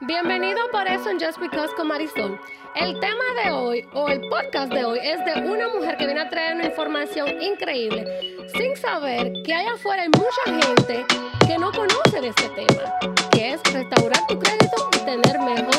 Bienvenido 0.00 0.58
por 0.72 0.86
eso 0.86 1.08
en 1.08 1.18
Just 1.18 1.40
Because 1.40 1.74
con 1.74 1.88
Marisol. 1.88 2.38
El 2.74 3.00
tema 3.00 3.24
de 3.42 3.50
hoy, 3.50 3.88
o 3.94 4.10
el 4.10 4.20
podcast 4.28 4.70
de 4.70 4.84
hoy, 4.84 4.98
es 5.02 5.24
de 5.24 5.40
una 5.40 5.68
mujer 5.68 5.96
que 5.96 6.04
viene 6.04 6.20
a 6.20 6.28
traer 6.28 6.54
una 6.54 6.66
información 6.66 7.40
increíble, 7.40 8.04
sin 8.54 8.76
saber 8.76 9.32
que 9.42 9.54
allá 9.54 9.72
afuera 9.72 10.02
hay 10.02 10.10
mucha 10.10 10.66
gente 10.66 11.06
que 11.46 11.56
no 11.56 11.72
conoce 11.72 12.20
de 12.20 12.28
este 12.28 12.48
tema, 12.50 12.94
que 13.32 13.54
es 13.54 13.62
restaurar 13.72 14.20
tu 14.26 14.38
crédito 14.38 14.90
y 14.96 14.98
tener 14.98 15.38
mejor 15.40 15.75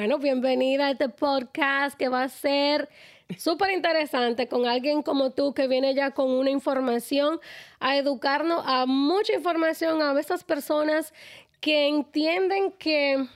Bueno, 0.00 0.16
bienvenida 0.18 0.86
a 0.86 0.90
este 0.92 1.10
podcast 1.10 1.94
que 1.94 2.08
va 2.08 2.22
a 2.22 2.28
ser 2.30 2.88
súper 3.36 3.72
interesante 3.72 4.48
con 4.48 4.64
alguien 4.64 5.02
como 5.02 5.30
tú 5.32 5.52
que 5.52 5.68
viene 5.68 5.94
ya 5.94 6.12
con 6.12 6.30
una 6.30 6.48
información 6.48 7.38
a 7.80 7.98
educarnos 7.98 8.62
a 8.64 8.86
mucha 8.86 9.34
información 9.34 10.00
a 10.00 10.18
esas 10.18 10.42
personas 10.42 11.12
que 11.60 11.86
entienden 11.86 12.72
que 12.72 13.26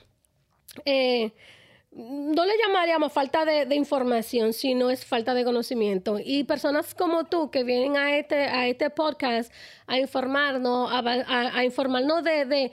eh, 0.85 1.33
no 1.91 2.45
le 2.47 2.53
llamaríamos 2.57 3.13
falta 3.13 3.45
de, 3.45 3.75
información, 3.75 4.51
sino 4.51 4.89
es 4.89 5.05
falta 5.05 5.35
de 5.35 5.45
conocimiento. 5.45 6.17
Y 6.19 6.45
personas 6.45 6.95
como 6.95 7.25
tú 7.25 7.51
que 7.51 7.63
vienen 7.63 7.95
a 7.95 8.17
este, 8.17 8.47
a 8.47 8.67
este 8.67 8.89
podcast 8.89 9.53
a 9.85 9.99
informarnos, 9.99 10.91
a, 10.91 10.97
a- 10.97 11.57
a 11.59 11.63
informarnos 11.63 12.23
de, 12.23 12.45
de 12.45 12.71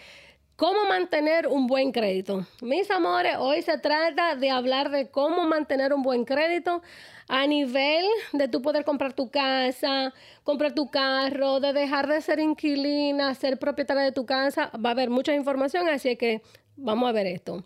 cómo 0.63 0.85
mantener 0.85 1.49
un 1.49 1.67
buen 1.67 1.91
crédito. 1.91 2.47
Mis 2.61 2.89
amores, 2.89 3.35
hoy 3.37 3.63
se 3.63 3.79
trata 3.79 4.37
de 4.37 4.49
hablar 4.49 4.93
de 4.93 5.11
cómo 5.11 5.45
mantener 5.45 5.93
un 5.93 6.03
buen 6.03 6.25
crédito 6.25 6.83
a 7.27 7.49
nivel 7.49 8.07
de 8.33 8.47
tú 8.47 8.63
poder 8.63 8.85
comprar 8.85 9.13
tu 9.13 9.29
casa, 9.29 10.15
comprar 10.45 10.73
tu 10.73 10.89
carro, 10.89 11.59
de 11.59 11.73
dejar 11.73 12.07
de 12.07 12.21
ser 12.21 12.39
inquilina, 12.39 13.35
ser 13.35 13.59
propietaria 13.59 14.05
de 14.05 14.13
tu 14.13 14.25
casa. 14.25 14.71
Va 14.75 14.91
a 14.91 14.93
haber 14.93 15.11
mucha 15.11 15.35
información, 15.35 15.89
así 15.89 16.15
que 16.15 16.43
vamos 16.77 17.09
a 17.09 17.13
ver 17.13 17.27
esto. 17.27 17.65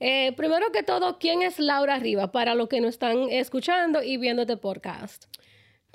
Eh, 0.00 0.32
primero 0.32 0.72
que 0.72 0.82
todo, 0.82 1.18
¿quién 1.18 1.42
es 1.42 1.58
Laura 1.58 1.98
Riva? 1.98 2.32
Para 2.32 2.54
los 2.54 2.70
que 2.70 2.80
nos 2.80 2.94
están 2.94 3.28
escuchando 3.28 4.02
y 4.02 4.16
viendo 4.16 4.40
este 4.40 4.56
podcast. 4.56 5.26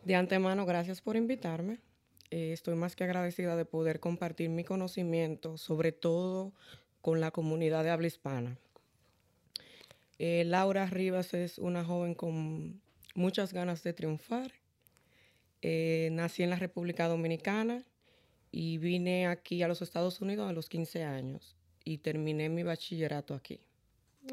De 0.04 0.14
antemano, 0.14 0.68
gracias 0.68 1.02
por 1.02 1.16
invitarme. 1.16 1.80
Eh, 2.36 2.52
estoy 2.52 2.74
más 2.74 2.96
que 2.96 3.04
agradecida 3.04 3.56
de 3.56 3.64
poder 3.64 4.00
compartir 4.00 4.50
mi 4.50 4.64
conocimiento, 4.64 5.56
sobre 5.60 5.92
todo 5.92 6.52
con 7.00 7.22
la 7.22 7.30
comunidad 7.30 7.84
de 7.84 7.92
habla 7.92 8.08
hispana. 8.08 8.58
Eh, 10.18 10.44
Laura 10.44 10.88
Rivas 10.88 11.36
es 11.36 11.60
una 11.60 11.86
joven 11.86 12.16
con 12.16 12.82
muchas 13.14 13.54
ganas 13.54 13.84
de 13.84 13.94
triunfar. 13.94 14.52
Eh, 15.62 16.10
nací 16.12 16.42
en 16.42 16.50
la 16.50 16.56
República 16.56 17.08
Dominicana 17.08 17.86
y 18.52 18.80
vine 18.80 19.28
aquí 19.28 19.62
a 19.62 19.68
los 19.68 19.84
Estados 19.84 20.20
Unidos 20.20 20.50
a 20.50 20.54
los 20.54 20.70
15 20.70 21.04
años 21.04 21.56
y 21.86 22.00
terminé 22.00 22.50
mi 22.50 22.64
bachillerato 22.64 23.36
aquí. 23.36 23.60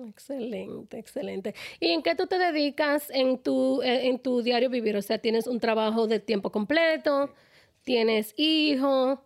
Excelente, 0.08 0.98
excelente. 0.98 1.54
¿Y 1.78 1.90
en 1.90 2.02
qué 2.02 2.14
tú 2.14 2.26
te 2.26 2.38
dedicas 2.38 3.10
en 3.10 3.36
tu, 3.36 3.82
en 3.82 4.18
tu 4.20 4.40
diario 4.40 4.70
vivir? 4.70 4.96
O 4.96 5.02
sea, 5.02 5.18
¿tienes 5.18 5.46
un 5.46 5.60
trabajo 5.60 6.06
de 6.06 6.18
tiempo 6.18 6.50
completo? 6.50 7.34
¿Tienes 7.84 8.34
hijos? 8.36 9.18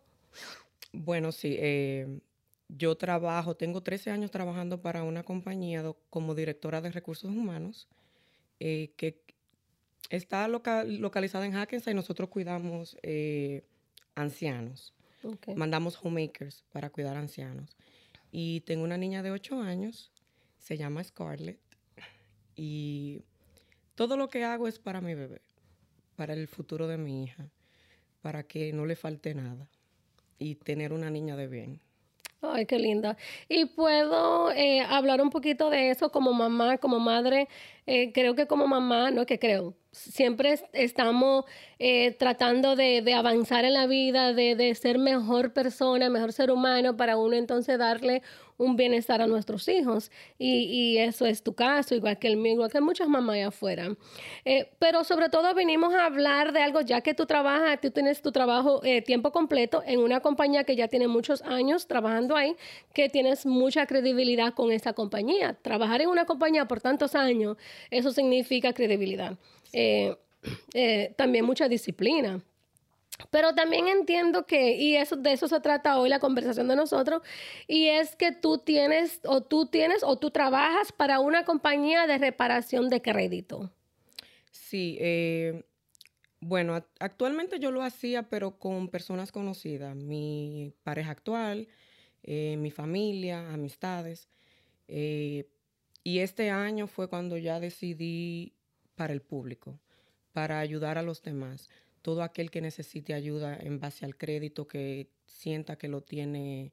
Bueno, 0.92 1.32
sí, 1.32 1.56
eh, 1.58 2.20
yo 2.68 2.96
trabajo, 2.96 3.56
tengo 3.56 3.82
13 3.82 4.10
años 4.10 4.30
trabajando 4.30 4.80
para 4.80 5.02
una 5.02 5.24
compañía 5.24 5.82
do- 5.82 5.98
como 6.10 6.34
directora 6.34 6.80
de 6.80 6.90
recursos 6.90 7.30
humanos 7.30 7.88
eh, 8.60 8.92
que 8.96 9.20
está 10.10 10.46
loca- 10.48 10.84
localizada 10.84 11.46
en 11.46 11.52
Hackensack 11.52 11.92
y 11.92 11.96
nosotros 11.96 12.28
cuidamos 12.28 12.96
eh, 13.02 13.64
ancianos. 14.14 14.94
Mandamos 15.56 15.98
homemakers 16.02 16.64
para 16.72 16.90
cuidar 16.90 17.16
ancianos. 17.16 17.76
Y 18.30 18.60
tengo 18.60 18.84
una 18.84 18.98
niña 18.98 19.22
de 19.22 19.30
8 19.30 19.60
años, 19.60 20.12
se 20.58 20.76
llama 20.76 21.02
Scarlett, 21.04 21.58
y 22.56 23.22
todo 23.94 24.16
lo 24.16 24.28
que 24.28 24.44
hago 24.44 24.68
es 24.68 24.78
para 24.78 25.00
mi 25.00 25.14
bebé, 25.14 25.40
para 26.16 26.34
el 26.34 26.46
futuro 26.48 26.86
de 26.88 26.98
mi 26.98 27.24
hija, 27.24 27.48
para 28.24 28.42
que 28.42 28.72
no 28.72 28.86
le 28.86 28.96
falte 28.96 29.34
nada 29.34 29.68
y 30.38 30.54
tener 30.54 30.94
una 30.94 31.10
niña 31.10 31.36
de 31.36 31.46
bien. 31.46 31.78
Ay, 32.40 32.64
qué 32.64 32.78
linda. 32.78 33.18
Y 33.50 33.66
puedo 33.66 34.50
eh, 34.50 34.80
hablar 34.80 35.20
un 35.20 35.28
poquito 35.28 35.68
de 35.68 35.90
eso 35.90 36.10
como 36.10 36.32
mamá, 36.32 36.78
como 36.78 36.98
madre. 37.00 37.48
Eh, 37.86 38.12
creo 38.14 38.34
que 38.34 38.46
como 38.46 38.66
mamá, 38.66 39.10
no 39.10 39.20
es 39.20 39.26
que 39.26 39.38
creo, 39.38 39.74
siempre 39.94 40.52
es- 40.52 40.64
estamos 40.72 41.44
eh, 41.78 42.12
tratando 42.18 42.76
de, 42.76 43.02
de 43.02 43.14
avanzar 43.14 43.64
en 43.64 43.74
la 43.74 43.86
vida, 43.86 44.32
de, 44.32 44.54
de 44.56 44.74
ser 44.74 44.98
mejor 44.98 45.52
persona, 45.52 46.10
mejor 46.10 46.32
ser 46.32 46.50
humano, 46.50 46.96
para 46.96 47.16
uno 47.16 47.34
entonces 47.36 47.78
darle 47.78 48.22
un 48.56 48.76
bienestar 48.76 49.20
a 49.20 49.26
nuestros 49.26 49.66
hijos. 49.68 50.10
Y, 50.38 50.64
y 50.64 50.98
eso 50.98 51.26
es 51.26 51.42
tu 51.42 51.54
caso, 51.54 51.94
igual 51.94 52.18
que 52.18 52.28
el 52.28 52.36
mío, 52.36 52.52
igual 52.52 52.70
que 52.70 52.80
muchas 52.80 53.08
mamás 53.08 53.34
allá 53.34 53.48
afuera. 53.48 53.96
Eh, 54.44 54.70
pero 54.78 55.02
sobre 55.04 55.28
todo 55.28 55.52
venimos 55.54 55.92
a 55.94 56.04
hablar 56.06 56.52
de 56.52 56.62
algo, 56.62 56.80
ya 56.80 57.00
que 57.00 57.14
tú 57.14 57.26
trabajas, 57.26 57.80
tú 57.80 57.90
tienes 57.90 58.22
tu 58.22 58.30
trabajo 58.32 58.80
eh, 58.84 59.02
tiempo 59.02 59.32
completo 59.32 59.82
en 59.86 59.98
una 60.00 60.20
compañía 60.20 60.64
que 60.64 60.76
ya 60.76 60.86
tiene 60.88 61.08
muchos 61.08 61.42
años 61.42 61.86
trabajando 61.88 62.36
ahí, 62.36 62.54
que 62.92 63.08
tienes 63.08 63.44
mucha 63.46 63.86
credibilidad 63.86 64.54
con 64.54 64.70
esa 64.70 64.92
compañía. 64.92 65.56
Trabajar 65.60 66.00
en 66.02 66.08
una 66.08 66.24
compañía 66.24 66.66
por 66.66 66.80
tantos 66.80 67.14
años, 67.14 67.56
eso 67.90 68.12
significa 68.12 68.72
credibilidad. 68.72 69.36
Eh, 69.74 70.16
eh, 70.72 71.14
también 71.16 71.44
mucha 71.44 71.68
disciplina. 71.68 72.40
Pero 73.30 73.54
también 73.54 73.88
entiendo 73.88 74.46
que, 74.46 74.76
y 74.76 74.96
eso, 74.96 75.16
de 75.16 75.32
eso 75.32 75.48
se 75.48 75.60
trata 75.60 75.98
hoy 75.98 76.08
la 76.08 76.18
conversación 76.18 76.68
de 76.68 76.76
nosotros, 76.76 77.22
y 77.66 77.86
es 77.88 78.16
que 78.16 78.32
tú 78.32 78.58
tienes, 78.58 79.20
o 79.24 79.40
tú 79.42 79.66
tienes, 79.66 80.02
o 80.02 80.16
tú 80.18 80.30
trabajas 80.30 80.92
para 80.92 81.20
una 81.20 81.44
compañía 81.44 82.06
de 82.06 82.18
reparación 82.18 82.88
de 82.88 83.02
crédito. 83.02 83.70
Sí, 84.50 84.96
eh, 85.00 85.64
bueno, 86.40 86.76
act- 86.76 86.90
actualmente 86.98 87.58
yo 87.58 87.70
lo 87.70 87.82
hacía, 87.82 88.28
pero 88.28 88.58
con 88.58 88.88
personas 88.88 89.32
conocidas, 89.32 89.96
mi 89.96 90.72
pareja 90.82 91.12
actual, 91.12 91.68
mi 92.26 92.70
familia, 92.70 93.52
amistades. 93.52 94.28
y 94.86 96.18
este 96.18 96.50
año 96.50 96.86
fue 96.86 97.08
cuando 97.08 97.36
ya 97.38 97.60
decidí 97.60 98.52
para 98.94 99.12
el 99.12 99.22
público, 99.22 99.80
para 100.32 100.60
ayudar 100.60 100.98
a 100.98 101.02
los 101.02 101.22
demás. 101.22 101.68
Todo 102.02 102.22
aquel 102.22 102.50
que 102.50 102.60
necesite 102.60 103.14
ayuda 103.14 103.56
en 103.56 103.80
base 103.80 104.04
al 104.04 104.16
crédito, 104.16 104.68
que 104.68 105.08
sienta 105.26 105.76
que 105.76 105.88
lo 105.88 106.02
tiene 106.02 106.72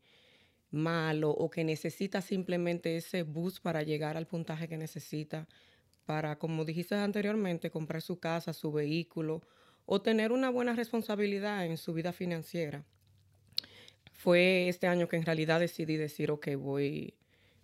malo 0.72 1.31
o 1.31 1.50
que 1.50 1.64
necesita 1.64 2.22
simplemente 2.22 2.96
ese 2.96 3.24
boost 3.24 3.62
para 3.62 3.84
llegar 3.84 4.18
al 4.18 4.28
puntaje 4.28 4.68
que 4.68 4.78
necesita 4.78 5.48
para, 6.06 6.38
como 6.38 6.66
dijiste 6.66 6.96
anteriormente, 6.96 7.70
comprar 7.70 8.02
su 8.02 8.20
casa, 8.20 8.54
su 8.54 8.72
vehículo 8.72 9.42
o 9.86 10.02
tener 10.02 10.31
una 10.31 10.50
buena 10.50 10.74
responsabilidad 10.74 11.66
en 11.66 11.78
su 11.78 11.94
vida 11.94 12.14
financiera. 12.14 12.84
Fue 14.14 14.70
este 14.70 14.88
año 14.88 15.08
que 15.08 15.18
en 15.18 15.26
realidad 15.26 15.60
decidí 15.60 15.98
decir, 15.98 16.31
ok, 16.31 16.56
voy, 16.56 17.14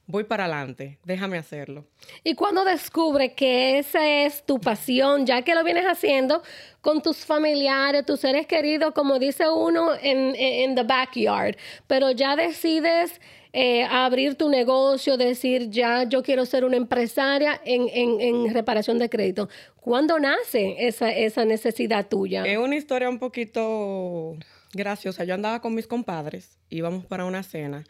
voy 0.08 0.24
para 0.24 0.46
adelante, 0.46 0.98
déjame 1.04 1.38
hacerlo. 1.38 1.86
Y 2.24 2.34
cuando 2.34 2.64
descubre 2.64 3.34
que 3.34 3.78
esa 3.78 4.08
es 4.26 4.44
tu 4.44 4.60
pasión, 4.60 5.26
ya 5.26 5.42
que 5.42 5.54
lo 5.54 5.64
vienes 5.64 5.86
haciendo 5.86 6.42
con 6.82 7.02
tus 7.02 7.26
familiares, 7.26 8.06
tus 8.06 8.22
seres 8.22 8.48
queridos, 8.48 8.94
como 8.94 9.20
dice 9.20 9.50
uno 9.50 9.92
en, 10.02 10.34
en, 10.36 10.76
the 10.76 10.84
backyard, 10.84 11.58
pero 11.88 12.12
ya 12.12 12.38
decides 12.38 13.20
eh, 13.52 13.84
abrir 13.84 14.36
tu 14.36 14.50
negocio, 14.50 15.18
decir, 15.18 15.70
ya 15.70 16.04
yo 16.04 16.24
quiero 16.24 16.46
ser 16.46 16.64
una 16.64 16.78
empresaria 16.78 17.60
en, 17.66 17.90
en, 17.90 18.22
en 18.22 18.54
reparación 18.54 19.00
de 19.00 19.10
crédito. 19.10 19.50
¿Cuándo 19.82 20.20
nace 20.20 20.88
esa, 20.88 21.12
esa 21.12 21.44
necesidad 21.44 22.08
tuya? 22.08 22.46
Es 22.46 22.58
una 22.58 22.78
historia 22.78 23.10
un 23.10 23.20
poquito 23.20 24.38
graciosa. 24.74 25.26
Yo 25.26 25.34
andaba 25.34 25.60
con 25.60 25.76
mis 25.76 25.88
compadres, 25.88 26.58
íbamos 26.70 27.06
para 27.06 27.26
una 27.26 27.44
cena 27.44 27.84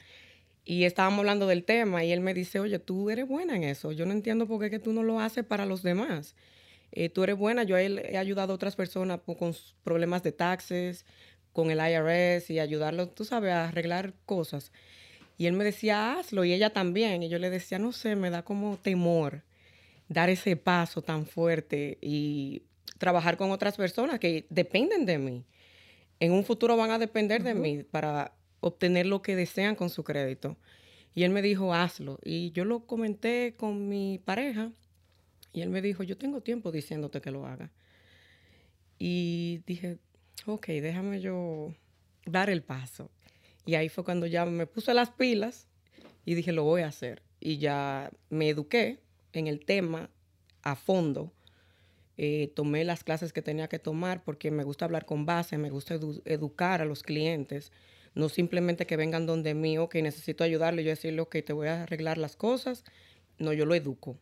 y 0.70 0.84
estábamos 0.84 1.20
hablando 1.20 1.48
del 1.48 1.64
tema 1.64 2.04
y 2.04 2.12
él 2.12 2.20
me 2.20 2.34
dice, 2.34 2.60
oye, 2.60 2.78
tú 2.78 3.10
eres 3.10 3.26
buena 3.26 3.56
en 3.56 3.64
eso. 3.64 3.94
Yo 3.94 4.06
no 4.06 4.12
entiendo 4.12 4.48
por 4.48 4.60
qué 4.60 4.70
que 4.70 4.80
tú 4.80 4.92
no 4.92 5.02
lo 5.02 5.22
haces 5.22 5.46
para 5.46 5.66
los 5.66 5.82
demás. 5.82 6.36
Eh, 6.92 7.08
tú 7.08 7.24
eres 7.24 7.38
buena. 7.38 7.64
Yo 7.64 7.78
él 7.78 8.00
he 8.00 8.18
ayudado 8.18 8.52
a 8.52 8.56
otras 8.58 8.76
personas 8.76 9.22
con 9.26 9.56
problemas 9.86 10.24
de 10.24 10.34
taxes, 10.34 11.06
con 11.54 11.72
el 11.72 11.80
IRS 11.80 12.50
y 12.50 12.60
ayudarlos, 12.60 13.16
tú 13.16 13.24
sabes, 13.24 13.54
a 13.54 13.70
arreglar 13.70 14.14
cosas. 14.26 14.74
Y 15.38 15.46
él 15.46 15.54
me 15.54 15.64
decía, 15.64 16.20
hazlo, 16.20 16.44
y 16.44 16.52
ella 16.52 16.74
también. 16.74 17.24
Y 17.24 17.30
yo 17.30 17.40
le 17.40 17.50
decía, 17.50 17.80
no 17.80 17.94
sé, 17.94 18.18
me 18.18 18.30
da 18.30 18.44
como 18.44 18.76
temor 18.76 19.44
dar 20.10 20.30
ese 20.30 20.58
paso 20.58 21.02
tan 21.02 21.26
fuerte 21.28 21.98
y 22.02 22.64
trabajar 22.98 23.38
con 23.38 23.52
otras 23.52 23.78
personas 23.78 24.20
que 24.20 24.46
dependen 24.50 25.06
de 25.06 25.18
mí. 25.18 25.46
en 26.20 26.34
un 26.34 26.44
futuro 26.44 26.76
van 26.76 26.92
a 26.92 27.00
depender 27.00 27.42
de 27.42 27.54
mí 27.54 27.84
para 27.84 28.34
obtener 28.60 29.06
lo 29.06 29.22
que 29.22 29.36
desean 29.36 29.76
con 29.76 29.90
su 29.90 30.04
crédito. 30.04 30.58
Y 31.14 31.24
él 31.24 31.32
me 31.32 31.42
dijo, 31.42 31.74
hazlo. 31.74 32.20
Y 32.24 32.52
yo 32.52 32.66
lo 32.66 32.86
comenté 32.86 33.56
con 33.58 33.90
mi 33.90 34.20
pareja 34.24 34.72
y 35.54 35.62
él 35.62 35.70
me 35.70 35.82
dijo, 35.82 36.04
yo 36.04 36.18
tengo 36.18 36.42
tiempo 36.42 36.72
diciéndote 36.72 37.22
que 37.22 37.32
lo 37.32 37.46
haga. 37.46 37.72
Y 39.00 39.62
dije, 39.66 39.98
ok, 40.46 40.68
déjame 40.68 41.22
yo 41.22 41.74
dar 42.26 42.50
el 42.50 42.62
paso. 42.62 43.10
Y 43.66 43.76
ahí 43.76 43.90
fue 43.90 44.04
cuando 44.04 44.28
ya 44.28 44.46
me 44.46 44.68
puse 44.68 44.94
las 44.94 45.10
pilas 45.10 45.68
y 46.26 46.36
dije, 46.36 46.52
lo 46.52 46.64
voy 46.64 46.82
a 46.82 46.88
hacer. 46.88 47.24
Y 47.40 47.58
ya 47.58 48.12
me 48.30 48.50
eduqué 48.50 49.00
en 49.34 49.48
el 49.48 49.66
tema 49.66 50.10
a 50.62 50.76
fondo. 50.76 51.34
Eh, 52.18 52.52
tomé 52.56 52.84
las 52.84 53.04
clases 53.04 53.34
que 53.34 53.42
tenía 53.42 53.68
que 53.68 53.80
tomar 53.80 54.24
porque 54.24 54.52
me 54.52 54.64
gusta 54.64 54.86
hablar 54.86 55.06
con 55.06 55.26
base, 55.26 55.58
me 55.58 55.70
gusta 55.70 56.00
educar 56.26 56.82
a 56.82 56.86
los 56.86 57.04
clientes. 57.04 57.72
No 58.18 58.30
simplemente 58.30 58.88
que 58.88 58.98
vengan 58.98 59.28
donde 59.28 59.54
mí, 59.54 59.78
que 59.92 60.02
necesito 60.02 60.44
ayudarle, 60.44 60.84
yo 60.84 60.90
decirle, 60.90 61.22
ok, 61.22 61.38
te 61.46 61.54
voy 61.54 61.68
a 61.68 61.84
arreglar 61.84 62.18
las 62.18 62.36
cosas. 62.36 62.84
No, 63.38 63.54
yo 63.54 63.66
lo 63.66 63.76
educo. 63.76 64.18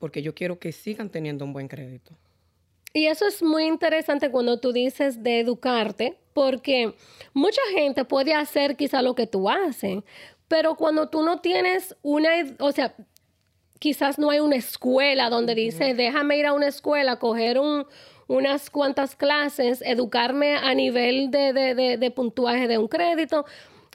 Porque 0.00 0.20
yo 0.22 0.34
quiero 0.34 0.58
que 0.58 0.72
sigan 0.72 1.10
teniendo 1.10 1.44
un 1.44 1.52
buen 1.52 1.68
crédito. 1.68 2.12
Y 2.92 3.06
eso 3.06 3.26
es 3.26 3.42
muy 3.42 3.66
interesante 3.66 4.30
cuando 4.30 4.58
tú 4.58 4.72
dices 4.72 5.22
de 5.22 5.40
educarte, 5.40 6.18
porque 6.32 6.94
mucha 7.32 7.60
gente 7.72 8.04
puede 8.04 8.34
hacer 8.34 8.76
quizá 8.76 9.02
lo 9.02 9.14
que 9.14 9.26
tú 9.26 9.48
haces, 9.48 10.02
pero 10.48 10.74
cuando 10.76 11.08
tú 11.08 11.22
no 11.22 11.40
tienes 11.40 11.96
una, 12.02 12.30
o 12.58 12.72
sea, 12.72 12.94
quizás 13.78 14.18
no 14.18 14.30
hay 14.30 14.40
una 14.40 14.56
escuela 14.56 15.28
donde 15.30 15.54
dice, 15.54 15.94
déjame 15.94 16.38
ir 16.38 16.46
a 16.46 16.52
una 16.52 16.68
escuela, 16.68 17.18
coger 17.18 17.58
un, 17.58 17.86
unas 18.26 18.70
cuantas 18.70 19.16
clases, 19.16 19.82
educarme 19.82 20.56
a 20.56 20.74
nivel 20.74 21.30
de, 21.30 22.12
puntuaje 22.14 22.68
de 22.68 22.78
un 22.78 22.88
crédito, 22.88 23.44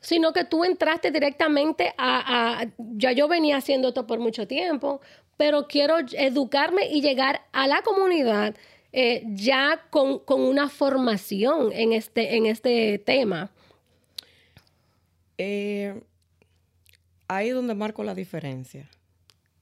sino 0.02 0.31
que 0.34 0.46
tú 0.46 0.64
entraste 0.64 1.12
directamente 1.12 1.94
a, 1.98 2.66
ya 2.78 3.12
yo 3.12 3.28
venía 3.28 3.58
haciendo 3.58 3.90
esto 3.90 4.08
por 4.08 4.20
mucho 4.20 4.48
tiempo, 4.48 5.02
pero 5.38 5.68
quiero 5.68 5.98
educarme 6.14 6.88
y 6.90 7.02
llegar 7.02 7.42
a 7.52 7.68
la 7.68 7.81
comunidad 7.81 8.56
eh, 8.92 9.24
ya 9.28 9.86
con, 9.90 10.22
una 10.28 10.70
formación 10.70 11.72
en 11.74 11.94
este, 11.94 12.36
en 12.36 12.46
este 12.46 13.00
tema. 13.00 13.52
Eh, 15.38 16.02
ahí 17.28 17.50
es 17.50 17.56
donde 17.56 17.76
marco 17.76 18.04
la 18.04 18.16
diferencia, 18.16 18.90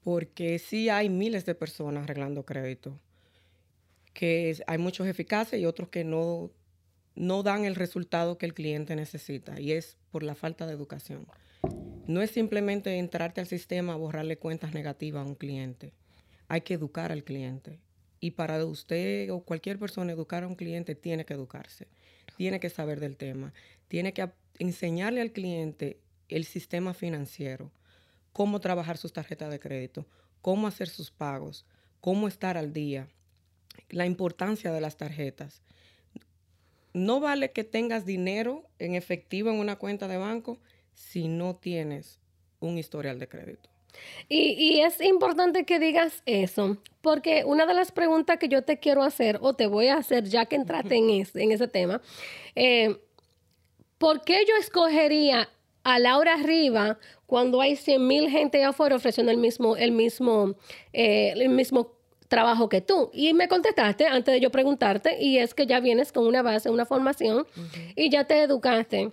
porque 0.04 0.60
sí 0.60 0.90
hay 0.90 1.10
miles 1.10 1.46
de 1.46 1.56
personas 1.56 2.04
arreglando 2.04 2.44
crédito 2.44 3.00
que 4.18 4.58
hay 4.66 4.80
muchos 4.80 5.06
eficaces 5.06 5.60
y 5.60 5.68
otros 5.68 5.90
que 5.90 6.04
no, 6.04 6.50
no 7.14 7.44
dan 7.44 7.66
el 7.66 7.76
resultado 7.76 8.40
que 8.40 8.48
el 8.48 8.56
cliente 8.56 8.96
necesita 8.96 9.62
y 9.62 9.74
es 9.74 9.96
por 10.10 10.24
la 10.24 10.34
falta 10.34 10.66
de 10.66 10.74
educación. 10.74 11.28
No 12.08 12.24
es 12.24 12.32
simplemente 12.32 12.98
entrarte 12.98 13.42
al 13.42 13.48
sistema 13.48 13.94
a 13.94 13.98
borrarle 13.98 14.40
cuentas 14.40 14.74
negativas 14.74 15.24
a 15.24 15.30
un 15.30 15.36
cliente. 15.36 15.94
Hay 16.48 16.62
que 16.62 16.74
educar 16.74 17.12
al 17.12 17.24
cliente. 17.24 17.80
Y 18.20 18.32
para 18.32 18.66
usted 18.66 19.32
o 19.32 19.42
cualquier 19.42 19.78
persona 19.78 20.14
educar 20.14 20.44
a 20.44 20.48
un 20.48 20.56
cliente 20.56 20.96
tiene 20.96 21.24
que 21.24 21.36
educarse, 21.36 21.86
tiene 22.38 22.60
que 22.60 22.72
saber 22.72 23.00
del 23.00 23.18
tema, 23.18 23.54
tiene 23.88 24.14
que 24.14 24.32
enseñarle 24.58 25.22
al 25.22 25.32
cliente 25.32 26.00
el 26.28 26.44
sistema 26.46 26.96
financiero, 26.96 27.72
cómo 28.34 28.60
trabajar 28.62 28.98
sus 28.98 29.14
tarjetas 29.14 29.52
de 29.52 29.60
crédito, 29.60 30.08
cómo 30.42 30.66
hacer 30.66 30.90
sus 30.90 31.12
pagos, 31.12 31.68
cómo 32.02 32.28
estar 32.28 32.58
al 32.58 32.74
día, 32.74 33.10
la 33.90 34.06
importancia 34.06 34.72
de 34.72 34.82
las 34.82 34.98
tarjetas. 34.98 35.62
No 36.94 37.20
vale 37.20 37.52
que 37.52 37.64
tengas 37.64 38.06
dinero 38.06 38.66
en 38.80 38.96
efectivo 38.96 39.50
en 39.50 39.58
una 39.58 39.78
cuenta 39.78 40.08
de 40.08 40.18
banco 40.18 40.60
si 40.94 41.28
no 41.28 41.56
tienes 41.56 42.20
un 42.60 42.78
historial 42.78 43.20
de 43.20 43.28
crédito. 43.28 43.70
Y, 44.30 44.80
es 44.82 45.02
importante 45.02 45.66
que 45.66 45.80
digas 45.80 46.22
eso, 46.26 46.78
porque 47.02 47.44
una 47.46 47.66
de 47.66 47.74
las 47.74 47.92
preguntas 47.92 48.38
que 48.38 48.48
yo 48.48 48.64
te 48.64 48.78
quiero 48.78 49.02
hacer, 49.04 49.40
o 49.42 49.54
te 49.54 49.68
voy 49.68 49.88
a 49.88 49.98
hacer 49.98 50.26
ya 50.26 50.46
que 50.46 50.56
entraste 50.56 50.96
en, 50.96 51.10
en 51.34 51.52
ese 51.52 51.68
tema, 51.68 52.02
eh, 52.56 52.98
¿por 53.98 54.22
qué 54.22 54.44
yo 54.48 54.56
escogería 54.60 55.50
a 55.84 56.00
Laura 56.00 56.36
Riva 56.38 57.00
cuando 57.26 57.62
hay 57.62 57.76
100 57.76 58.06
mil 58.06 58.30
gente 58.30 58.58
allá 58.58 58.70
afuera 58.70 58.98
ofreciendo 58.98 59.32
el 59.32 59.38
mismo, 59.38 59.78
el 59.78 59.92
mismo, 59.92 60.56
eh, 60.92 61.32
el 61.36 61.50
mismo 61.50 61.97
trabajo 62.28 62.70
que 62.70 62.82
tú. 62.82 63.10
Y 63.14 63.34
me 63.34 63.48
contestaste 63.48 64.08
antes 64.08 64.34
de 64.34 64.40
yo 64.40 64.52
preguntarte, 64.52 65.22
y 65.22 65.38
es 65.38 65.54
que 65.54 65.66
ya 65.66 65.80
vienes 65.80 66.12
con 66.12 66.26
una 66.26 66.42
base, 66.42 66.70
una 66.70 66.86
formación, 66.86 67.46
y 67.96 68.10
ya 68.10 68.26
te 68.26 68.42
educaste. 68.42 69.12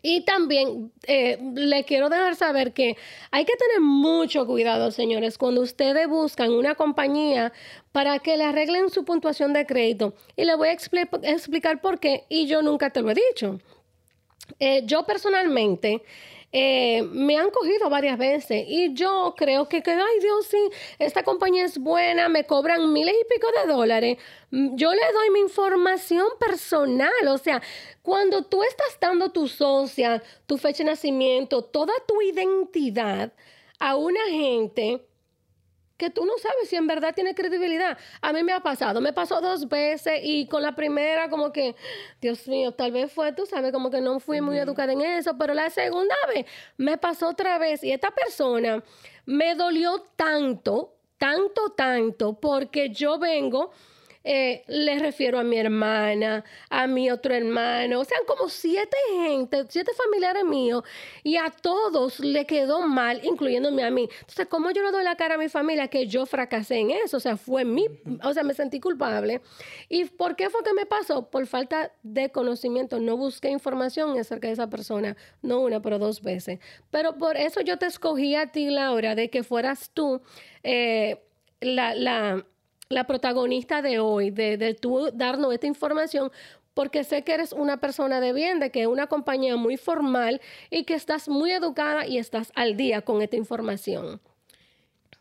Y 0.00 0.20
también 0.20 0.92
eh, 1.06 1.38
le 1.54 1.84
quiero 1.84 2.08
dejar 2.08 2.36
saber 2.36 2.72
que 2.72 2.96
hay 3.30 3.44
que 3.44 3.56
tener 3.56 3.80
mucho 3.80 4.46
cuidado, 4.46 4.90
señores, 4.90 5.38
cuando 5.38 5.60
ustedes 5.60 6.08
buscan 6.08 6.52
una 6.52 6.76
compañía 6.76 7.52
para 7.90 8.20
que 8.20 8.36
le 8.36 8.44
arreglen 8.44 8.90
su 8.90 9.04
puntuación 9.04 9.52
de 9.52 9.66
crédito. 9.66 10.14
Y 10.36 10.44
le 10.44 10.54
voy 10.54 10.68
a 10.68 10.72
explicar 10.72 11.80
por 11.80 11.98
qué, 11.98 12.24
y 12.28 12.46
yo 12.46 12.62
nunca 12.62 12.90
te 12.90 13.02
lo 13.02 13.10
he 13.10 13.14
dicho. 13.14 13.58
Eh, 14.60 14.82
yo 14.84 15.04
personalmente 15.04 16.02
eh, 16.50 17.02
me 17.12 17.36
han 17.36 17.50
cogido 17.50 17.90
varias 17.90 18.16
veces 18.16 18.64
y 18.66 18.94
yo 18.94 19.34
creo 19.36 19.68
que, 19.68 19.82
que, 19.82 19.90
ay 19.90 20.20
Dios, 20.20 20.46
sí, 20.46 20.58
esta 20.98 21.22
compañía 21.22 21.64
es 21.64 21.78
buena, 21.78 22.28
me 22.28 22.44
cobran 22.44 22.92
miles 22.92 23.14
y 23.20 23.34
pico 23.34 23.48
de 23.60 23.70
dólares. 23.70 24.18
Mm, 24.50 24.76
yo 24.76 24.92
le 24.92 25.12
doy 25.12 25.30
mi 25.30 25.40
información 25.40 26.26
personal, 26.40 27.28
o 27.28 27.38
sea, 27.38 27.60
cuando 28.02 28.44
tú 28.44 28.62
estás 28.62 28.98
dando 29.00 29.30
tu 29.30 29.46
social, 29.48 30.22
tu 30.46 30.56
fecha 30.56 30.84
de 30.84 30.90
nacimiento, 30.90 31.62
toda 31.62 31.92
tu 32.06 32.22
identidad 32.22 33.32
a 33.78 33.96
una 33.96 34.24
gente 34.30 35.06
que 35.98 36.10
tú 36.10 36.24
no 36.24 36.38
sabes 36.38 36.68
si 36.68 36.76
en 36.76 36.86
verdad 36.86 37.14
tiene 37.14 37.34
credibilidad. 37.34 37.98
A 38.22 38.32
mí 38.32 38.42
me 38.44 38.52
ha 38.52 38.60
pasado, 38.60 39.00
me 39.00 39.12
pasó 39.12 39.40
dos 39.40 39.68
veces 39.68 40.20
y 40.22 40.46
con 40.46 40.62
la 40.62 40.74
primera 40.74 41.28
como 41.28 41.52
que, 41.52 41.74
Dios 42.20 42.46
mío, 42.48 42.72
tal 42.72 42.92
vez 42.92 43.12
fue, 43.12 43.32
tú 43.32 43.44
sabes, 43.44 43.72
como 43.72 43.90
que 43.90 44.00
no 44.00 44.20
fui 44.20 44.40
muy 44.40 44.58
educada 44.58 44.92
en 44.92 45.02
eso, 45.02 45.36
pero 45.36 45.52
la 45.52 45.68
segunda 45.68 46.14
vez 46.32 46.46
me 46.76 46.96
pasó 46.96 47.28
otra 47.28 47.58
vez 47.58 47.82
y 47.82 47.90
esta 47.92 48.12
persona 48.12 48.82
me 49.26 49.56
dolió 49.56 50.04
tanto, 50.14 50.94
tanto, 51.18 51.70
tanto, 51.70 52.40
porque 52.40 52.90
yo 52.90 53.18
vengo 53.18 53.72
eh, 54.30 54.62
le 54.66 54.98
refiero 54.98 55.38
a 55.38 55.42
mi 55.42 55.56
hermana, 55.56 56.44
a 56.68 56.86
mi 56.86 57.10
otro 57.10 57.34
hermano, 57.34 58.00
o 58.00 58.04
sea, 58.04 58.18
como 58.26 58.50
siete 58.50 58.94
gente, 59.10 59.64
siete 59.70 59.92
familiares 59.94 60.44
míos, 60.44 60.84
y 61.22 61.36
a 61.36 61.48
todos 61.48 62.20
le 62.20 62.44
quedó 62.44 62.82
mal, 62.82 63.24
incluyéndome 63.24 63.82
a 63.84 63.90
mí. 63.90 64.06
Entonces, 64.20 64.46
¿cómo 64.48 64.70
yo 64.70 64.82
le 64.82 64.90
doy 64.90 65.02
la 65.02 65.16
cara 65.16 65.36
a 65.36 65.38
mi 65.38 65.48
familia 65.48 65.88
que 65.88 66.06
yo 66.06 66.26
fracasé 66.26 66.76
en 66.76 66.90
eso? 66.90 67.16
O 67.16 67.20
sea, 67.20 67.38
fue 67.38 67.64
mi, 67.64 67.86
o 68.22 68.34
sea, 68.34 68.42
me 68.42 68.52
sentí 68.52 68.80
culpable. 68.80 69.40
¿Y 69.88 70.04
por 70.04 70.36
qué 70.36 70.50
fue 70.50 70.62
que 70.62 70.74
me 70.74 70.84
pasó? 70.84 71.30
Por 71.30 71.46
falta 71.46 71.90
de 72.02 72.30
conocimiento. 72.30 73.00
No 73.00 73.16
busqué 73.16 73.48
información 73.48 74.18
acerca 74.18 74.48
de 74.48 74.52
esa 74.52 74.68
persona, 74.68 75.16
no 75.40 75.60
una, 75.60 75.80
pero 75.80 75.98
dos 75.98 76.20
veces. 76.20 76.58
Pero 76.90 77.16
por 77.16 77.38
eso 77.38 77.62
yo 77.62 77.78
te 77.78 77.86
escogí 77.86 78.34
a 78.34 78.48
ti, 78.48 78.68
Laura, 78.68 79.14
de 79.14 79.30
que 79.30 79.42
fueras 79.42 79.90
tú 79.94 80.20
eh, 80.64 81.22
la, 81.62 81.94
la 81.94 82.44
la 82.88 83.06
protagonista 83.06 83.82
de 83.82 83.98
hoy, 83.98 84.30
de, 84.30 84.56
de 84.56 84.74
tú 84.74 85.10
darnos 85.12 85.52
esta 85.52 85.66
información, 85.66 86.30
porque 86.74 87.02
sé 87.02 87.24
que 87.24 87.34
eres 87.34 87.52
una 87.52 87.80
persona 87.80 88.20
de 88.20 88.32
bien, 88.32 88.60
de 88.60 88.70
que 88.70 88.82
es 88.82 88.86
una 88.86 89.08
compañía 89.08 89.56
muy 89.56 89.76
formal 89.76 90.40
y 90.70 90.84
que 90.84 90.94
estás 90.94 91.28
muy 91.28 91.50
educada 91.50 92.06
y 92.06 92.18
estás 92.18 92.52
al 92.54 92.76
día 92.76 93.02
con 93.02 93.20
esta 93.20 93.36
información. 93.36 94.20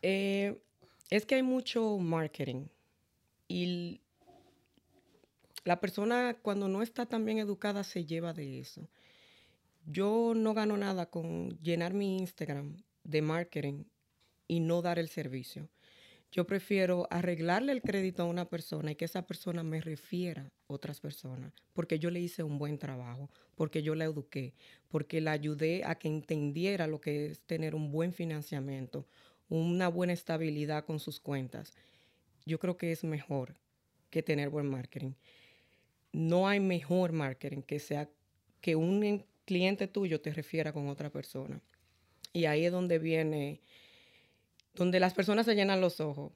Eh, 0.01 0.61
es 1.09 1.25
que 1.25 1.35
hay 1.35 1.43
mucho 1.43 1.97
marketing 1.97 2.67
y 3.47 4.01
la 5.63 5.79
persona 5.79 6.37
cuando 6.41 6.67
no 6.67 6.81
está 6.81 7.05
tan 7.05 7.25
bien 7.25 7.39
educada 7.39 7.83
se 7.83 8.05
lleva 8.05 8.33
de 8.33 8.59
eso. 8.59 8.87
Yo 9.85 10.33
no 10.35 10.53
gano 10.53 10.77
nada 10.77 11.07
con 11.07 11.57
llenar 11.61 11.93
mi 11.93 12.17
Instagram 12.17 12.77
de 13.03 13.21
marketing 13.21 13.85
y 14.47 14.59
no 14.59 14.81
dar 14.81 14.99
el 14.99 15.09
servicio. 15.09 15.69
Yo 16.31 16.45
prefiero 16.45 17.07
arreglarle 17.09 17.71
el 17.71 17.81
crédito 17.81 18.23
a 18.23 18.25
una 18.25 18.49
persona 18.49 18.91
y 18.91 18.95
que 18.95 19.05
esa 19.05 19.25
persona 19.25 19.63
me 19.63 19.79
refiera 19.79 20.43
a 20.43 20.73
otras 20.73 20.99
personas, 20.99 21.53
porque 21.73 21.99
yo 21.99 22.11
le 22.11 22.19
hice 22.19 22.43
un 22.43 22.57
buen 22.57 22.77
trabajo, 22.77 23.29
porque 23.55 23.81
yo 23.81 23.95
la 23.95 24.05
eduqué, 24.05 24.53
porque 24.89 25.21
la 25.21 25.31
ayudé 25.31 25.83
a 25.85 25.95
que 25.95 26.09
entendiera 26.09 26.85
lo 26.85 26.99
que 26.99 27.27
es 27.27 27.41
tener 27.41 27.75
un 27.75 27.91
buen 27.91 28.11
financiamiento, 28.11 29.07
una 29.49 29.87
buena 29.87 30.13
estabilidad 30.13 30.83
con 30.85 30.99
sus 30.99 31.19
cuentas. 31.19 31.73
Yo 32.45 32.59
creo 32.59 32.75
que 32.77 32.91
es 32.91 33.03
mejor 33.03 33.55
que 34.09 34.21
tener 34.21 34.49
buen 34.49 34.67
marketing. 34.67 35.13
No 36.11 36.47
hay 36.47 36.59
mejor 36.59 37.13
marketing 37.13 37.61
que 37.61 37.79
sea 37.79 38.09
que 38.59 38.75
un 38.75 39.25
cliente 39.45 39.87
tuyo 39.87 40.19
te 40.19 40.33
refiera 40.33 40.73
con 40.73 40.89
otra 40.89 41.09
persona. 41.09 41.61
Y 42.33 42.45
ahí 42.45 42.65
es 42.65 42.71
donde 42.71 42.99
viene 42.99 43.61
donde 44.77 44.99
las 44.99 45.13
personas 45.13 45.45
se 45.45 45.55
llenan 45.55 45.81
los 45.81 45.99
ojos. 45.99 46.31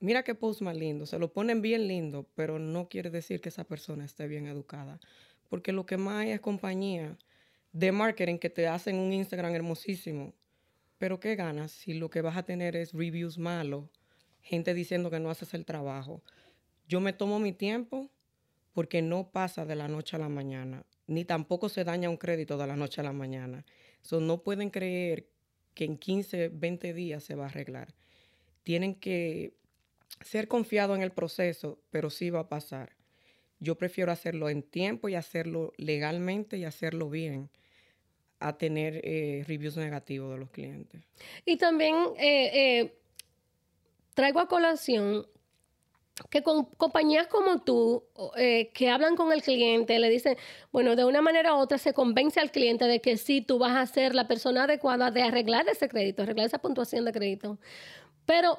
Mira 0.00 0.22
qué 0.22 0.34
post 0.34 0.62
más 0.62 0.76
lindo, 0.76 1.06
se 1.06 1.18
lo 1.18 1.32
ponen 1.32 1.62
bien 1.62 1.86
lindo, 1.86 2.26
pero 2.34 2.58
no 2.58 2.88
quiere 2.88 3.10
decir 3.10 3.40
que 3.40 3.50
esa 3.50 3.64
persona 3.64 4.04
esté 4.04 4.26
bien 4.26 4.46
educada, 4.46 5.00
porque 5.48 5.72
lo 5.72 5.86
que 5.86 5.96
más 5.96 6.22
hay 6.22 6.30
es 6.30 6.40
compañía 6.40 7.16
de 7.72 7.92
marketing 7.92 8.38
que 8.38 8.50
te 8.50 8.66
hacen 8.66 8.96
un 8.96 9.12
Instagram 9.12 9.54
hermosísimo. 9.54 10.34
Pero 10.98 11.20
¿qué 11.20 11.36
ganas 11.36 11.72
si 11.72 11.94
lo 11.94 12.08
que 12.10 12.22
vas 12.22 12.36
a 12.36 12.44
tener 12.44 12.74
es 12.76 12.92
reviews 12.92 13.38
malos, 13.38 13.88
gente 14.40 14.74
diciendo 14.74 15.10
que 15.10 15.20
no 15.20 15.30
haces 15.30 15.54
el 15.54 15.64
trabajo? 15.64 16.22
Yo 16.88 17.00
me 17.00 17.12
tomo 17.12 17.38
mi 17.38 17.52
tiempo 17.52 18.10
porque 18.72 19.02
no 19.02 19.30
pasa 19.30 19.64
de 19.64 19.76
la 19.76 19.88
noche 19.88 20.16
a 20.16 20.18
la 20.18 20.28
mañana, 20.28 20.84
ni 21.06 21.24
tampoco 21.24 21.68
se 21.68 21.84
daña 21.84 22.10
un 22.10 22.16
crédito 22.16 22.56
de 22.56 22.66
la 22.66 22.76
noche 22.76 23.00
a 23.00 23.04
la 23.04 23.12
mañana. 23.12 23.64
So, 24.02 24.20
no 24.20 24.42
pueden 24.42 24.70
creer 24.70 25.28
que 25.74 25.84
en 25.84 25.98
15, 25.98 26.48
20 26.48 26.94
días 26.94 27.24
se 27.24 27.34
va 27.34 27.44
a 27.44 27.48
arreglar. 27.48 27.94
Tienen 28.62 28.94
que 28.94 29.54
ser 30.22 30.48
confiados 30.48 30.96
en 30.96 31.02
el 31.02 31.12
proceso, 31.12 31.78
pero 31.90 32.10
sí 32.10 32.30
va 32.30 32.40
a 32.40 32.48
pasar. 32.48 32.92
Yo 33.60 33.76
prefiero 33.76 34.12
hacerlo 34.12 34.48
en 34.48 34.62
tiempo 34.62 35.08
y 35.08 35.14
hacerlo 35.14 35.72
legalmente 35.76 36.56
y 36.56 36.64
hacerlo 36.64 37.10
bien 37.10 37.50
a 38.40 38.58
tener 38.58 39.00
eh, 39.04 39.44
reviews 39.46 39.76
negativos 39.76 40.32
de 40.32 40.38
los 40.38 40.50
clientes. 40.50 41.02
Y 41.46 41.56
también 41.56 41.94
eh, 42.18 42.50
eh, 42.80 42.94
traigo 44.12 44.40
a 44.40 44.48
colación 44.48 45.26
que 46.30 46.42
con 46.42 46.64
compañías 46.76 47.26
como 47.26 47.62
tú, 47.62 48.04
que 48.72 48.90
hablan 48.90 49.16
con 49.16 49.32
el 49.32 49.42
cliente, 49.42 49.98
le 49.98 50.08
dicen, 50.08 50.36
bueno, 50.70 50.94
de 50.96 51.04
una 51.04 51.20
manera 51.20 51.54
u 51.54 51.58
otra 51.58 51.78
se 51.78 51.92
convence 51.92 52.38
al 52.40 52.50
cliente 52.50 52.84
de 52.84 53.00
que 53.00 53.16
sí, 53.16 53.40
tú 53.40 53.58
vas 53.58 53.76
a 53.76 53.86
ser 53.92 54.14
la 54.14 54.28
persona 54.28 54.64
adecuada 54.64 55.10
de 55.10 55.22
arreglar 55.22 55.68
ese 55.68 55.88
crédito, 55.88 56.22
arreglar 56.22 56.46
esa 56.46 56.58
puntuación 56.58 57.04
de 57.04 57.12
crédito. 57.12 57.58
Pero 58.26 58.58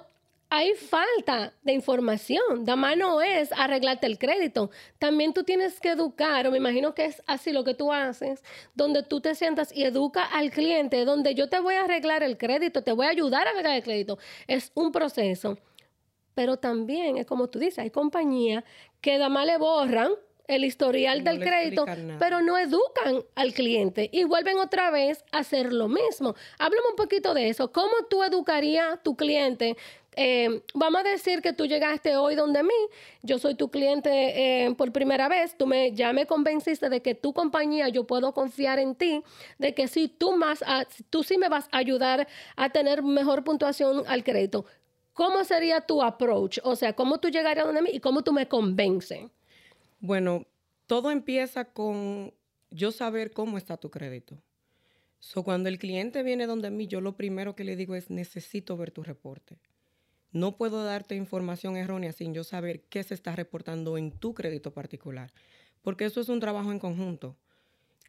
hay 0.50 0.74
falta 0.75 1.53
de 1.63 1.74
información. 1.74 2.65
Da 2.65 2.75
mano 2.75 3.21
es 3.21 3.51
arreglarte 3.53 4.05
el 4.05 4.19
crédito. 4.19 4.69
También 5.00 5.33
tú 5.33 5.43
tienes 5.43 5.79
que 5.79 5.89
educar, 5.89 6.45
o 6.47 6.51
me 6.51 6.57
imagino 6.57 6.93
que 6.93 7.05
es 7.05 7.24
así 7.25 7.51
lo 7.51 7.63
que 7.63 7.74
tú 7.74 7.91
haces, 7.91 8.43
donde 8.75 9.01
tú 9.01 9.21
te 9.21 9.33
sientas 9.33 9.75
y 9.75 9.85
educa 9.85 10.24
al 10.24 10.51
cliente, 10.51 11.03
donde 11.05 11.33
yo 11.35 11.50
te 11.50 11.59
voy 11.59 11.75
a 11.75 11.85
arreglar 11.85 12.21
el 12.21 12.38
crédito, 12.38 12.83
te 12.83 12.91
voy 12.91 13.07
a 13.07 13.09
ayudar 13.09 13.47
a 13.47 13.51
arreglar 13.51 13.77
el 13.77 13.83
crédito. 13.83 14.19
Es 14.45 14.71
un 14.75 14.91
proceso. 14.91 15.57
Pero 16.35 16.57
también 16.57 17.17
es 17.17 17.25
como 17.25 17.47
tú 17.47 17.57
dices, 17.57 17.79
hay 17.79 17.89
compañías 17.89 18.63
que 19.01 19.17
da 19.17 19.29
más 19.29 19.47
le 19.47 19.57
borran 19.57 20.11
el 20.47 20.63
historial 20.63 21.23
del 21.23 21.39
crédito, 21.39 21.85
pero 22.19 22.41
no 22.41 22.57
educan 22.57 23.23
al 23.35 23.53
cliente 23.53 24.09
y 24.11 24.25
vuelven 24.25 24.57
otra 24.59 24.91
vez 24.91 25.23
a 25.31 25.39
hacer 25.39 25.73
lo 25.73 25.87
mismo. 25.87 26.35
Háblame 26.59 26.89
un 26.89 26.95
poquito 26.95 27.33
de 27.33 27.49
eso. 27.49 27.71
¿Cómo 27.71 27.93
tú 28.09 28.23
educarías 28.23 28.93
a 28.93 28.97
tu 28.97 29.15
cliente? 29.15 29.75
Eh, 30.17 30.61
vamos 30.73 31.01
a 31.01 31.03
decir 31.03 31.41
que 31.41 31.51
tú 31.51 31.65
llegaste 31.65 32.15
hoy 32.15 32.35
donde 32.35 32.63
mí, 32.63 32.69
yo 33.21 33.37
soy 33.37 33.55
tu 33.55 33.69
cliente 33.69 34.09
eh, 34.65 34.73
por 34.75 34.93
primera 34.93 35.27
vez, 35.27 35.57
tú 35.57 35.67
me, 35.67 35.91
ya 35.91 36.13
me 36.13 36.25
convenciste 36.25 36.89
de 36.89 37.01
que 37.01 37.15
tu 37.15 37.33
compañía, 37.33 37.89
yo 37.89 38.05
puedo 38.05 38.33
confiar 38.33 38.79
en 38.79 38.95
ti, 38.95 39.23
de 39.57 39.73
que 39.73 39.89
sí, 39.89 40.07
tú, 40.07 40.37
más, 40.37 40.63
tú 41.09 41.23
sí 41.23 41.37
me 41.37 41.49
vas 41.49 41.67
a 41.71 41.79
ayudar 41.79 42.27
a 42.55 42.69
tener 42.69 43.03
mejor 43.03 43.43
puntuación 43.43 44.03
al 44.07 44.23
crédito. 44.23 44.65
¿Cómo 45.15 45.45
sería 45.45 45.79
tu 45.79 46.03
approach? 46.03 46.60
O 46.63 46.75
sea, 46.75 46.91
¿cómo 46.91 47.22
tú 47.22 47.29
llegarías 47.29 47.65
donde 47.65 47.81
mí 47.81 47.89
y 47.93 48.01
cómo 48.01 48.22
tú 48.22 48.34
me 48.34 48.50
convences? 48.50 49.22
Bueno, 50.01 50.45
todo 50.88 51.10
empieza 51.10 51.63
con 51.63 52.34
yo 52.69 52.91
saber 52.91 53.31
cómo 53.31 53.57
está 53.57 53.77
tu 53.77 53.89
crédito. 53.89 54.38
So, 55.22 55.43
cuando 55.43 55.69
el 55.69 55.79
cliente 55.79 56.22
viene 56.22 56.48
donde 56.48 56.69
mí, 56.69 56.88
yo 56.88 57.00
lo 57.00 57.15
primero 57.15 57.55
que 57.55 57.63
le 57.63 57.77
digo 57.77 57.95
es 57.95 58.10
necesito 58.10 58.75
ver 58.75 58.91
tu 58.91 59.03
reporte. 59.03 59.57
No 60.34 60.57
puedo 60.57 60.84
darte 60.84 61.15
información 61.15 61.77
errónea 61.77 62.12
sin 62.12 62.34
yo 62.34 62.43
saber 62.43 62.81
qué 62.81 63.01
se 63.01 63.13
está 63.13 63.38
reportando 63.38 63.98
en 63.98 64.12
tu 64.12 64.34
crédito 64.34 64.74
particular, 64.74 65.31
porque 65.81 66.03
eso 66.03 66.19
es 66.19 66.27
un 66.27 66.41
trabajo 66.41 66.74
en 66.74 66.79
conjunto. 66.79 67.38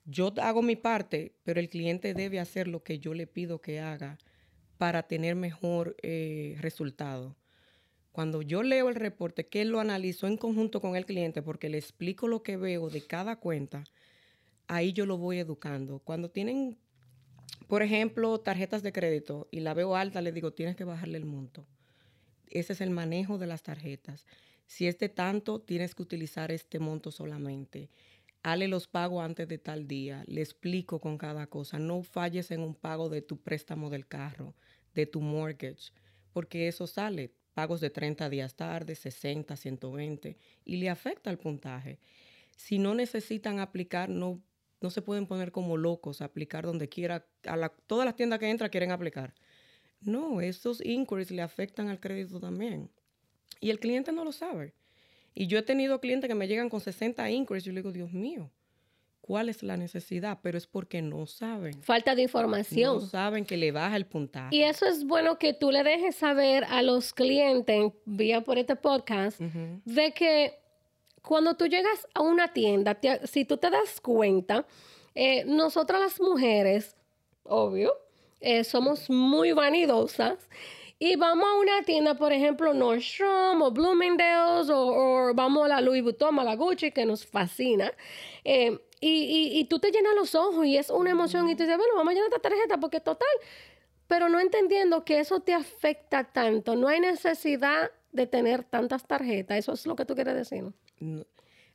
Yo 0.06 0.34
hago 0.38 0.60
mi 0.60 0.74
parte, 0.74 1.36
pero 1.44 1.60
el 1.60 1.68
cliente 1.68 2.14
debe 2.14 2.40
hacer 2.40 2.66
lo 2.66 2.82
que 2.82 2.98
yo 2.98 3.14
le 3.14 3.28
pido 3.28 3.60
que 3.60 3.78
haga 3.78 4.18
para 4.78 5.04
tener 5.04 5.34
mejor 5.34 5.96
eh, 6.02 6.56
resultado. 6.60 7.36
Cuando 8.12 8.40
yo 8.40 8.62
leo 8.62 8.88
el 8.88 8.94
reporte, 8.94 9.46
que 9.46 9.64
lo 9.64 9.78
analizo 9.78 10.26
en 10.26 10.36
conjunto 10.36 10.80
con 10.80 10.96
el 10.96 11.04
cliente, 11.04 11.42
porque 11.42 11.68
le 11.68 11.78
explico 11.78 12.28
lo 12.28 12.42
que 12.42 12.56
veo 12.56 12.88
de 12.88 13.06
cada 13.06 13.36
cuenta, 13.36 13.84
ahí 14.68 14.92
yo 14.92 15.04
lo 15.06 15.18
voy 15.18 15.38
educando. 15.38 15.98
Cuando 15.98 16.30
tienen, 16.30 16.78
por 17.68 17.82
ejemplo, 17.82 18.38
tarjetas 18.40 18.82
de 18.82 18.92
crédito 18.92 19.48
y 19.50 19.60
la 19.60 19.74
veo 19.74 19.96
alta, 19.96 20.22
le 20.22 20.32
digo, 20.32 20.52
tienes 20.52 20.76
que 20.76 20.84
bajarle 20.84 21.18
el 21.18 21.26
monto. 21.26 21.66
Ese 22.46 22.72
es 22.72 22.80
el 22.80 22.90
manejo 22.90 23.38
de 23.38 23.46
las 23.46 23.62
tarjetas. 23.62 24.24
Si 24.66 24.86
es 24.86 24.98
de 24.98 25.08
tanto, 25.08 25.60
tienes 25.60 25.94
que 25.94 26.02
utilizar 26.02 26.50
este 26.50 26.78
monto 26.78 27.10
solamente. 27.10 27.90
Hale 28.42 28.68
los 28.68 28.86
pagos 28.88 29.24
antes 29.24 29.48
de 29.48 29.58
tal 29.58 29.86
día. 29.86 30.24
Le 30.26 30.40
explico 30.40 31.00
con 31.00 31.18
cada 31.18 31.48
cosa. 31.48 31.78
No 31.78 32.02
falles 32.02 32.50
en 32.50 32.60
un 32.60 32.74
pago 32.74 33.08
de 33.08 33.22
tu 33.22 33.40
préstamo 33.42 33.90
del 33.90 34.06
carro, 34.06 34.54
de 34.96 35.06
tu 35.06 35.20
mortgage, 35.20 35.92
porque 36.32 36.66
eso 36.66 36.86
sale 36.86 37.30
pagos 37.54 37.80
de 37.80 37.90
30 37.90 38.28
días 38.28 38.54
tarde, 38.54 38.94
60, 38.94 39.56
120, 39.56 40.36
y 40.64 40.76
le 40.76 40.90
afecta 40.90 41.30
el 41.30 41.38
puntaje. 41.38 41.98
Si 42.56 42.78
no 42.78 42.94
necesitan 42.94 43.60
aplicar, 43.60 44.08
no, 44.08 44.42
no 44.80 44.90
se 44.90 45.02
pueden 45.02 45.26
poner 45.26 45.52
como 45.52 45.76
locos 45.76 46.20
a 46.20 46.26
aplicar 46.26 46.64
donde 46.64 46.88
quiera. 46.88 47.26
A 47.46 47.68
todas 47.86 48.06
las 48.06 48.16
tiendas 48.16 48.38
que 48.38 48.50
entran 48.50 48.70
quieren 48.70 48.90
aplicar. 48.90 49.34
No, 50.00 50.40
esos 50.40 50.84
inquiries 50.84 51.30
le 51.30 51.42
afectan 51.42 51.88
al 51.88 52.00
crédito 52.00 52.40
también. 52.40 52.90
Y 53.60 53.70
el 53.70 53.78
cliente 53.78 54.12
no 54.12 54.24
lo 54.24 54.32
sabe. 54.32 54.74
Y 55.34 55.46
yo 55.46 55.58
he 55.58 55.62
tenido 55.62 56.00
clientes 56.00 56.28
que 56.28 56.34
me 56.34 56.48
llegan 56.48 56.70
con 56.70 56.80
60 56.80 57.30
inquiries 57.30 57.64
yo 57.64 57.72
le 57.72 57.80
digo, 57.80 57.92
Dios 57.92 58.12
mío, 58.12 58.50
cuál 59.26 59.48
es 59.48 59.62
la 59.62 59.76
necesidad, 59.76 60.38
pero 60.40 60.56
es 60.56 60.66
porque 60.66 61.02
no 61.02 61.26
saben. 61.26 61.82
Falta 61.82 62.14
de 62.14 62.22
información. 62.22 62.96
No 62.96 63.00
saben 63.00 63.44
que 63.44 63.56
le 63.56 63.72
baja 63.72 63.96
el 63.96 64.06
puntaje. 64.06 64.54
Y 64.54 64.62
eso 64.62 64.86
es 64.86 65.04
bueno 65.04 65.38
que 65.38 65.52
tú 65.52 65.70
le 65.70 65.82
dejes 65.82 66.14
saber 66.14 66.64
a 66.64 66.82
los 66.82 67.12
clientes, 67.12 67.92
vía 68.04 68.42
por 68.42 68.58
este 68.58 68.76
podcast, 68.76 69.40
de 69.40 70.12
que 70.12 70.58
cuando 71.22 71.54
tú 71.54 71.66
llegas 71.66 72.06
a 72.14 72.22
una 72.22 72.52
tienda, 72.52 72.98
si 73.24 73.44
tú 73.44 73.56
te 73.56 73.68
das 73.68 74.00
cuenta, 74.00 74.64
eh, 75.14 75.44
nosotras 75.44 76.00
las 76.00 76.20
mujeres, 76.20 76.96
obvio, 77.42 77.92
eh, 78.40 78.62
somos 78.62 79.10
muy 79.10 79.52
vanidosas 79.52 80.48
y 80.98 81.16
vamos 81.16 81.46
a 81.46 81.60
una 81.60 81.82
tienda, 81.82 82.14
por 82.14 82.32
ejemplo, 82.32 82.72
Nordstrom 82.72 83.60
o 83.60 83.70
Bloomingdale's 83.70 84.70
o, 84.70 85.32
vamos 85.34 85.66
a 85.66 85.68
la 85.68 85.80
Louis 85.82 86.02
Vuitton, 86.02 86.38
a 86.38 86.44
la 86.44 86.56
Gucci, 86.56 86.90
que 86.90 87.04
nos 87.04 87.26
fascina. 87.26 87.92
Eh, 88.44 88.78
y, 89.00 89.64
tú 89.68 89.78
te 89.78 89.90
llenas 89.90 90.14
los 90.14 90.34
ojos 90.34 90.66
y 90.66 90.76
es 90.76 90.90
una 90.90 91.10
emoción 91.10 91.48
y 91.48 91.54
tú 91.54 91.64
dices, 91.64 91.76
bueno, 91.76 91.94
vamos 91.96 92.12
a 92.12 92.14
llenar 92.14 92.28
esta 92.28 92.48
tarjeta 92.48 92.78
porque 92.78 93.00
total, 93.00 93.28
pero 94.06 94.28
no 94.28 94.40
entendiendo 94.40 95.04
que 95.04 95.20
eso 95.20 95.40
te 95.40 95.52
afecta 95.52 96.24
tanto, 96.24 96.76
no 96.76 96.88
hay 96.88 97.00
necesidad 97.00 97.90
de 98.12 98.26
tener 98.26 98.64
tantas 98.64 99.06
tarjetas, 99.06 99.58
eso 99.58 99.72
es 99.72 99.86
lo 99.86 99.96
que 99.96 100.04
tú 100.04 100.14
quieres 100.14 100.34
decir. 100.34 100.64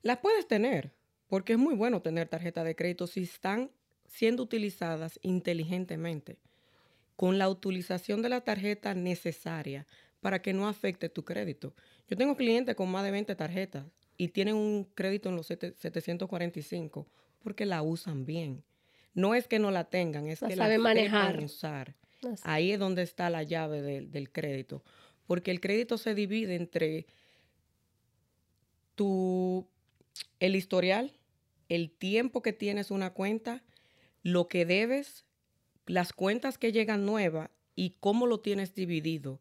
Las 0.02 0.18
puedes 0.18 0.48
tener, 0.48 0.92
porque 1.28 1.54
es 1.54 1.60
muy 1.60 1.76
bueno 1.76 2.02
tener 2.02 2.28
tarjetas 2.28 2.66
de 2.66 2.76
crédito 2.76 3.06
si 3.06 3.24
están 3.24 3.72
siendo 4.08 4.44
utilizadas 4.44 5.20
inteligentemente, 5.22 6.40
con 7.16 7.38
la 7.38 7.50
utilización 7.50 8.22
de 8.22 8.30
la 8.30 8.42
tarjeta 8.42 8.96
necesaria 8.96 9.86
para 10.22 10.42
que 10.42 10.54
no 10.54 10.68
afecte 10.68 11.10
tu 11.10 11.24
crédito. 11.24 11.74
Yo 12.08 12.18
tengo 12.18 12.36
clientes 12.36 12.76
con 12.76 12.90
más 12.90 13.04
de 13.04 13.12
20 13.12 13.36
tarjetas 13.36 13.86
y 14.22 14.28
tienen 14.28 14.54
un 14.54 14.84
crédito 14.84 15.30
en 15.30 15.36
los 15.36 15.48
745 15.48 17.08
porque 17.42 17.66
la 17.66 17.82
usan 17.82 18.24
bien. 18.24 18.64
No 19.16 19.34
es 19.34 19.48
que 19.48 19.58
no 19.58 19.72
la 19.72 19.86
tengan, 19.86 20.28
es 20.28 20.42
que 20.42 20.56
saben 20.56 20.78
la 20.78 20.90
manejar. 20.90 21.44
usar. 21.44 21.96
Ahí 22.44 22.72
es 22.72 22.78
donde 22.78 23.02
está 23.02 23.32
la 23.32 23.42
llave 23.42 23.82
del 23.82 24.32
crédito. 24.32 24.84
Porque 25.26 25.50
el 25.50 25.60
crédito 25.60 25.98
se 25.98 26.14
divide 26.14 26.54
entre 26.54 27.08
tu, 28.94 29.68
el 30.40 30.56
historial, 30.56 31.14
el 31.68 31.90
tiempo 31.90 32.44
que 32.44 32.54
tienes 32.54 32.92
una 32.92 33.14
cuenta, 33.14 33.64
lo 34.22 34.48
que 34.48 34.68
debes, 34.68 35.26
las 35.88 36.14
cuentas 36.14 36.60
que 36.60 36.72
llegan 36.72 37.08
nuevas 37.08 37.50
y 37.76 37.96
cómo 38.00 38.28
lo 38.28 38.40
tienes 38.40 38.76
dividido. 38.76 39.40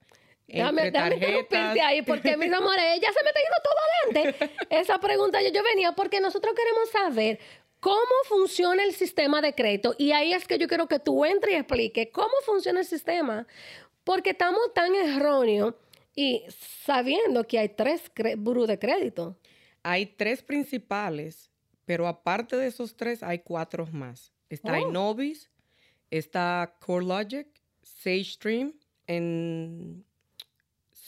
Dame, 0.52 0.90
dame 0.90 1.80
ahí, 1.80 2.02
porque 2.02 2.37
mis 2.37 2.52
amores, 2.52 2.85
ella 2.97 3.09
se 3.12 3.23
me 3.23 3.30
está 3.30 3.40
yendo 3.40 3.62
todo 3.62 4.25
adelante. 4.25 4.54
Esa 4.71 4.99
pregunta 4.99 5.40
yo, 5.42 5.50
yo 5.50 5.62
venía 5.62 5.92
porque 5.92 6.21
nosotros 6.21 6.54
queremos 6.54 6.90
saber 6.90 7.38
cómo 7.80 7.97
funciona 8.25 8.85
el 8.85 8.95
sistema 8.95 9.40
de 9.40 9.54
crédito. 9.54 9.95
Y 9.99 10.12
ahí 10.12 10.33
es 10.33 10.47
que 10.47 10.59
yo 10.59 10.69
quiero 10.69 10.87
que 10.87 10.99
tú 10.99 11.25
entres 11.25 11.54
y 11.54 11.57
expliques 11.57 12.09
cómo 12.12 12.35
funciona 12.45 12.80
el 12.80 12.87
sistema. 12.87 13.47
Porque 14.04 14.30
estamos 14.30 14.73
tan 14.75 14.95
erróneos 14.95 15.75
y 16.14 16.45
sabiendo 16.85 17.47
que 17.47 17.59
hay 17.59 17.71
tres 17.71 18.11
burros 18.37 18.69
de 18.69 18.78
crédito. 18.78 19.37
Hay 19.83 20.07
tres 20.07 20.42
principales, 20.42 21.50
pero 21.85 22.07
aparte 22.07 22.57
de 22.57 22.66
esos 22.66 22.97
tres 22.97 23.23
hay 23.23 23.40
cuatro 23.40 23.87
más. 23.92 24.33
Está 24.49 24.73
oh. 24.73 24.88
Innovis, 24.88 25.50
está 26.11 26.76
CoreLogic, 26.80 27.49
SageStream 27.83 28.75
en 29.07 30.04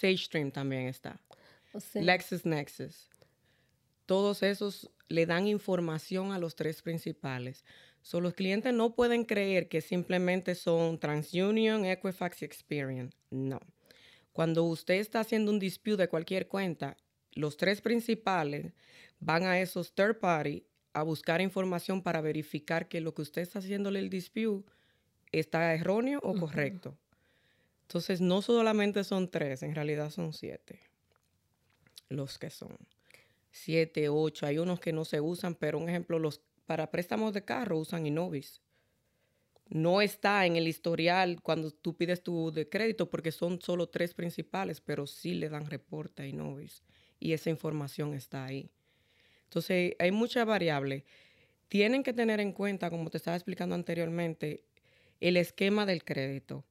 SageStream 0.03 0.51
también 0.51 0.89
está. 0.89 1.21
LexisNexis. 1.95 3.09
todos 4.07 4.43
esos 4.43 4.91
le 5.09 5.27
dan 5.27 5.47
información 5.47 6.33
a 6.33 6.39
los 6.39 6.55
tres 6.55 6.83
principales. 6.83 7.65
So, 8.03 8.21
los 8.21 8.35
clientes 8.35 8.75
no 8.75 8.95
pueden 8.95 9.25
creer 9.25 9.69
que 9.69 9.81
simplemente 9.81 10.55
son 10.55 10.99
TransUnion, 10.99 11.85
Equifax 11.85 12.43
y 12.43 12.45
Experian. 12.45 13.15
No. 13.31 13.61
Cuando 14.33 14.65
usted 14.65 14.95
está 14.95 15.21
haciendo 15.21 15.53
un 15.53 15.59
dispute 15.59 15.99
de 15.99 16.09
cualquier 16.09 16.49
cuenta, 16.49 16.97
los 17.33 17.57
tres 17.57 17.81
principales 17.81 18.73
van 19.21 19.45
a 19.45 19.61
esos 19.61 19.95
third 19.95 20.19
party 20.19 20.67
a 20.95 21.03
buscar 21.05 21.41
información 21.41 22.03
para 22.03 22.21
verificar 22.21 22.89
que 22.89 23.01
lo 23.01 23.15
que 23.15 23.23
usted 23.23 23.43
está 23.43 23.61
haciéndole 23.61 24.01
el 24.01 24.11
dispute 24.11 24.69
está 25.31 25.73
erróneo 25.75 26.19
o 26.23 26.35
correcto. 26.35 26.99
Entonces, 27.93 28.23
no 28.23 28.41
solamente 28.41 29.05
son 29.05 29.31
tres, 29.31 29.63
en 29.63 29.75
realidad 29.75 30.09
son 30.09 30.33
siete 30.33 30.81
los 32.09 32.39
que 32.39 32.49
son. 32.49 32.75
Siete, 33.51 34.09
ocho, 34.09 34.47
hay 34.47 34.57
unos 34.57 34.81
que 34.81 34.95
no 34.95 35.05
se 35.05 35.21
usan, 35.21 35.55
pero 35.55 35.79
un 35.79 35.91
ejemplo, 35.91 36.19
los 36.19 36.41
para 36.65 36.91
préstamos 36.91 37.35
de 37.35 37.45
carro 37.45 37.77
usan 37.77 38.07
Innovis. 38.07 38.63
No 39.69 40.01
está 40.01 40.47
en 40.47 40.57
el 40.57 40.67
historial 40.67 41.43
cuando 41.43 41.71
tú 41.71 41.95
pides 41.95 42.23
tu 42.23 42.51
de 42.51 42.67
crédito 42.67 43.11
porque 43.11 43.31
son 43.31 43.61
solo 43.61 43.91
tres 43.91 44.15
principales, 44.15 44.81
pero 44.81 45.07
sí 45.07 45.35
le 45.35 45.51
dan 45.51 45.67
reporte 45.67 46.23
a 46.23 46.27
Innovis 46.27 46.83
y 47.21 47.35
esa 47.35 47.51
información 47.51 48.15
está 48.15 48.47
ahí. 48.47 48.71
Entonces, 49.45 49.97
hay 49.99 50.13
muchas 50.13 50.47
variables. 50.47 51.05
Tienen 51.69 52.03
que 52.03 52.15
tener 52.15 52.41
en 52.41 52.53
cuenta, 52.53 52.89
como 52.89 53.11
te 53.11 53.19
estaba 53.19 53.37
explicando 53.37 53.75
anteriormente, 53.75 54.65
el 55.21 55.37
esquema 55.37 55.85
del 55.85 56.05
crédito, 56.05 56.65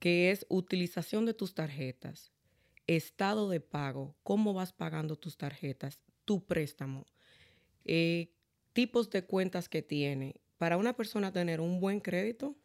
que 0.00 0.30
es 0.30 0.46
utilización 0.48 1.26
de 1.26 1.34
tus 1.34 1.54
tarjetas, 1.54 2.32
estado 2.86 3.48
de 3.48 3.60
pago, 3.60 4.16
cómo 4.24 4.52
vas 4.54 4.72
pagando 4.72 5.14
tus 5.14 5.36
tarjetas, 5.36 6.00
tu 6.24 6.44
préstamo, 6.44 7.06
eh, 7.84 8.32
tipos 8.72 9.10
de 9.10 9.24
cuentas 9.24 9.68
que 9.68 9.82
tiene. 9.82 10.40
Para 10.56 10.78
una 10.78 10.96
persona 10.96 11.32
tener 11.32 11.60
un 11.60 11.80
buen 11.80 12.00
crédito, 12.00 12.56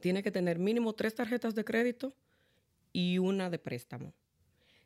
tiene 0.00 0.22
que 0.22 0.32
tener 0.32 0.58
mínimo 0.58 0.92
tres 0.94 1.14
tarjetas 1.14 1.54
de 1.54 1.64
crédito 1.64 2.14
y 2.92 3.18
una 3.18 3.48
de 3.48 3.58
préstamo. 3.58 4.12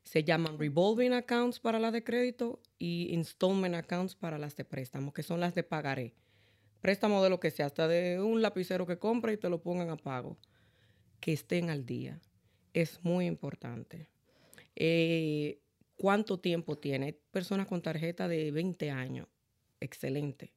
Se 0.05 0.23
llaman 0.23 0.59
revolving 0.59 1.15
accounts 1.15 1.61
para 1.61 1.79
las 1.79 1.93
de 1.93 2.05
crédito 2.05 2.61
y 2.79 3.09
installment 3.15 3.75
accounts 3.75 4.15
para 4.15 4.39
las 4.39 4.55
de 4.55 4.65
préstamo, 4.65 5.13
que 5.13 5.23
son 5.23 5.41
las 5.41 5.55
de 5.55 5.63
pagaré. 5.63 6.15
Préstamo 6.81 7.23
de 7.23 7.31
lo 7.31 7.41
que 7.41 7.51
sea, 7.51 7.67
hasta 7.67 7.89
de 7.89 8.21
un 8.21 8.43
lapicero 8.43 8.87
que 8.87 8.99
compra 8.99 9.33
y 9.33 9.37
te 9.37 9.49
lo 9.49 9.63
pongan 9.63 9.91
a 9.91 9.97
pago. 9.97 10.39
Que 11.21 11.33
estén 11.33 11.71
al 11.71 11.87
día. 11.87 12.21
Es 12.73 13.01
muy 13.03 13.27
importante. 13.27 14.09
Eh, 14.77 15.61
¿Cuánto 15.97 16.41
tiempo 16.41 16.79
tiene? 16.79 17.13
personas 17.13 17.67
con 17.67 17.83
tarjeta 17.83 18.27
de 18.27 18.51
20 18.51 18.91
años 18.91 19.29
excelente. 19.81 20.53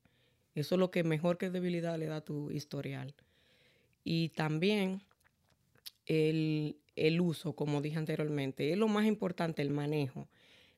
Eso 0.56 0.76
es 0.76 0.80
lo 0.80 0.92
que 0.92 1.04
mejor 1.04 1.38
que 1.38 1.50
debilidad 1.50 1.98
le 1.98 2.06
da 2.06 2.22
tu 2.22 2.52
historial. 2.52 3.14
Y 4.04 4.30
también 4.30 5.02
el, 6.06 6.78
el 6.96 7.22
uso, 7.22 7.56
como 7.56 7.82
dije 7.82 7.98
anteriormente, 7.98 8.72
es 8.72 8.78
lo 8.78 8.88
más 8.88 9.06
importante, 9.06 9.62
el 9.62 9.70
manejo. 9.70 10.30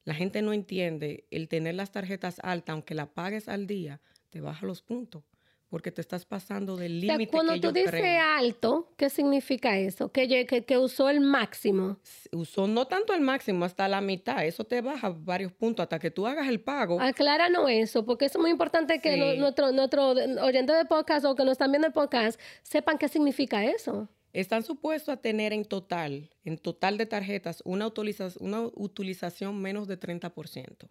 La 0.03 0.13
gente 0.13 0.41
no 0.41 0.53
entiende 0.53 1.25
el 1.31 1.47
tener 1.47 1.75
las 1.75 1.91
tarjetas 1.91 2.39
altas, 2.43 2.73
aunque 2.73 2.93
la 2.93 3.13
pagues 3.13 3.47
al 3.47 3.67
día, 3.67 4.01
te 4.29 4.39
baja 4.39 4.65
los 4.65 4.81
puntos 4.81 5.23
porque 5.69 5.91
te 5.91 6.01
estás 6.01 6.25
pasando 6.25 6.77
del 6.77 7.01
límite. 7.01 7.31
cuando 7.31 7.59
tú 7.59 7.71
dices 7.71 8.03
alto, 8.21 8.93
¿qué 8.97 9.09
significa 9.09 9.77
eso? 9.77 10.11
Que, 10.11 10.45
que, 10.45 10.77
usó 10.77 11.09
el 11.09 11.21
máximo. 11.21 11.97
Usó 12.31 12.67
no 12.67 12.87
tanto 12.87 13.13
el 13.13 13.21
máximo, 13.21 13.65
hasta 13.65 13.87
la 13.87 14.01
mitad. 14.01 14.45
Eso 14.45 14.63
te 14.63 14.81
baja 14.81 15.09
varios 15.09 15.51
puntos 15.51 15.83
hasta 15.83 15.99
que 15.99 16.11
tú 16.11 16.27
hagas 16.27 16.47
el 16.47 16.61
pago. 16.61 17.01
Acláranos 17.01 17.69
eso, 17.69 18.05
porque 18.05 18.25
es 18.25 18.37
muy 18.37 18.51
importante 18.51 18.99
que 18.99 19.37
nuestro, 19.37 19.71
nuestro 19.71 20.09
oyente 20.09 20.73
de 20.73 20.85
podcast 20.85 21.25
o 21.25 21.35
que 21.35 21.43
nos 21.43 21.53
están 21.53 21.71
viendo 21.71 21.87
el 21.87 21.93
podcast 21.93 22.39
sepan 22.63 22.97
qué 22.97 23.07
significa 23.07 23.65
eso. 23.65 24.07
Están 24.33 24.63
supuestos 24.63 25.13
a 25.13 25.17
tener 25.17 25.53
en 25.53 25.63
total, 25.63 26.29
en 26.43 26.57
total 26.57 26.97
de 26.97 27.05
tarjetas, 27.05 27.61
una, 27.65 27.87
utilización, 27.87 28.45
una 28.45 28.69
utilización 28.75 29.61
menos 29.61 29.87
de 29.87 29.97
30%. 29.97 30.89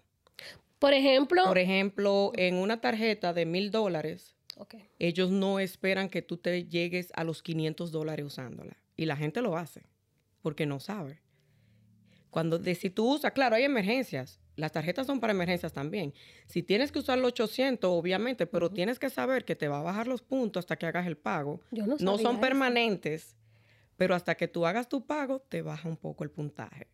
Por 0.78 0.94
ejemplo. 0.94 1.44
Por 1.44 1.58
ejemplo, 1.58 2.32
en 2.36 2.56
una 2.56 2.80
tarjeta 2.80 3.32
de 3.32 3.46
mil 3.46 3.70
dólares, 3.70 4.33
ellos 4.98 5.30
no 5.30 5.58
esperan 5.58 6.08
que 6.08 6.22
tú 6.22 6.36
te 6.36 6.64
llegues 6.64 7.12
a 7.14 7.24
los 7.24 7.42
500 7.42 7.92
dólares 7.92 8.26
usándola. 8.26 8.76
Y 8.96 9.06
la 9.06 9.16
gente 9.16 9.42
lo 9.42 9.56
hace 9.56 9.82
porque 10.42 10.66
no 10.66 10.80
sabe. 10.80 11.20
Cuando 12.30 12.58
de, 12.58 12.74
si 12.74 12.90
tú 12.90 13.14
usas, 13.14 13.32
claro, 13.32 13.56
hay 13.56 13.64
emergencias. 13.64 14.40
Las 14.56 14.72
tarjetas 14.72 15.06
son 15.06 15.20
para 15.20 15.32
emergencias 15.32 15.72
también. 15.72 16.14
Si 16.46 16.62
tienes 16.62 16.92
que 16.92 16.98
usar 16.98 17.18
los 17.18 17.28
800, 17.28 17.90
obviamente, 17.90 18.46
pero 18.46 18.70
tienes 18.70 18.98
que 18.98 19.10
saber 19.10 19.44
que 19.44 19.56
te 19.56 19.68
va 19.68 19.80
a 19.80 19.82
bajar 19.82 20.06
los 20.06 20.22
puntos 20.22 20.60
hasta 20.60 20.76
que 20.76 20.86
hagas 20.86 21.06
el 21.06 21.16
pago. 21.16 21.60
no, 21.70 22.18
son 22.18 22.40
permanentes, 22.40 23.36
pero 23.96 24.14
hasta 24.14 24.36
que 24.36 24.48
tú 24.48 24.66
hagas 24.66 24.88
tu 24.88 25.06
pago, 25.06 25.40
te 25.40 25.62
baja 25.62 25.88
un 25.88 25.96
poco 25.96 26.24
el 26.24 26.30
puntaje. 26.30 26.88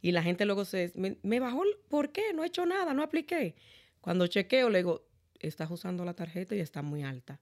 Y 0.00 0.12
la 0.12 0.22
gente 0.22 0.44
luego 0.44 0.64
se, 0.64 0.92
me, 0.94 1.16
me 1.22 1.40
bajó, 1.40 1.62
¿por 1.88 2.12
qué? 2.12 2.32
No 2.34 2.44
he 2.44 2.46
hecho 2.46 2.66
nada, 2.66 2.94
no 2.94 3.02
apliqué. 3.02 3.56
Cuando 4.00 4.26
chequeo, 4.26 4.70
le 4.70 4.78
digo, 4.78 5.05
estás 5.40 5.70
usando 5.70 6.04
la 6.04 6.14
tarjeta 6.14 6.54
y 6.54 6.60
está 6.60 6.82
muy 6.82 7.02
alta. 7.02 7.40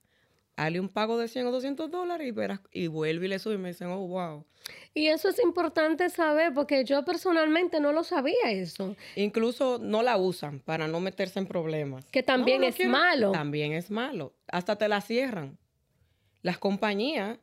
Hazle 0.56 0.78
un 0.78 0.88
pago 0.88 1.18
de 1.18 1.26
100 1.26 1.48
o 1.48 1.50
200 1.50 1.90
dólares 1.90 2.28
y, 2.28 2.30
verás, 2.30 2.60
y 2.70 2.86
vuelve 2.86 3.26
y 3.26 3.28
le 3.28 3.38
sube 3.40 3.54
y 3.54 3.58
me 3.58 3.68
dicen, 3.68 3.88
oh, 3.88 4.06
wow. 4.06 4.44
Y 4.94 5.08
eso 5.08 5.28
es 5.28 5.40
importante 5.40 6.08
saber 6.10 6.54
porque 6.54 6.84
yo 6.84 7.04
personalmente 7.04 7.80
no 7.80 7.92
lo 7.92 8.04
sabía 8.04 8.50
eso. 8.50 8.94
Incluso 9.16 9.78
no 9.80 10.02
la 10.02 10.16
usan 10.16 10.60
para 10.60 10.86
no 10.86 11.00
meterse 11.00 11.40
en 11.40 11.46
problemas. 11.46 12.04
Que 12.06 12.22
también 12.22 12.62
es 12.62 12.78
malo. 12.86 13.32
También 13.32 13.72
es 13.72 13.90
malo. 13.90 14.32
Hasta 14.46 14.76
te 14.76 14.86
la 14.86 15.00
cierran. 15.00 15.58
Las 16.42 16.58
compañías, 16.58 17.38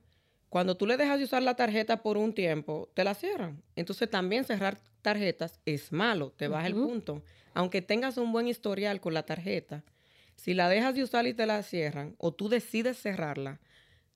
cuando 0.48 0.78
tú 0.78 0.88
le 0.88 0.96
dejas 0.96 1.18
de 1.18 1.26
usar 1.26 1.44
la 1.44 1.56
tarjeta 1.56 2.02
por 2.02 2.18
un 2.18 2.34
tiempo, 2.34 2.90
te 2.94 3.04
la 3.04 3.14
cierran. 3.14 3.62
Entonces 3.76 4.10
también 4.10 4.46
cerrar 4.46 4.78
tarjetas 5.02 5.60
es 5.66 5.92
malo, 5.92 6.32
te 6.32 6.48
baja 6.48 6.68
el 6.68 6.76
punto. 6.76 7.24
Aunque 7.54 7.82
tengas 7.82 8.18
un 8.18 8.32
buen 8.32 8.48
historial 8.48 9.02
con 9.02 9.14
la 9.14 9.24
tarjeta, 9.24 9.84
si 10.42 10.56
la 10.56 10.70
dejas 10.70 10.96
de 10.96 11.04
usar 11.04 11.28
y 11.28 11.36
te 11.36 11.46
la 11.46 11.62
cierran, 11.62 12.16
o 12.18 12.34
tú 12.34 12.50
decides 12.50 12.98
cerrarla, 12.98 13.60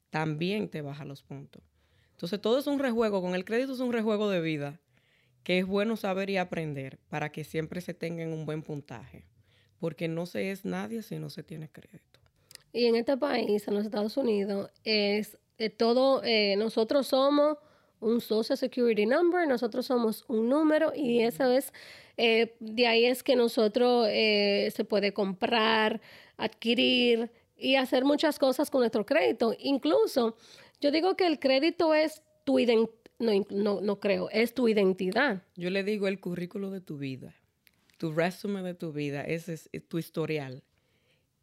también 0.09 0.69
te 0.69 0.81
baja 0.81 1.05
los 1.05 1.21
puntos. 1.21 1.61
Entonces, 2.13 2.41
todo 2.41 2.57
es 2.57 2.65
un 2.65 2.79
rejuego. 2.79 3.21
Con 3.21 3.35
el 3.35 3.45
crédito 3.45 3.73
es 3.73 3.79
un 3.79 3.93
rejuego 3.93 4.27
de 4.31 4.41
vida 4.41 4.79
que 5.43 5.59
es 5.59 5.67
bueno 5.67 5.95
saber 5.97 6.31
y 6.31 6.37
aprender 6.37 6.97
para 7.09 7.31
que 7.31 7.43
siempre 7.43 7.79
se 7.79 7.93
tenga 7.93 8.23
un 8.23 8.47
buen 8.47 8.63
puntaje. 8.63 9.27
Porque 9.77 10.07
no 10.07 10.25
se 10.25 10.49
es 10.49 10.65
nadie 10.65 11.03
si 11.03 11.19
no 11.19 11.29
se 11.29 11.43
tiene 11.43 11.69
crédito. 11.69 12.19
Y 12.73 12.85
en 12.85 12.95
este 12.95 13.17
país, 13.17 13.67
en 13.67 13.75
los 13.75 13.85
Estados 13.85 14.17
Unidos, 14.17 14.71
es 14.83 15.37
eh, 15.59 15.69
todo, 15.69 16.23
eh, 16.23 16.55
nosotros 16.55 17.05
somos 17.05 17.59
un 17.99 18.19
Social 18.19 18.57
Security 18.57 19.05
Number, 19.05 19.47
nosotros 19.47 19.85
somos 19.85 20.25
un 20.27 20.49
número 20.49 20.91
y 20.95 21.19
eso 21.21 21.51
es 21.51 21.71
eh, 22.17 22.55
de 22.59 22.87
ahí 22.87 23.05
es 23.05 23.23
que 23.23 23.35
nosotros 23.35 24.07
eh, 24.09 24.71
se 24.75 24.85
puede 24.85 25.13
comprar, 25.13 26.01
adquirir 26.37 27.31
y 27.57 27.75
hacer 27.75 28.05
muchas 28.05 28.39
cosas 28.39 28.69
con 28.69 28.81
nuestro 28.81 29.05
crédito. 29.05 29.55
Incluso, 29.59 30.37
yo 30.81 30.91
digo 30.91 31.15
que 31.15 31.27
el 31.27 31.39
crédito 31.39 31.93
es 31.93 32.21
tu 32.43 32.59
identidad, 32.59 32.95
no, 33.17 33.79
no, 33.79 33.99
creo, 33.99 34.29
es 34.29 34.53
tu 34.53 34.67
identidad. 34.67 35.41
Yo 35.55 35.69
le 35.69 35.83
digo 35.83 36.07
el 36.07 36.19
currículo 36.19 36.69
de 36.69 36.81
tu 36.81 36.97
vida, 36.97 37.33
tu 37.97 38.11
resumen 38.11 38.65
de 38.65 38.73
tu 38.73 38.91
vida, 38.91 39.21
ese 39.21 39.53
es 39.53 39.69
tu 39.87 39.97
historial. 39.97 40.63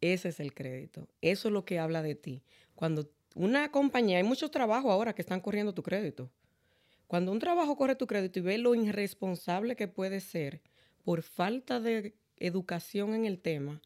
Ese 0.03 0.27
es 0.27 0.41
el 0.41 0.53
crédito. 0.53 1.07
Eso 1.21 1.47
es 1.47 1.53
lo 1.53 1.63
que 1.63 1.79
habla 1.79 2.01
de 2.01 2.15
ti. 2.15 2.43
Cuando 2.75 3.09
una 3.35 3.71
compañía, 3.71 4.17
hay 4.17 4.23
muchos 4.23 4.51
trabajos 4.51 4.91
ahora 4.91 5.13
que 5.13 5.21
están 5.21 5.39
corriendo 5.39 5.73
tu 5.73 5.81
crédito. 5.81 6.29
Cuando 7.07 7.31
un 7.31 7.39
trabajo 7.39 7.75
corre 7.75 7.95
tu 7.95 8.07
crédito 8.07 8.39
y 8.39 8.41
ve 8.41 8.57
lo 8.57 8.75
irresponsable 8.75 9.75
que 9.75 9.87
puede 9.87 10.19
ser 10.19 10.61
por 11.03 11.21
falta 11.21 11.79
de 11.79 12.15
educación 12.37 13.13
en 13.13 13.25
el 13.25 13.39
tema, 13.39 13.81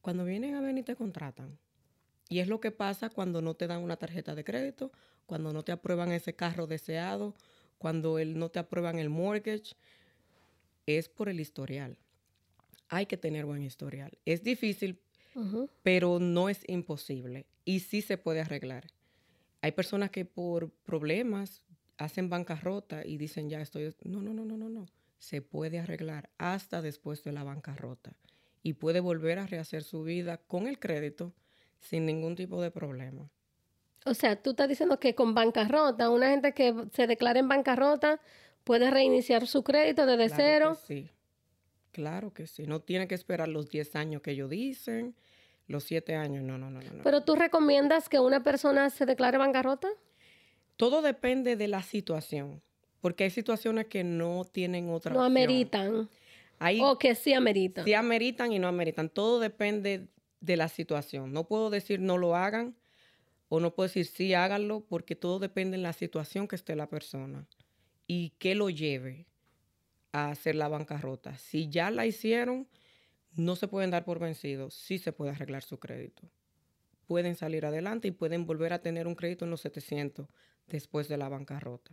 cuando 0.00 0.24
vienen 0.24 0.54
a 0.54 0.70
y 0.70 0.82
te 0.82 0.96
contratan. 0.96 1.58
Y 2.28 2.40
es 2.40 2.48
lo 2.48 2.60
que 2.60 2.70
pasa 2.70 3.10
cuando 3.10 3.42
no 3.42 3.54
te 3.54 3.66
dan 3.66 3.82
una 3.82 3.96
tarjeta 3.96 4.34
de 4.34 4.44
crédito, 4.44 4.92
cuando 5.26 5.52
no 5.52 5.62
te 5.62 5.72
aprueban 5.72 6.12
ese 6.12 6.34
carro 6.34 6.66
deseado, 6.66 7.34
cuando 7.78 8.22
no 8.24 8.50
te 8.50 8.58
aprueban 8.58 8.98
el 8.98 9.08
mortgage. 9.08 9.74
Es 10.86 11.08
por 11.08 11.28
el 11.28 11.40
historial. 11.40 11.98
Hay 12.88 13.06
que 13.06 13.16
tener 13.16 13.44
buen 13.44 13.62
historial. 13.62 14.16
Es 14.24 14.42
difícil, 14.42 15.00
pero 15.82 16.18
no 16.18 16.48
es 16.48 16.62
imposible. 16.66 17.46
Y 17.64 17.80
sí 17.80 18.02
se 18.02 18.16
puede 18.18 18.40
arreglar. 18.40 18.86
Hay 19.60 19.72
personas 19.72 20.10
que 20.10 20.24
por 20.24 20.70
problemas 20.70 21.62
hacen 21.98 22.30
bancarrota 22.30 23.04
y 23.04 23.18
dicen 23.18 23.50
ya 23.50 23.60
estoy... 23.60 23.94
No, 24.04 24.22
no, 24.22 24.32
no, 24.32 24.44
no, 24.44 24.56
no, 24.56 24.68
no. 24.68 24.86
Se 25.18 25.42
puede 25.42 25.78
arreglar 25.78 26.30
hasta 26.38 26.80
después 26.80 27.22
de 27.24 27.32
la 27.32 27.44
bancarrota 27.44 28.16
y 28.62 28.74
puede 28.74 29.00
volver 29.00 29.38
a 29.38 29.46
rehacer 29.46 29.82
su 29.82 30.04
vida 30.04 30.38
con 30.38 30.66
el 30.66 30.78
crédito 30.78 31.34
sin 31.80 32.06
ningún 32.06 32.36
tipo 32.36 32.62
de 32.62 32.70
problema. 32.70 33.28
O 34.04 34.14
sea, 34.14 34.40
tú 34.40 34.50
estás 34.50 34.68
diciendo 34.68 34.98
que 34.98 35.14
con 35.14 35.34
bancarrota, 35.34 36.08
una 36.08 36.30
gente 36.30 36.54
que 36.54 36.74
se 36.92 37.06
declara 37.06 37.40
en 37.40 37.48
bancarrota 37.48 38.20
puede 38.64 38.90
reiniciar 38.90 39.46
su 39.46 39.62
crédito 39.62 40.06
desde 40.06 40.34
cero. 40.34 40.78
sí. 40.86 41.10
Claro 41.90 42.32
que 42.32 42.46
sí. 42.46 42.64
No 42.64 42.80
tiene 42.80 43.08
que 43.08 43.16
esperar 43.16 43.48
los 43.48 43.70
10 43.70 43.96
años 43.96 44.22
que 44.22 44.30
ellos 44.32 44.48
dicen, 44.48 45.16
los 45.66 45.82
7 45.82 46.14
años. 46.14 46.44
No, 46.44 46.56
no, 46.56 46.70
no, 46.70 46.80
no. 46.80 47.02
¿Pero 47.02 47.24
tú 47.24 47.34
recomiendas 47.34 48.08
que 48.08 48.20
una 48.20 48.44
persona 48.44 48.88
se 48.90 49.04
declare 49.04 49.36
bancarrota? 49.36 49.88
Todo 50.78 51.02
depende 51.02 51.56
de 51.56 51.66
la 51.66 51.82
situación, 51.82 52.62
porque 53.00 53.24
hay 53.24 53.30
situaciones 53.30 53.86
que 53.86 54.04
no 54.04 54.44
tienen 54.44 54.88
otra 54.90 55.12
No 55.12 55.24
ameritan. 55.24 56.08
o 56.80 56.98
que 56.98 57.16
sí 57.16 57.32
ameritan. 57.32 57.84
Sí 57.84 57.94
ameritan 57.94 58.52
y 58.52 58.60
no 58.60 58.68
ameritan. 58.68 59.10
Todo 59.10 59.40
depende 59.40 60.06
de 60.40 60.56
la 60.56 60.68
situación. 60.68 61.32
No 61.32 61.48
puedo 61.48 61.68
decir 61.68 61.98
no 61.98 62.16
lo 62.16 62.36
hagan 62.36 62.76
o 63.48 63.58
no 63.58 63.74
puedo 63.74 63.88
decir 63.88 64.06
sí 64.06 64.34
háganlo 64.34 64.84
porque 64.88 65.16
todo 65.16 65.40
depende 65.40 65.76
de 65.76 65.82
la 65.82 65.92
situación 65.92 66.46
que 66.46 66.54
esté 66.54 66.76
la 66.76 66.88
persona 66.88 67.48
y 68.06 68.30
qué 68.38 68.54
lo 68.54 68.70
lleve 68.70 69.26
a 70.12 70.30
hacer 70.30 70.54
la 70.54 70.68
bancarrota. 70.68 71.36
Si 71.38 71.68
ya 71.68 71.90
la 71.90 72.06
hicieron, 72.06 72.68
no 73.34 73.56
se 73.56 73.66
pueden 73.66 73.90
dar 73.90 74.04
por 74.04 74.20
vencidos, 74.20 74.74
sí 74.74 74.98
se 75.00 75.10
puede 75.10 75.32
arreglar 75.32 75.64
su 75.64 75.80
crédito. 75.80 76.22
Pueden 77.08 77.34
salir 77.34 77.66
adelante 77.66 78.06
y 78.06 78.12
pueden 78.12 78.46
volver 78.46 78.72
a 78.72 78.80
tener 78.80 79.08
un 79.08 79.16
crédito 79.16 79.44
en 79.44 79.50
los 79.50 79.60
700 79.62 80.28
después 80.68 81.08
de 81.08 81.16
la 81.16 81.28
bancarrota. 81.28 81.92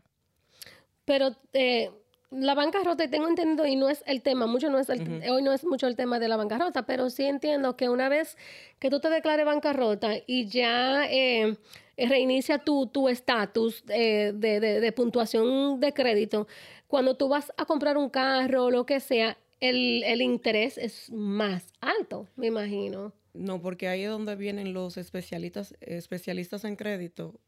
Pero 1.06 1.36
eh, 1.54 1.92
la 2.32 2.56
bancarrota, 2.56 3.10
tengo 3.10 3.28
entendido, 3.28 3.66
y 3.66 3.76
no 3.76 3.90
es 3.90 4.04
el 4.08 4.22
tema, 4.22 4.48
mucho 4.48 4.70
no 4.70 4.80
es 4.80 4.90
hoy 4.90 5.42
no 5.42 5.54
es 5.54 5.64
mucho 5.64 5.88
el 5.88 5.96
tema 5.96 6.20
de 6.20 6.28
la 6.28 6.38
bancarrota, 6.38 6.86
pero 6.86 7.10
sí 7.10 7.24
entiendo 7.24 7.78
que 7.78 7.90
una 7.90 8.10
vez 8.10 8.38
que 8.80 8.90
tú 8.90 9.00
te 9.00 9.10
declares 9.10 9.46
bancarrota 9.46 10.12
y 10.26 10.48
ya 10.48 11.06
eh, 11.10 11.56
reinicia 11.98 12.60
tu 12.60 13.08
estatus 13.08 13.84
eh, 13.88 14.34
de, 14.36 14.60
de, 14.60 14.92
puntuación 14.92 15.80
de 15.80 15.94
crédito, 15.94 16.48
cuando 16.88 17.16
tú 17.16 17.30
vas 17.30 17.54
a 17.58 17.66
comprar 17.66 17.98
un 17.98 18.10
carro 18.10 18.66
o 18.66 18.72
lo 18.72 18.86
que 18.86 19.00
sea, 19.00 19.38
el, 19.60 20.04
el 20.04 20.22
interés 20.22 20.78
es 20.78 21.12
más 21.12 21.74
alto, 21.80 22.28
me 22.36 22.48
imagino. 22.48 23.14
No, 23.34 23.62
porque 23.62 23.88
ahí 23.88 24.04
es 24.04 24.10
donde 24.10 24.36
vienen 24.36 24.74
los 24.74 24.98
especialistas, 24.98 25.76
especialistas 25.82 26.64
en 26.66 26.76
crédito, 26.76 27.40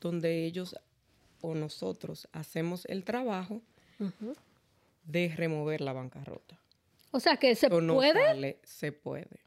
donde 0.00 0.44
ellos 0.44 0.76
o 1.40 1.54
nosotros 1.54 2.28
hacemos 2.32 2.84
el 2.86 3.04
trabajo 3.04 3.62
de 5.04 5.32
remover 5.36 5.80
la 5.80 5.92
bancarrota. 5.92 6.58
O 7.10 7.20
sea 7.20 7.36
que 7.36 7.54
se 7.54 7.68
puede. 7.68 8.58
se 8.62 8.92
puede. 8.92 9.40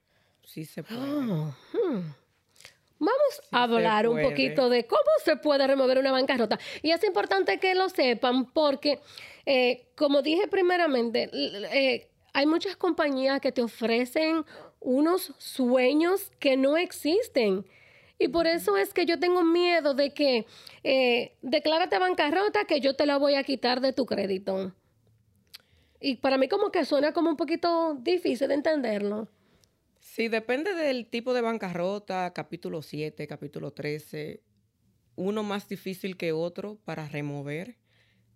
Sí 0.44 0.66
se 0.66 0.84
puede. 0.84 1.02
Ah, 1.02 1.58
hmm. 1.74 2.14
Vamos 3.00 3.42
a 3.52 3.64
hablar 3.64 4.08
un 4.08 4.22
poquito 4.22 4.70
de 4.70 4.86
cómo 4.86 5.02
se 5.24 5.36
puede 5.36 5.68
remover 5.68 5.98
una 5.98 6.12
bancarrota. 6.12 6.58
Y 6.82 6.92
es 6.92 7.04
importante 7.04 7.60
que 7.60 7.76
lo 7.76 7.90
sepan 7.90 8.52
porque, 8.52 9.00
eh, 9.46 9.88
como 9.96 10.22
dije 10.22 10.48
primeramente, 10.48 11.30
eh, 11.34 12.10
hay 12.34 12.46
muchas 12.46 12.78
compañías 12.78 13.42
que 13.42 13.52
te 13.52 13.62
ofrecen 13.62 14.46
unos 14.80 15.34
sueños 15.38 16.32
que 16.40 16.56
no 16.56 16.78
existen. 16.78 17.66
Y 18.24 18.30
por 18.30 18.48
eso 18.48 18.78
es 18.78 18.94
que 18.94 19.06
yo 19.06 19.20
tengo 19.20 19.44
miedo 19.44 19.94
de 19.94 20.14
que 20.14 20.46
eh, 20.86 21.36
declárate 21.42 22.00
bancarrota 22.00 22.64
que 22.64 22.80
yo 22.80 22.96
te 22.96 23.06
la 23.06 23.18
voy 23.18 23.36
a 23.36 23.44
quitar 23.44 23.82
de 23.82 23.92
tu 23.92 24.06
crédito. 24.06 24.74
Y 26.00 26.16
para 26.16 26.38
mí 26.38 26.48
como 26.48 26.72
que 26.72 26.86
suena 26.86 27.12
como 27.12 27.30
un 27.30 27.36
poquito 27.36 27.96
difícil 27.96 28.48
de 28.48 28.54
entenderlo. 28.54 29.28
Sí, 30.00 30.30
depende 30.30 30.74
del 30.74 31.08
tipo 31.08 31.34
de 31.34 31.42
bancarrota, 31.42 32.32
capítulo 32.34 32.82
7, 32.82 33.28
capítulo 33.28 33.72
13, 33.72 34.42
uno 35.18 35.44
más 35.44 35.68
difícil 35.68 36.16
que 36.16 36.32
otro 36.32 36.78
para 36.86 37.10
remover, 37.10 37.76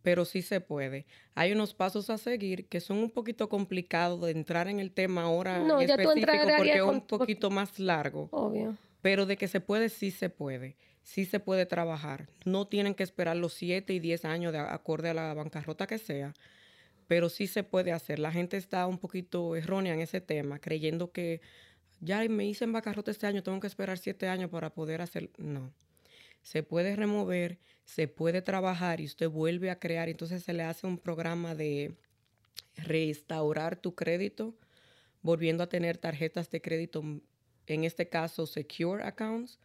pero 0.02 0.26
sí 0.26 0.42
se 0.42 0.60
puede. 0.60 1.06
Hay 1.34 1.54
unos 1.54 1.74
pasos 1.74 2.10
a 2.10 2.18
seguir 2.18 2.68
que 2.68 2.82
son 2.82 2.98
un 2.98 3.10
poquito 3.10 3.48
complicados 3.48 4.20
de 4.20 4.32
entrar 4.32 4.68
en 4.68 4.82
el 4.82 4.92
tema 4.92 5.24
ahora 5.24 5.60
no, 5.60 5.80
específico 5.80 6.32
porque 6.58 6.76
es 6.76 6.82
un 6.82 7.08
poquito 7.08 7.50
más 7.50 7.80
largo. 7.80 8.28
Obvio. 8.32 8.76
Pero 9.02 9.26
de 9.26 9.38
que 9.38 9.48
se 9.48 9.60
puede, 9.60 9.90
sí 9.90 10.12
se 10.12 10.30
puede. 10.30 10.76
Sí 11.04 11.26
se 11.26 11.40
puede 11.40 11.66
trabajar. 11.66 12.28
No 12.46 12.68
tienen 12.68 12.94
que 12.94 13.04
esperar 13.04 13.38
los 13.38 13.54
7 13.54 13.94
y 13.94 14.00
10 14.00 14.26
años 14.26 14.52
de 14.52 14.60
acorde 14.60 15.10
a 15.10 15.14
la 15.14 15.34
bancarrota 15.34 15.88
que 15.88 15.98
sea, 15.98 16.34
pero 17.08 17.30
sí 17.30 17.48
se 17.48 17.64
puede 17.64 17.94
hacer. 17.94 18.20
La 18.20 18.32
gente 18.32 18.58
está 18.58 18.86
un 18.88 18.98
poquito 18.98 19.56
errónea 19.56 19.94
en 19.94 20.02
ese 20.02 20.20
tema, 20.20 20.60
creyendo 20.60 21.12
que 21.12 21.42
ya 22.02 22.28
me 22.28 22.46
hice 22.46 22.66
en 22.66 22.74
bancarrota 22.74 23.12
este 23.12 23.26
año, 23.26 23.42
tengo 23.42 23.60
que 23.60 23.68
esperar 23.68 23.98
7 23.98 24.28
años 24.28 24.50
para 24.50 24.74
poder 24.74 25.02
hacer. 25.02 25.30
No. 25.38 25.72
Se 26.42 26.64
puede 26.64 26.96
remover, 26.96 27.58
se 27.86 28.08
puede 28.08 28.42
trabajar 28.42 29.00
y 29.00 29.06
usted 29.06 29.30
vuelve 29.30 29.70
a 29.72 29.80
crear. 29.80 30.10
Entonces 30.10 30.44
se 30.44 30.54
le 30.54 30.64
hace 30.64 30.88
un 30.88 30.98
programa 30.98 31.56
de 31.56 31.96
restaurar 32.76 33.78
tu 33.78 33.96
crédito, 33.96 34.56
volviendo 35.22 35.64
a 35.64 35.70
tener 35.70 35.98
tarjetas 35.98 36.52
de 36.52 36.62
crédito 36.62 37.04
en 37.74 37.84
este 37.84 38.08
caso 38.08 38.48
secure 38.48 39.04
accounts, 39.04 39.60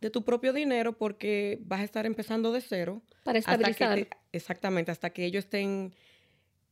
de 0.00 0.10
tu 0.10 0.24
propio 0.24 0.52
dinero 0.52 0.96
porque 0.96 1.58
vas 1.62 1.80
a 1.80 1.84
estar 1.84 2.06
empezando 2.06 2.52
de 2.52 2.60
cero. 2.60 3.02
Para 3.24 3.38
estabilizar. 3.38 4.08
exactamente, 4.32 4.92
hasta 4.92 5.10
que 5.10 5.24
ellos 5.24 5.44
estén, 5.44 5.94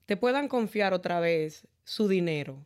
te 0.06 0.16
puedan 0.16 0.48
confiar 0.48 0.94
otra 0.94 1.18
vez 1.18 1.66
su 1.84 2.06
dinero, 2.06 2.64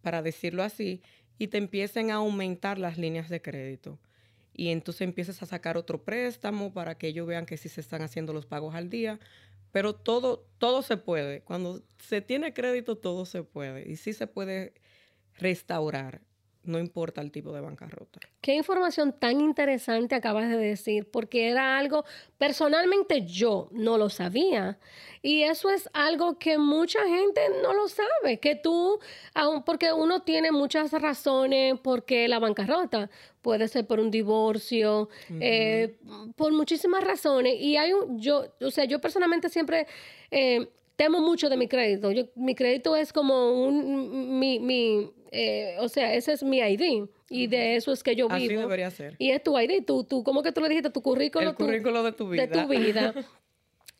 para 0.00 0.22
decirlo 0.22 0.62
así, 0.62 1.02
y 1.38 1.48
te 1.48 1.58
empiecen 1.58 2.10
a 2.10 2.14
aumentar 2.14 2.78
las 2.78 2.96
líneas 2.96 3.28
de 3.28 3.42
crédito. 3.42 3.98
Y 4.54 4.68
entonces 4.68 5.02
empieces 5.02 5.42
a 5.42 5.46
sacar 5.46 5.76
otro 5.76 6.02
préstamo 6.02 6.72
para 6.72 6.96
que 6.96 7.08
ellos 7.08 7.26
vean 7.26 7.44
que 7.44 7.56
sí 7.56 7.68
se 7.68 7.80
están 7.80 8.02
haciendo 8.02 8.32
los 8.32 8.46
pagos 8.46 8.74
al 8.74 8.88
día. 8.88 9.18
Pero 9.72 9.96
todo, 9.96 10.46
todo 10.58 10.82
se 10.82 10.96
puede. 10.96 11.40
Cuando 11.40 11.82
se 11.98 12.20
tiene 12.20 12.54
crédito, 12.54 12.96
todo 12.96 13.26
se 13.26 13.42
puede. 13.42 13.90
Y 13.90 13.96
sí 13.96 14.12
se 14.12 14.28
puede 14.28 14.72
restaurar 15.36 16.22
no 16.64 16.78
importa 16.78 17.20
el 17.20 17.30
tipo 17.30 17.52
de 17.52 17.60
bancarrota. 17.60 18.20
Qué 18.40 18.54
información 18.54 19.12
tan 19.18 19.40
interesante 19.40 20.14
acabas 20.14 20.48
de 20.48 20.56
decir, 20.56 21.10
porque 21.10 21.48
era 21.48 21.78
algo, 21.78 22.04
personalmente 22.38 23.24
yo 23.26 23.68
no 23.72 23.98
lo 23.98 24.10
sabía. 24.10 24.78
Y 25.22 25.42
eso 25.42 25.70
es 25.70 25.88
algo 25.92 26.38
que 26.38 26.58
mucha 26.58 27.00
gente 27.06 27.40
no 27.62 27.72
lo 27.72 27.88
sabe, 27.88 28.38
que 28.40 28.54
tú, 28.56 28.98
aun 29.34 29.62
porque 29.64 29.92
uno 29.92 30.22
tiene 30.22 30.52
muchas 30.52 30.92
razones 30.92 31.76
porque 31.82 32.28
la 32.28 32.38
bancarrota 32.38 33.08
puede 33.40 33.68
ser 33.68 33.86
por 33.86 34.00
un 34.00 34.10
divorcio, 34.10 35.08
eh, 35.40 35.96
por 36.36 36.52
muchísimas 36.52 37.04
razones. 37.04 37.54
Y 37.58 37.76
hay 37.76 37.92
un, 37.92 38.18
yo, 38.18 38.44
o 38.60 38.70
sea, 38.70 38.84
yo 38.84 39.00
personalmente 39.00 39.48
siempre... 39.48 39.86
Eh, 40.30 40.68
temo 40.96 41.20
mucho 41.20 41.48
de 41.48 41.56
mi 41.56 41.66
crédito. 41.66 42.12
Yo, 42.12 42.26
mi 42.36 42.54
crédito 42.54 42.94
es 42.96 43.12
como 43.12 43.52
un, 43.52 44.38
mi, 44.38 44.60
mi 44.60 45.10
eh, 45.36 45.76
o 45.80 45.88
sea, 45.88 46.14
ese 46.14 46.32
es 46.32 46.44
mi 46.44 46.58
ID 46.58 47.08
y 47.28 47.48
de 47.48 47.74
eso 47.74 47.92
es 47.92 48.04
que 48.04 48.14
yo 48.14 48.28
vivo. 48.28 48.36
Así 48.36 48.48
debería 48.48 48.90
ser. 48.90 49.16
Y 49.18 49.30
es 49.30 49.42
tu 49.42 49.58
ID, 49.58 49.84
tú, 49.84 50.04
tú, 50.04 50.22
¿cómo 50.22 50.44
que 50.44 50.52
tú 50.52 50.60
le 50.60 50.68
dijiste? 50.68 50.90
Tu 50.90 51.02
currículo. 51.02 51.50
El 51.50 51.56
currículo 51.56 52.04
de 52.04 52.12
tu 52.12 52.28
vida. 52.28 52.46
De 52.46 52.62
tu 52.62 52.68
vida. 52.68 53.14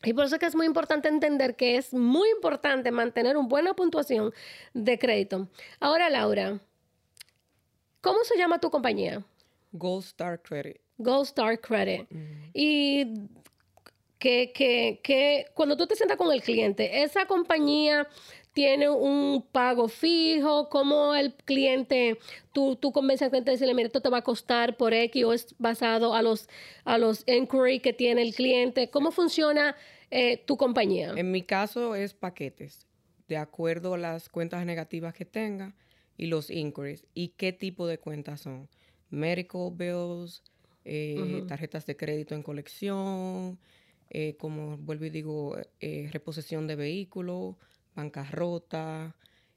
Y 0.03 0.13
por 0.13 0.25
eso 0.25 0.35
es 0.35 0.39
que 0.39 0.45
es 0.45 0.55
muy 0.55 0.67
importante 0.67 1.07
entender 1.07 1.55
que 1.55 1.77
es 1.77 1.91
muy 1.91 2.29
importante 2.29 2.91
mantener 2.91 3.37
una 3.37 3.47
buena 3.47 3.73
puntuación 3.73 4.33
de 4.75 4.99
crédito. 4.99 5.47
Ahora, 5.79 6.11
Laura, 6.11 6.59
¿cómo 8.01 8.23
se 8.23 8.37
llama 8.37 8.59
tu 8.59 8.69
compañía? 8.69 9.25
Gold 9.71 10.05
Star 10.05 10.39
Credit. 10.43 10.77
Gold 10.99 11.25
Star 11.25 11.59
Credit. 11.59 12.07
Y 12.53 13.27
que, 14.19 14.51
que, 14.53 14.99
que 15.01 15.47
cuando 15.55 15.75
tú 15.75 15.87
te 15.87 15.95
sientas 15.95 16.17
con 16.17 16.31
el 16.31 16.43
cliente, 16.43 17.01
esa 17.01 17.25
compañía 17.25 18.07
tiene 18.55 18.89
un 18.89 19.45
pago 19.51 19.89
fijo, 19.89 20.69
como 20.69 21.13
el 21.13 21.33
cliente, 21.33 22.17
tú, 22.53 22.77
tú 22.77 22.93
convences 22.93 23.23
al 23.23 23.29
cliente 23.29 23.51
de 23.51 23.55
decirle, 23.55 23.73
mira, 23.73 23.87
esto 23.87 23.99
te 23.99 24.07
va 24.07 24.19
a 24.19 24.23
costar 24.23 24.77
por 24.77 24.93
X 24.93 25.25
o 25.25 25.33
es 25.33 25.55
basado 25.59 26.13
a 26.15 26.21
los, 26.21 26.47
a 26.85 26.97
los 26.97 27.27
inquiries 27.27 27.81
que 27.81 27.91
tiene 27.91 28.21
el 28.21 28.33
cliente. 28.33 28.89
¿Cómo 28.89 29.11
funciona 29.11 29.75
eh, 30.09 30.37
tu 30.37 30.55
compañía? 30.55 31.13
En 31.17 31.31
mi 31.31 31.41
caso 31.41 31.95
es 31.95 32.13
paquetes, 32.13 32.87
de 33.27 33.35
acuerdo 33.35 33.95
a 33.95 33.97
las 33.97 34.29
cuentas 34.29 34.65
negativas 34.65 35.13
que 35.13 35.25
tenga 35.25 35.75
y 36.15 36.27
los 36.27 36.49
inquiries 36.49 37.05
y 37.13 37.33
qué 37.35 37.51
tipo 37.51 37.87
de 37.87 37.97
cuentas 37.97 38.39
son. 38.39 38.69
Medical 39.09 39.69
bills, 39.73 40.43
eh, 40.85 41.43
tarjetas 41.49 41.85
de 41.85 41.97
crédito 41.97 42.35
en 42.35 42.41
colección, 42.41 43.59
eh, 44.09 44.37
como 44.37 44.77
vuelvo 44.77 45.03
y 45.03 45.09
digo, 45.09 45.57
reposición 45.81 46.67
de 46.67 46.77
vehículos 46.77 47.57
bancarrota, 47.95 49.15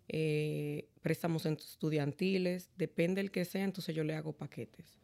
eh, 0.08 0.88
préstamos 1.02 1.44
estudiantiles, 1.44 2.70
depende 2.76 3.20
del 3.20 3.30
que 3.30 3.44
sea, 3.44 3.64
entonces 3.64 3.94
yo 3.94 4.04
le 4.04 4.14
hago 4.14 4.32
paquetes. 4.32 4.98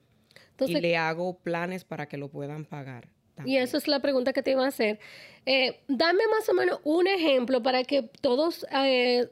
y 0.66 0.80
le 0.80 0.96
hago 0.96 1.38
planes 1.38 1.84
para 1.84 2.06
que 2.06 2.16
lo 2.16 2.28
puedan 2.28 2.64
pagar. 2.64 3.08
Y 3.44 3.56
eso 3.56 3.76
es 3.76 3.88
la 3.88 4.00
pregunta 4.00 4.32
que 4.32 4.42
te 4.42 4.52
iba 4.52 4.64
a 4.64 4.68
hacer. 4.68 5.00
Eh, 5.44 5.80
dame 5.88 6.22
más 6.28 6.48
o 6.48 6.54
menos 6.54 6.80
un 6.84 7.08
ejemplo 7.08 7.62
para 7.62 7.82
que 7.82 8.02
todos 8.20 8.64
eh, 8.72 9.28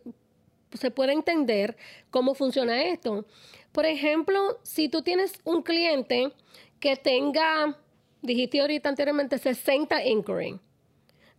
se 0.73 0.91
pueda 0.91 1.13
entender 1.13 1.77
cómo 2.11 2.35
funciona 2.35 2.83
esto. 2.83 3.25
Por 3.71 3.87
ejemplo, 3.87 4.59
si 4.65 4.89
tú 4.89 5.03
tienes 5.03 5.35
un 5.45 5.63
cliente 5.63 6.33
que 6.81 6.97
tenga, 6.97 7.79
dijiste 8.21 8.61
ahorita 8.61 8.89
anteriormente, 8.89 9.39
60 9.39 10.05
inquiry 10.05 10.59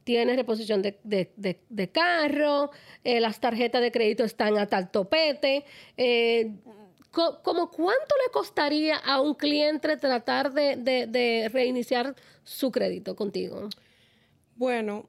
tienes 0.03 0.35
reposición 0.35 0.81
de, 0.81 1.89
carro, 1.91 2.71
eh, 3.03 3.19
las 3.19 3.39
tarjetas 3.39 3.81
de 3.81 3.91
crédito 3.91 4.23
están 4.23 4.57
a 4.57 4.67
tal 4.67 4.91
topete. 4.91 5.65
Eh, 5.97 6.51
¿Cómo 7.11 7.69
cuánto 7.69 8.15
le 8.25 8.31
costaría 8.31 8.97
a 8.97 9.21
un 9.21 9.35
cliente 9.35 9.97
tratar 9.97 10.51
de, 10.51 11.49
reiniciar 11.53 12.15
su 12.43 12.71
crédito 12.71 13.15
contigo? 13.15 13.69
Bueno, 14.55 15.07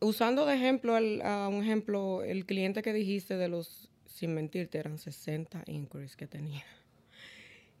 usando 0.00 0.46
de 0.46 0.54
ejemplo, 0.54 0.94
a 0.94 1.48
un 1.48 1.62
ejemplo, 1.62 2.22
el 2.22 2.46
cliente 2.46 2.82
que 2.82 2.92
dijiste 2.92 3.36
de 3.36 3.48
los, 3.48 3.90
sin 4.06 4.32
mentirte, 4.32 4.78
eran 4.78 4.98
60 4.98 5.64
inquiries 5.66 6.16
que 6.16 6.28
tenía 6.28 6.64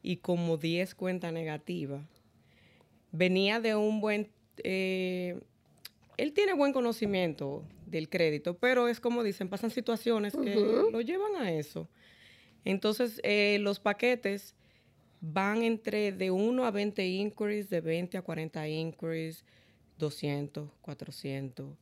y 0.02 0.16
como 0.16 0.56
10 0.56 0.94
cuentas 0.94 1.32
negativas. 1.32 2.02
Venía 3.12 3.60
de 3.60 3.74
un 3.74 4.00
buen... 4.00 4.30
Eh, 4.64 5.40
él 6.18 6.32
tiene 6.32 6.52
buen 6.52 6.72
conocimiento 6.72 7.64
del 7.86 8.10
crédito, 8.10 8.58
pero 8.58 8.88
es 8.88 9.00
como 9.00 9.22
dicen, 9.22 9.48
pasan 9.48 9.70
situaciones 9.70 10.34
que 10.34 10.56
lo 10.56 11.00
llevan 11.00 11.36
a 11.36 11.52
eso. 11.52 11.88
Entonces, 12.64 13.20
eh, 13.22 13.58
los 13.60 13.78
paquetes 13.78 14.54
van 15.20 15.62
entre 15.62 16.12
de 16.12 16.30
1 16.30 16.66
a 16.66 16.70
20 16.72 17.06
inquiries, 17.06 17.70
de 17.70 17.80
20 17.80 18.18
a 18.18 18.22
40 18.22 18.68
inquiries, 18.68 19.44
200, 19.98 20.68
400. 20.82 21.76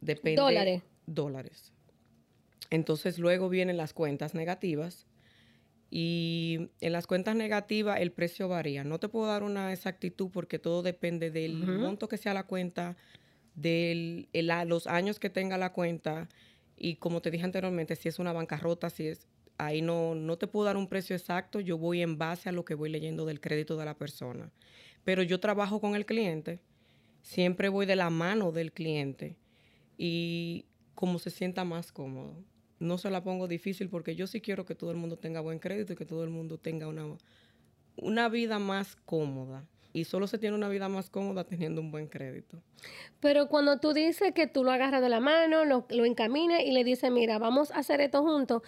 Depende. 0.00 0.40
Dólares. 0.40 0.82
Dólares. 1.06 1.72
Entonces, 2.70 3.18
luego 3.18 3.48
vienen 3.48 3.76
las 3.76 3.94
cuentas 3.94 4.34
negativas. 4.34 5.06
Y 5.90 6.70
en 6.80 6.92
las 6.92 7.06
cuentas 7.06 7.34
negativas 7.34 8.00
el 8.00 8.12
precio 8.12 8.48
varía. 8.48 8.84
No 8.84 8.98
te 8.98 9.08
puedo 9.08 9.26
dar 9.26 9.42
una 9.42 9.72
exactitud 9.72 10.28
porque 10.30 10.58
todo 10.58 10.82
depende 10.82 11.30
del 11.30 11.54
monto 11.66 12.08
que 12.08 12.18
sea 12.18 12.34
la 12.34 12.44
cuenta, 12.44 12.96
de 13.54 14.28
los 14.66 14.86
años 14.86 15.18
que 15.18 15.30
tenga 15.30 15.58
la 15.58 15.72
cuenta 15.72 16.28
y 16.76 16.96
como 16.96 17.20
te 17.20 17.30
dije 17.30 17.44
anteriormente, 17.44 17.96
si 17.96 18.08
es 18.08 18.18
una 18.18 18.32
bancarrota, 18.32 18.88
si 18.88 19.08
es 19.08 19.26
ahí 19.58 19.82
no, 19.82 20.14
no 20.14 20.38
te 20.38 20.46
puedo 20.46 20.66
dar 20.66 20.76
un 20.76 20.86
precio 20.86 21.16
exacto, 21.16 21.58
yo 21.58 21.76
voy 21.76 22.02
en 22.02 22.16
base 22.16 22.48
a 22.48 22.52
lo 22.52 22.64
que 22.64 22.74
voy 22.74 22.88
leyendo 22.88 23.26
del 23.26 23.40
crédito 23.40 23.76
de 23.76 23.84
la 23.84 23.96
persona. 23.96 24.52
Pero 25.04 25.22
yo 25.22 25.40
trabajo 25.40 25.80
con 25.80 25.96
el 25.96 26.06
cliente, 26.06 26.60
siempre 27.22 27.68
voy 27.68 27.84
de 27.86 27.96
la 27.96 28.10
mano 28.10 28.52
del 28.52 28.72
cliente 28.72 29.36
y 29.96 30.66
como 30.94 31.18
se 31.18 31.30
sienta 31.30 31.64
más 31.64 31.90
cómodo. 31.90 32.36
No 32.78 32.98
se 32.98 33.10
la 33.10 33.22
pongo 33.22 33.48
difícil 33.48 33.88
porque 33.88 34.14
yo 34.14 34.26
sí 34.26 34.40
quiero 34.40 34.64
que 34.64 34.74
todo 34.74 34.90
el 34.90 34.96
mundo 34.96 35.16
tenga 35.16 35.40
buen 35.40 35.58
crédito 35.58 35.92
y 35.92 35.96
que 35.96 36.06
todo 36.06 36.24
el 36.24 36.30
mundo 36.30 36.58
tenga 36.58 36.86
una, 36.86 37.06
una 37.96 38.28
vida 38.28 38.58
más 38.58 38.96
cómoda 39.04 39.66
y 39.92 40.04
solo 40.04 40.26
se 40.26 40.38
tiene 40.38 40.54
una 40.54 40.68
vida 40.68 40.88
más 40.88 41.10
cómoda 41.10 41.44
teniendo 41.44 41.80
un 41.80 41.90
buen 41.90 42.06
crédito. 42.06 42.62
Pero 43.20 43.48
cuando 43.48 43.78
tú 43.78 43.92
dices 43.92 44.32
que 44.32 44.46
tú 44.46 44.64
lo 44.64 44.70
agarras 44.70 45.02
de 45.02 45.08
la 45.08 45.20
mano, 45.20 45.64
lo, 45.64 45.86
lo 45.90 46.04
encaminas 46.04 46.62
y 46.64 46.72
le 46.72 46.84
dices, 46.84 47.10
mira, 47.10 47.38
vamos 47.38 47.70
a 47.70 47.78
hacer 47.78 48.00
esto 48.00 48.22
juntos, 48.22 48.62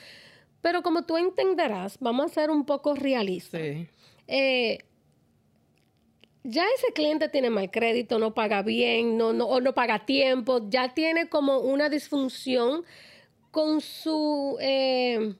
pero 0.61 0.83
como 0.83 1.05
tú 1.05 1.17
entenderás, 1.17 1.99
vamos 2.01 2.31
a 2.31 2.35
ser 2.35 2.51
un 2.51 2.65
poco 2.65 2.95
realistas. 2.95 3.61
Sí. 3.61 3.89
Eh, 4.27 4.79
ya 6.43 6.65
ese 6.77 6.93
cliente 6.93 7.29
tiene 7.29 7.51
mal 7.51 7.71
crédito, 7.71 8.19
no 8.19 8.33
paga 8.33 8.63
bien, 8.63 9.19
no, 9.19 9.33
no, 9.33 9.47
o 9.47 9.61
no 9.61 9.75
paga 9.75 10.07
tiempo, 10.07 10.69
ya 10.69 10.95
tiene 10.95 11.29
como 11.29 11.59
una 11.59 11.89
disfunción 11.89 12.85
con 13.51 13.81
su... 13.81 14.57
Eh, 14.61 15.35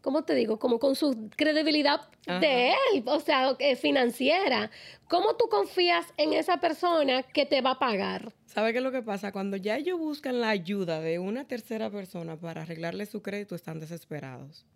¿cómo 0.00 0.24
te 0.24 0.34
digo? 0.34 0.58
Como 0.58 0.78
con 0.78 0.94
su 0.94 1.28
credibilidad 1.36 2.08
de 2.40 2.70
él, 2.70 3.02
o 3.04 3.20
sea, 3.20 3.54
eh, 3.58 3.76
financiera. 3.76 4.70
¿Cómo 5.08 5.36
tú 5.36 5.48
confías 5.50 6.06
en 6.16 6.32
esa 6.32 6.58
persona 6.58 7.22
que 7.22 7.46
te 7.46 7.60
va 7.60 7.72
a 7.72 7.78
pagar? 7.78 8.32
¿Sabe 8.46 8.72
qué 8.72 8.78
es 8.78 8.84
lo 8.84 8.92
que 8.92 9.02
pasa? 9.02 9.32
Cuando 9.32 9.56
ya 9.56 9.76
ellos 9.76 9.98
buscan 9.98 10.40
la 10.40 10.50
ayuda 10.50 11.00
de 11.00 11.18
una 11.18 11.46
tercera 11.46 11.90
persona 11.90 12.36
para 12.36 12.62
arreglarle 12.62 13.06
su 13.06 13.22
crédito, 13.22 13.54
están 13.54 13.80
desesperados. 13.80 14.66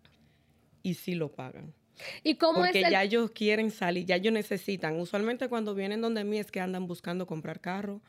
Y 0.81 0.95
sí 0.95 1.15
lo 1.15 1.31
pagan. 1.31 1.73
¿Y 2.23 2.35
cómo 2.35 2.59
Porque 2.59 2.81
es 2.81 2.91
ya 2.91 3.03
ellos 3.03 3.31
quieren 3.31 3.71
salir, 3.71 4.05
ya 4.05 4.15
ellos 4.15 4.33
necesitan. 4.33 4.99
Usualmente 4.99 5.47
cuando 5.47 5.75
vienen 5.75 6.01
donde 6.01 6.23
mí 6.23 6.37
es 6.37 6.51
que 6.51 6.59
andan 6.59 6.87
buscando 6.87 7.27
comprar 7.27 7.59
carro, 7.59 8.01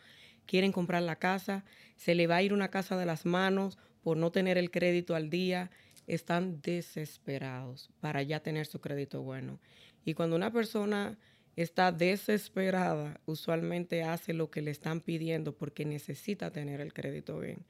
quieren 0.46 0.72
comprar 0.72 1.02
la 1.02 1.16
casa, 1.16 1.64
se 1.96 2.14
le 2.14 2.26
va 2.26 2.36
a 2.36 2.42
ir 2.42 2.52
una 2.52 2.68
casa 2.68 2.96
de 2.96 3.06
las 3.06 3.24
manos 3.24 3.78
por 4.04 4.18
no 4.18 4.30
tener 4.30 4.58
el 4.58 4.70
crédito 4.70 5.16
al 5.16 5.30
día 5.30 5.70
están 6.06 6.60
desesperados 6.60 7.90
para 8.00 8.22
ya 8.22 8.40
tener 8.40 8.66
su 8.66 8.78
crédito 8.78 9.22
bueno. 9.22 9.58
Y 10.04 10.12
cuando 10.12 10.36
una 10.36 10.52
persona 10.52 11.18
está 11.56 11.90
desesperada, 11.90 13.18
usualmente 13.24 14.02
hace 14.02 14.34
lo 14.34 14.50
que 14.50 14.60
le 14.60 14.70
están 14.70 15.00
pidiendo 15.00 15.56
porque 15.56 15.86
necesita 15.86 16.50
tener 16.50 16.82
el 16.82 16.92
crédito 16.92 17.40
bien. 17.40 17.64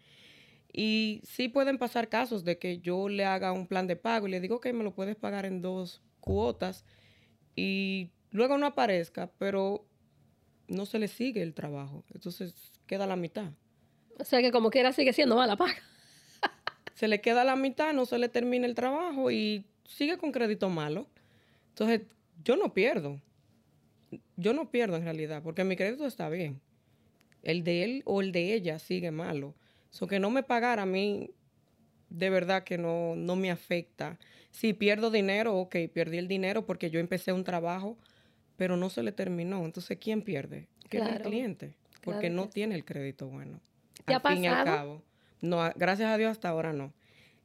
Y 0.73 1.20
sí 1.23 1.49
pueden 1.49 1.79
pasar 1.79 2.09
casos 2.09 2.42
de 2.42 2.59
que 2.59 2.79
yo 2.79 3.09
le 3.09 3.25
haga 3.25 3.53
un 3.53 3.68
plan 3.68 3.87
de 3.87 3.94
pago 3.94 4.27
y 4.27 4.33
le 4.33 4.40
digo 4.40 4.61
que 4.61 4.73
me 4.73 4.83
lo 4.83 4.92
puedes 4.92 5.14
pagar 5.14 5.47
en 5.47 5.62
dos 5.62 6.03
cuotas 6.18 6.85
y 7.55 8.11
luego 8.33 8.59
no 8.59 8.66
aparezca, 8.66 9.31
pero 9.38 9.87
no 10.66 10.85
se 10.85 10.99
le 10.99 11.07
sigue 11.07 11.42
el 11.42 11.55
trabajo. 11.55 12.05
Entonces 12.12 12.73
queda 12.88 13.07
la 13.07 13.14
mitad. 13.14 13.53
O 14.18 14.25
sea 14.25 14.42
que 14.42 14.51
como 14.51 14.70
quiera 14.70 14.92
sigue 14.92 15.12
siendo 15.12 15.37
mala 15.37 15.57
paga 15.57 15.93
se 16.94 17.09
le 17.09 17.20
queda 17.20 17.44
la 17.44 17.57
mitad, 17.57 17.92
no 17.92 18.07
se 18.07 18.18
le 18.18 18.28
termina 18.28 18.66
el 18.66 18.74
trabajo 18.74 19.30
y 19.30 19.64
sigue 19.85 20.16
con 20.16 20.33
crédito 20.33 20.70
malo. 20.70 21.07
Entonces, 21.70 22.02
yo 22.44 22.57
no 22.57 22.72
pierdo. 22.72 23.20
Yo 24.37 24.52
no 24.52 24.70
pierdo 24.70 24.96
en 24.96 25.04
realidad, 25.04 25.42
porque 25.42 25.64
mi 25.64 25.76
crédito 25.76 26.07
está 26.07 26.28
bien. 26.28 26.61
El 27.42 27.64
de 27.64 27.85
él 27.85 28.02
o 28.07 28.22
el 28.22 28.33
de 28.33 28.54
ella 28.54 28.78
sigue 28.78 29.11
malo. 29.11 29.54
So 29.90 30.07
que 30.07 30.18
no 30.18 30.30
me 30.30 30.42
pagara 30.42 30.83
a 30.83 30.87
mí, 30.87 31.30
de 32.11 32.30
verdad 32.30 32.64
que 32.64 32.78
no, 32.78 33.16
no 33.16 33.37
me 33.37 33.50
afecta. 33.50 34.18
Si 34.50 34.72
pierdo 34.72 35.11
dinero, 35.11 35.57
ok, 35.57 35.76
perdí 35.92 36.18
el 36.18 36.28
dinero 36.28 36.64
porque 36.64 36.90
yo 36.90 37.00
empecé 37.00 37.33
un 37.33 37.44
trabajo, 37.44 37.98
pero 38.57 38.76
no 38.76 38.88
se 38.88 39.02
le 39.02 39.12
terminó. 39.12 39.64
Entonces, 39.64 39.98
¿quién 40.00 40.22
pierde? 40.22 40.68
el 40.90 41.22
cliente, 41.22 41.74
porque 42.02 42.30
no 42.30 42.48
tiene 42.48 42.76
el 42.76 42.85
crédito 42.85 43.26
bueno. 43.26 43.61
¿Te 44.04 44.14
al 44.14 44.22
ha 44.24 44.30
fin 44.30 44.44
y 44.44 44.46
al 44.46 44.64
cabo. 44.64 45.02
No, 45.44 45.70
gracias 45.76 46.11
a 46.11 46.16
Dios 46.16 46.30
hasta 46.30 46.48
ahora 46.48 46.72
no. 46.72 46.92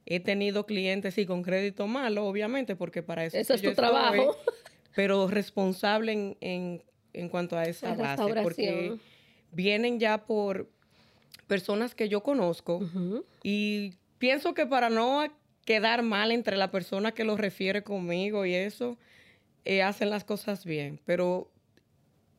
He 0.05 0.19
tenido 0.19 0.65
clientes, 0.65 1.13
sí, 1.13 1.25
con 1.25 1.43
crédito 1.43 1.85
malo, 1.85 2.25
obviamente, 2.25 2.75
porque 2.75 3.03
para 3.03 3.25
eso, 3.25 3.37
es 3.37 3.61
tu 3.61 3.73
trabajo. 3.73 4.35
pero 4.95 5.27
responsable 5.27 6.35
en, 6.41 6.83
en, 7.13 7.29
cuanto 7.29 7.57
a 7.57 7.63
esa 7.63 7.93
base, 7.93 8.23
porque 8.41 8.97
vienen 9.51 9.99
ya 9.99 10.25
por 10.25 10.69
personas 11.47 11.95
que 11.95 12.09
yo 12.09 12.21
conozco 12.21 12.81
y 13.43 13.93
pienso 14.17 14.53
que 14.53 14.65
para 14.65 14.89
no 14.89 15.25
quedar 15.65 16.01
mal 16.01 16.31
entre 16.31 16.57
la 16.57 16.71
persona 16.71 17.11
que 17.11 17.23
lo 17.23 17.37
refiere 17.37 17.83
conmigo 17.83 18.45
y 18.45 18.55
eso, 18.55 18.97
eh, 19.65 19.83
hacen 19.83 20.09
las 20.09 20.23
cosas 20.23 20.65
bien, 20.65 20.99
pero 21.05 21.51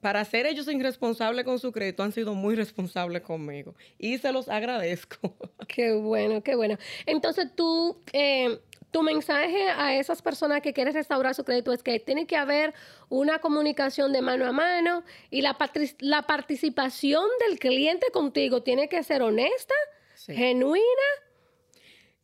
para 0.01 0.25
ser 0.25 0.47
ellos 0.47 0.67
irresponsables 0.69 1.45
con 1.45 1.59
su 1.59 1.73
crédito, 1.73 2.03
han 2.03 2.13
sido 2.13 2.35
muy 2.35 2.55
responsables 2.55 3.23
conmigo. 3.23 3.75
Y 3.99 4.19
se 4.19 4.33
los 4.33 4.49
agradezco. 4.49 5.37
Qué 5.69 5.93
bueno, 5.93 6.43
qué 6.43 6.57
bueno. 6.57 6.79
Entonces 7.07 7.55
tú, 7.55 8.03
eh, 8.13 8.59
tu 8.91 9.03
mensaje 9.03 9.69
a 9.69 9.95
esas 9.95 10.21
personas 10.21 10.63
que 10.63 10.73
quieren 10.73 10.95
restaurar 10.95 11.35
su 11.35 11.45
crédito 11.45 11.73
es 11.73 11.83
que 11.83 12.01
tiene 12.01 12.27
que 12.27 12.37
haber 12.37 12.75
una 13.09 13.39
comunicación 13.39 14.13
de 14.13 14.21
mano 14.21 14.47
a 14.47 14.53
mano 14.53 15.05
y 15.31 15.43
la, 15.43 15.57
la 16.01 16.23
participación 16.23 17.25
del 17.47 17.59
cliente 17.59 18.07
contigo 18.13 18.63
tiene 18.63 18.89
que 18.89 19.03
ser 19.03 19.23
honesta, 19.23 19.75
genuina. 20.27 20.85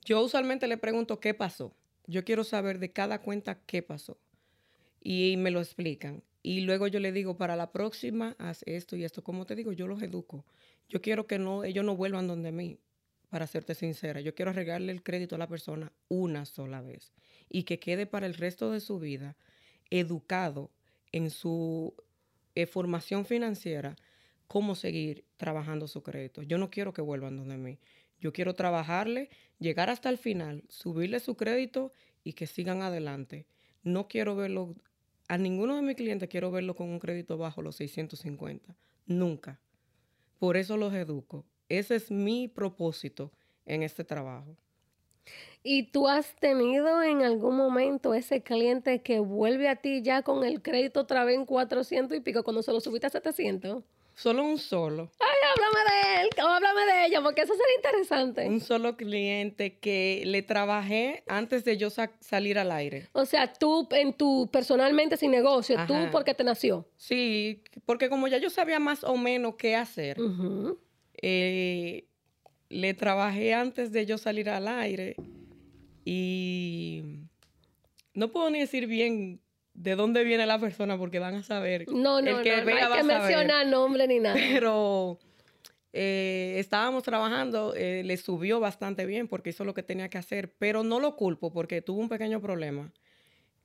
Yo 0.05 0.23
usualmente 0.23 0.67
le 0.67 0.77
pregunto 0.77 1.21
qué 1.21 1.35
pasó. 1.35 1.73
Yo 2.07 2.25
quiero 2.25 2.45
saber 2.45 2.79
de 2.79 2.93
cada 2.93 3.21
cuenta 3.21 3.61
qué 3.67 3.83
pasó. 3.83 4.19
Y 5.01 5.37
me 5.37 5.51
lo 5.51 5.61
explican. 5.61 6.23
Y 6.47 6.61
luego 6.61 6.87
yo 6.87 7.01
le 7.01 7.11
digo, 7.11 7.37
para 7.37 7.57
la 7.57 7.73
próxima, 7.73 8.37
haz 8.39 8.63
esto 8.67 8.95
y 8.95 9.03
esto. 9.03 9.25
Como 9.25 9.47
te 9.47 9.57
digo, 9.57 9.73
yo 9.73 9.89
los 9.89 10.01
educo. 10.01 10.45
Yo 10.89 11.03
quiero 11.03 11.27
que 11.27 11.41
no, 11.41 11.65
ellos 11.65 11.85
no 11.85 11.97
vuelvan 11.97 12.29
donde 12.29 12.53
mí, 12.53 12.79
para 13.31 13.49
serte 13.49 13.75
sincera. 13.75 14.21
Yo 14.21 14.33
quiero 14.33 14.53
arreglarle 14.53 14.93
el 14.93 15.03
crédito 15.03 15.35
a 15.35 15.39
la 15.39 15.49
persona 15.49 15.91
una 16.07 16.45
sola 16.45 16.83
vez 16.83 17.13
y 17.49 17.65
que 17.65 17.81
quede 17.81 18.07
para 18.07 18.27
el 18.27 18.35
resto 18.35 18.71
de 18.71 18.79
su 18.79 19.01
vida 19.01 19.37
educado 19.91 20.71
en 21.11 21.31
su 21.31 21.97
eh, 22.55 22.67
formación 22.67 23.27
financiera, 23.27 23.97
cómo 24.47 24.77
seguir 24.77 25.25
trabajando 25.39 25.89
su 25.89 26.05
crédito. 26.05 26.43
Yo 26.43 26.59
no 26.59 26.71
quiero 26.71 26.93
que 26.93 27.03
vuelvan 27.03 27.39
donde 27.39 27.57
mí. 27.57 27.81
Yo 28.21 28.33
quiero 28.33 28.55
trabajarle, 28.55 29.31
llegar 29.59 29.91
hasta 29.91 30.11
el 30.11 30.17
final, 30.17 30.63
subirle 30.69 31.19
su 31.19 31.37
crédito 31.37 31.93
y 32.23 32.35
que 32.35 32.47
sigan 32.47 32.83
adelante. 32.83 33.47
No 33.83 34.07
quiero 34.07 34.37
verlo 34.37 34.77
a 35.29 35.39
ninguno 35.39 35.77
de 35.77 35.83
mis 35.83 35.97
clientes 35.97 36.29
quiero 36.29 36.51
verlo 36.51 36.75
con 36.75 36.89
un 36.89 36.99
crédito 36.99 37.37
bajo 37.37 37.63
los 37.63 37.77
650. 37.77 38.77
Nunca. 39.07 39.61
Por 40.39 40.57
eso 40.57 40.77
los 40.77 40.93
educo. 40.95 41.45
Ese 41.69 41.97
es 41.97 42.11
mi 42.11 42.49
propósito 42.49 43.33
en 43.65 43.83
este 43.83 44.05
trabajo. 44.05 44.57
¿Y 45.63 45.91
tú 45.91 46.07
has 46.07 46.37
tenido 46.37 47.03
en 47.03 47.23
algún 47.23 47.57
momento 47.57 48.15
ese 48.15 48.43
cliente 48.43 49.03
que 49.03 49.19
vuelve 49.19 49.69
a 49.69 49.77
ti 49.77 50.01
ya 50.03 50.23
con 50.23 50.45
el 50.45 50.63
crédito 50.63 51.01
otra 51.01 51.25
vez 51.25 51.37
en 51.37 51.45
400 51.45 52.17
y 52.17 52.21
pico 52.21 52.45
cuando 52.45 52.63
se 52.63 52.73
lo 52.73 52.81
subiste 52.81 53.09
a 53.09 53.11
700? 53.11 53.83
Solo 54.15 54.45
un 54.45 54.59
solo. 54.59 55.11
Háblame 55.57 55.91
de 55.91 56.21
él, 56.23 56.29
o 56.43 56.47
háblame 56.49 56.81
de 56.87 57.07
ella, 57.07 57.23
porque 57.23 57.43
eso 57.43 57.55
sería 57.55 57.77
interesante. 57.77 58.47
Un 58.47 58.61
solo 58.61 58.97
cliente 58.97 59.79
que 59.79 60.23
le 60.27 60.43
trabajé 60.43 61.23
antes 61.27 61.65
de 61.65 61.77
yo 61.77 61.89
sa- 61.91 62.13
salir 62.21 62.59
al 62.59 62.71
aire. 62.73 63.09
O 63.13 63.25
sea, 63.25 63.53
tú 63.53 63.89
en 63.93 64.13
tu 64.13 64.49
personalmente 64.53 65.17
sin 65.17 65.31
negocio, 65.31 65.77
tú 65.87 65.95
Ajá. 65.95 66.11
porque 66.11 66.35
te 66.35 66.45
nació. 66.45 66.87
Sí, 66.97 67.63
porque 67.87 68.09
como 68.09 68.29
ya 68.29 68.39
yo 68.39 68.51
sabía 68.51 68.79
más 68.79 69.03
o 69.05 69.17
menos 69.17 69.55
qué 69.57 69.77
hacer, 69.77 70.19
eh, 71.23 72.05
le 72.69 72.95
trabajé 72.95 73.55
antes 73.55 73.93
de 73.93 74.05
yo 74.07 74.19
salir 74.19 74.51
al 74.51 74.69
aire 74.69 75.17
y 76.05 77.03
no 78.15 78.31
puedo 78.33 78.51
ni 78.51 78.61
decir 78.61 78.87
bien 78.87 79.41
de 79.75 79.95
dónde 79.95 80.25
viene 80.25 80.47
la 80.47 80.59
persona 80.59 80.97
porque 80.99 81.19
van 81.19 81.35
a 81.35 81.43
saber. 81.43 81.87
No, 81.89 82.21
no, 82.23 82.39
El 82.39 82.43
que 82.43 82.51
no, 82.53 82.57
no 82.61 82.67
vea 82.67 82.77
hay 82.85 82.91
va 82.91 82.97
que 82.97 83.03
mencionar 83.03 83.67
nombre 83.67 84.07
ni 84.09 84.19
nada. 84.21 84.35
Pero 84.35 85.19
eh, 85.99 86.59
estábamos 86.59 87.03
trabajando, 87.05 87.75
eh, 87.75 88.03
le 88.05 88.17
subió 88.19 88.61
bastante 88.61 89.07
bien 89.07 89.29
porque 89.29 89.51
hizo 89.51 89.65
lo 89.65 89.73
que 89.73 89.83
tenía 89.83 90.11
que 90.11 90.19
hacer, 90.19 90.53
pero 90.59 90.83
no 90.85 91.01
lo 91.01 91.17
culpo 91.17 91.53
porque 91.53 91.81
tuvo 91.81 92.01
un 92.01 92.09
pequeño 92.11 92.41
problema 92.43 92.93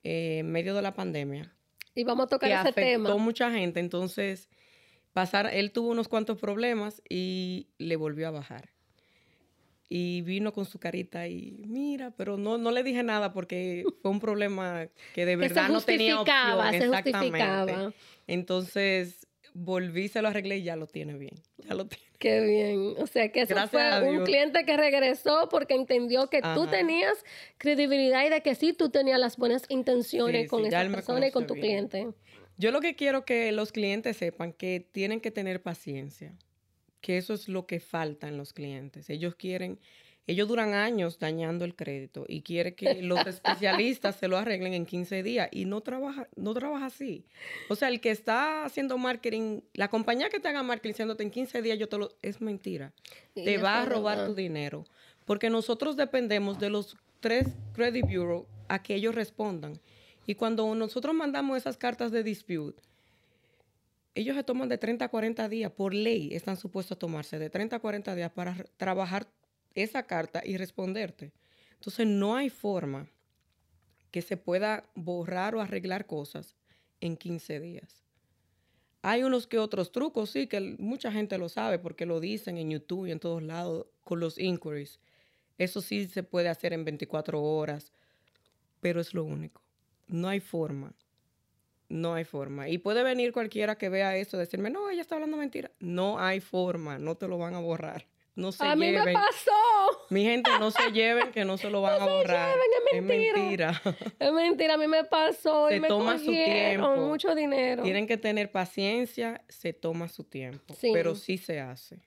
eh, 0.02 0.38
en 0.38 0.50
medio 0.50 0.74
de 0.74 0.80
la 0.82 0.94
pandemia 0.94 1.54
Y 1.94 2.04
vamos 2.04 2.24
a 2.24 2.28
tocar 2.28 2.48
que 2.48 2.54
ese 2.54 2.68
afectó 2.70 2.80
tema. 2.80 3.16
mucha 3.18 3.50
gente. 3.52 3.80
Entonces, 3.80 4.48
pasar, 5.12 5.50
él 5.52 5.72
tuvo 5.72 5.90
unos 5.90 6.08
cuantos 6.08 6.38
problemas 6.38 7.02
y 7.08 7.68
le 7.78 7.96
volvió 7.96 8.28
a 8.28 8.30
bajar. 8.30 8.70
Y 9.94 10.22
vino 10.22 10.54
con 10.54 10.64
su 10.64 10.78
carita 10.78 11.28
y 11.28 11.64
mira, 11.66 12.12
pero 12.16 12.38
no, 12.38 12.56
no 12.56 12.70
le 12.70 12.82
dije 12.82 13.02
nada 13.02 13.34
porque 13.34 13.84
fue 14.00 14.10
un 14.10 14.20
problema 14.20 14.88
que 15.12 15.26
de 15.26 15.36
Que 15.36 15.48
se 15.50 15.54
verdad 15.54 15.68
no 15.68 15.82
tenía 15.82 16.18
opción. 16.18 16.70
se 16.70 16.76
Exactamente. 16.78 17.28
justificaba. 17.28 17.94
Entonces, 18.26 19.26
volví, 19.54 20.08
se 20.08 20.22
lo 20.22 20.28
arreglé 20.28 20.58
y 20.58 20.62
ya 20.62 20.76
lo 20.76 20.86
tiene 20.86 21.14
bien. 21.14 21.34
Ya 21.58 21.74
lo 21.74 21.86
tiene. 21.86 22.04
Qué 22.18 22.40
bien. 22.40 22.94
O 22.98 23.06
sea, 23.06 23.30
que 23.30 23.42
eso 23.42 23.54
Gracias 23.54 24.00
fue 24.00 24.10
un 24.10 24.24
cliente 24.24 24.64
que 24.64 24.76
regresó 24.76 25.48
porque 25.50 25.74
entendió 25.74 26.28
que 26.28 26.40
tú 26.54 26.66
tenías 26.68 27.12
credibilidad 27.58 28.24
y 28.24 28.30
de 28.30 28.42
que 28.42 28.54
sí 28.54 28.72
tú 28.72 28.90
tenías 28.90 29.18
las 29.18 29.36
buenas 29.36 29.64
intenciones 29.68 30.42
Sí, 30.42 30.48
con 30.48 30.62
sí, 30.62 30.68
esa 30.68 30.88
persona 30.88 31.26
y 31.26 31.30
con 31.30 31.46
tu 31.46 31.54
bien. 31.54 31.88
cliente. 31.88 32.08
Yo 32.58 32.70
lo 32.70 32.80
que 32.80 32.94
quiero 32.94 33.24
que 33.24 33.50
los 33.52 33.72
clientes 33.72 34.16
sepan 34.16 34.52
que 34.52 34.86
tienen 34.92 35.20
que 35.20 35.30
tener 35.30 35.62
paciencia, 35.62 36.36
que 37.00 37.16
eso 37.18 37.34
es 37.34 37.48
lo 37.48 37.66
que 37.66 37.80
falta 37.80 38.28
en 38.28 38.36
los 38.36 38.52
clientes. 38.52 39.10
Ellos 39.10 39.34
quieren, 39.34 39.80
ellos 40.26 40.46
duran 40.46 40.72
años 40.72 41.18
dañando 41.18 41.64
el 41.64 41.74
crédito 41.74 42.24
y 42.28 42.42
quiere 42.42 42.74
que 42.74 43.02
los 43.02 43.26
especialistas 43.26 44.16
se 44.16 44.28
lo 44.28 44.36
arreglen 44.36 44.72
en 44.72 44.86
15 44.86 45.22
días 45.22 45.48
y 45.50 45.64
no 45.64 45.80
trabaja, 45.80 46.28
no 46.36 46.54
trabaja 46.54 46.86
así. 46.86 47.24
O 47.68 47.74
sea, 47.74 47.88
el 47.88 48.00
que 48.00 48.10
está 48.10 48.64
haciendo 48.64 48.98
marketing, 48.98 49.62
la 49.74 49.88
compañía 49.88 50.28
que 50.28 50.38
te 50.38 50.48
haga 50.48 50.62
marketing 50.62 50.90
diciéndote 50.90 51.22
en 51.24 51.30
15 51.30 51.62
días 51.62 51.78
yo 51.78 51.88
te 51.88 51.98
lo, 51.98 52.10
es 52.22 52.40
mentira. 52.40 52.92
Sí, 53.34 53.44
te 53.44 53.58
va 53.58 53.82
a 53.82 53.84
robar 53.84 54.18
verdad. 54.18 54.30
tu 54.30 54.34
dinero. 54.36 54.84
Porque 55.24 55.50
nosotros 55.50 55.96
dependemos 55.96 56.58
de 56.60 56.70
los 56.70 56.96
tres 57.20 57.48
credit 57.74 58.04
bureau 58.04 58.46
a 58.68 58.82
que 58.82 58.94
ellos 58.94 59.14
respondan. 59.14 59.80
Y 60.26 60.36
cuando 60.36 60.72
nosotros 60.74 61.14
mandamos 61.14 61.56
esas 61.56 61.76
cartas 61.76 62.12
de 62.12 62.22
dispute, 62.22 62.80
ellos 64.14 64.36
se 64.36 64.44
toman 64.44 64.68
de 64.68 64.78
30 64.78 65.06
a 65.06 65.08
40 65.08 65.48
días, 65.48 65.72
por 65.72 65.94
ley 65.94 66.34
están 66.34 66.56
supuestos 66.56 66.96
a 66.96 66.98
tomarse 66.98 67.38
de 67.38 67.50
30 67.50 67.76
a 67.76 67.80
40 67.80 68.14
días 68.14 68.30
para 68.30 68.54
trabajar 68.76 69.26
esa 69.74 70.04
carta 70.04 70.42
y 70.44 70.56
responderte. 70.56 71.32
Entonces 71.74 72.06
no 72.06 72.36
hay 72.36 72.50
forma 72.50 73.08
que 74.10 74.22
se 74.22 74.36
pueda 74.36 74.84
borrar 74.94 75.54
o 75.54 75.60
arreglar 75.60 76.06
cosas 76.06 76.56
en 77.00 77.16
15 77.16 77.60
días. 77.60 78.04
Hay 79.02 79.24
unos 79.24 79.48
que 79.48 79.58
otros 79.58 79.90
trucos, 79.90 80.30
sí, 80.30 80.46
que 80.46 80.60
mucha 80.78 81.10
gente 81.10 81.38
lo 81.38 81.48
sabe 81.48 81.80
porque 81.80 82.06
lo 82.06 82.20
dicen 82.20 82.56
en 82.56 82.70
YouTube 82.70 83.06
y 83.06 83.10
en 83.10 83.18
todos 83.18 83.42
lados 83.42 83.86
con 84.04 84.20
los 84.20 84.38
inquiries. 84.38 85.00
Eso 85.58 85.80
sí 85.80 86.06
se 86.06 86.22
puede 86.22 86.48
hacer 86.48 86.72
en 86.72 86.84
24 86.84 87.42
horas, 87.42 87.92
pero 88.80 89.00
es 89.00 89.12
lo 89.12 89.24
único. 89.24 89.62
No 90.06 90.28
hay 90.28 90.40
forma. 90.40 90.94
No 91.88 92.14
hay 92.14 92.24
forma. 92.24 92.68
Y 92.68 92.78
puede 92.78 93.02
venir 93.02 93.32
cualquiera 93.32 93.76
que 93.76 93.88
vea 93.88 94.16
eso 94.16 94.36
y 94.36 94.40
decirme, 94.40 94.70
no, 94.70 94.88
ella 94.88 95.02
está 95.02 95.16
hablando 95.16 95.36
mentira. 95.36 95.70
No 95.80 96.20
hay 96.20 96.40
forma, 96.40 96.98
no 96.98 97.16
te 97.16 97.28
lo 97.28 97.38
van 97.38 97.54
a 97.54 97.60
borrar. 97.60 98.06
No 98.34 98.50
se 98.50 98.64
A 98.64 98.74
mí 98.74 98.90
me 98.90 99.12
pasó. 99.12 99.50
Mi 100.08 100.24
gente, 100.24 100.50
no 100.58 100.70
se 100.70 100.90
lleven 100.92 101.32
que 101.32 101.44
no 101.44 101.58
se 101.58 101.68
lo 101.68 101.82
van 101.82 102.00
a 102.00 102.06
borrar. 102.06 102.54
lleven, 102.54 102.70
es 102.92 103.02
mentira. 103.02 103.82
Es 104.18 104.32
mentira, 104.32 104.74
a 104.74 104.78
mí 104.78 104.86
me 104.86 105.04
pasó 105.04 105.68
y 105.70 105.74
Se 105.74 105.80
me 105.80 105.88
toma 105.88 106.18
su 106.18 106.26
tiempo. 106.26 106.96
mucho 106.96 107.34
dinero. 107.34 107.82
Tienen 107.82 108.06
que 108.06 108.16
tener 108.16 108.50
paciencia, 108.50 109.42
se 109.48 109.72
toma 109.74 110.08
su 110.08 110.24
tiempo, 110.24 110.74
Sí. 110.74 110.90
pero 110.94 111.14
sí 111.14 111.36
se 111.36 111.60
hace. 111.60 111.98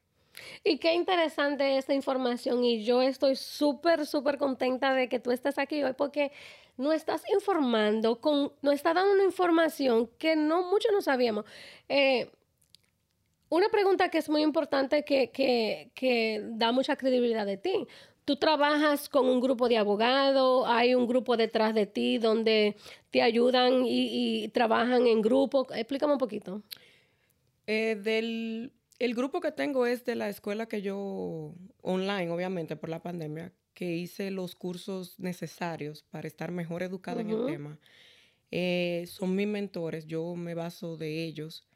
Y 0.64 0.80
qué 0.80 0.94
interesante 0.94 1.78
esta 1.78 1.94
información 1.94 2.64
y 2.66 2.84
yo 2.84 3.02
estoy 3.02 3.36
súper, 3.36 4.06
súper 4.06 4.38
contenta 4.38 4.94
de 4.94 5.08
que 5.08 5.20
tú 5.20 5.32
estés 5.32 5.58
aquí 5.58 5.82
hoy 5.84 5.94
porque 5.94 6.32
nos 6.76 6.94
estás 6.94 7.24
informando, 7.34 8.20
con, 8.20 8.52
nos 8.62 8.74
estás 8.74 8.96
dando 8.96 9.14
una 9.14 9.24
información 9.24 10.10
que 10.18 10.36
no 10.36 10.64
muchos 10.70 10.92
no 10.92 11.02
sabíamos. 11.02 11.46
Eh, 11.88 12.30
una 13.50 13.70
pregunta 13.70 14.10
que 14.10 14.18
es 14.18 14.30
muy 14.30 14.42
importante 14.42 15.04
que, 15.04 15.32
que, 15.32 15.92
que 15.94 16.42
da 16.44 16.72
mucha 16.72 16.96
credibilidad 16.96 17.46
de 17.46 17.58
ti. 17.58 17.88
Tú 18.26 18.38
trabajas 18.38 19.08
con 19.08 19.28
un 19.28 19.40
grupo 19.40 19.70
de 19.70 19.78
abogados, 19.78 20.66
hay 20.68 20.96
un 20.96 21.06
grupo 21.06 21.38
detrás 21.38 21.76
de 21.76 21.86
ti 21.86 22.18
donde 22.18 22.76
te 23.12 23.22
ayudan 23.22 23.86
y, 23.86 24.46
y 24.46 24.48
trabajan 24.48 25.06
en 25.06 25.22
grupo. 25.22 25.68
Explícame 25.74 26.14
un 26.14 26.20
poquito. 26.20 26.64
Eh, 27.68 28.00
del, 28.02 28.74
el 28.98 29.14
grupo 29.14 29.42
que 29.42 29.52
tengo 29.52 29.86
es 29.86 30.06
de 30.06 30.16
la 30.16 30.30
escuela 30.30 30.68
que 30.68 30.82
yo, 30.82 31.54
online, 31.82 32.32
obviamente, 32.32 32.76
por 32.76 32.90
la 32.90 33.04
pandemia, 33.04 33.54
que 33.76 33.96
hice 33.96 34.32
los 34.32 34.56
cursos 34.56 35.20
necesarios 35.20 36.04
para 36.10 36.28
estar 36.28 36.52
mejor 36.52 36.82
educada 36.82 37.22
en 37.22 37.30
el 37.30 37.46
tema. 37.46 37.78
Eh, 38.52 39.06
son 39.08 39.36
mis 39.36 39.48
mentores, 39.48 40.08
yo 40.08 40.36
me 40.36 40.54
baso 40.54 40.98
de 40.98 41.26
ellos 41.26 41.68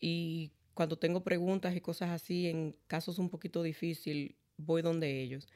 y 0.00 0.50
cuando 0.74 0.98
tengo 0.98 1.22
preguntas 1.22 1.74
y 1.74 1.80
cosas 1.80 2.10
así, 2.10 2.48
en 2.48 2.76
casos 2.86 3.18
un 3.18 3.28
poquito 3.28 3.62
difícil, 3.62 4.36
voy 4.56 4.82
donde 4.82 5.20
ellos. 5.20 5.48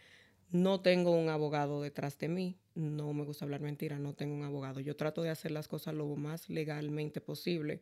No 0.50 0.80
tengo 0.80 1.10
un 1.10 1.28
abogado 1.28 1.82
detrás 1.82 2.18
de 2.18 2.28
mí, 2.28 2.58
no 2.74 3.12
me 3.12 3.24
gusta 3.24 3.44
hablar 3.44 3.60
mentira, 3.60 3.98
no 3.98 4.14
tengo 4.14 4.34
un 4.34 4.44
abogado. 4.44 4.80
Yo 4.80 4.96
trato 4.96 5.22
de 5.22 5.30
hacer 5.30 5.50
las 5.50 5.68
cosas 5.68 5.94
lo 5.94 6.06
más 6.16 6.48
legalmente 6.48 7.20
posible 7.20 7.80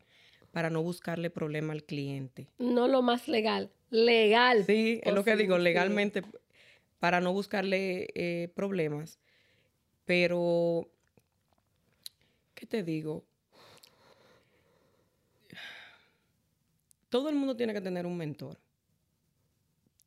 para 0.53 0.71
no 0.71 0.83
buscarle 0.83 1.31
problema 1.31 1.73
al 1.73 1.85
cliente. 1.85 2.49
No 2.59 2.89
lo 2.89 3.03
más 3.03 3.29
legal, 3.29 3.71
legal. 3.91 4.65
Sí, 4.65 5.01
es 5.03 5.13
lo 5.13 5.25
que 5.25 5.37
digo, 5.37 5.59
legalmente, 5.59 6.23
para 6.99 7.21
no 7.21 7.33
buscarle 7.33 8.09
eh, 8.15 8.49
problemas. 8.55 9.19
Pero, 10.05 10.89
¿qué 12.55 12.67
te 12.67 12.83
digo? 12.83 13.25
Todo 17.13 17.29
el 17.29 17.35
mundo 17.37 17.55
tiene 17.55 17.75
que 17.75 17.83
tener 17.83 18.07
un 18.07 18.17
mentor. 18.17 18.59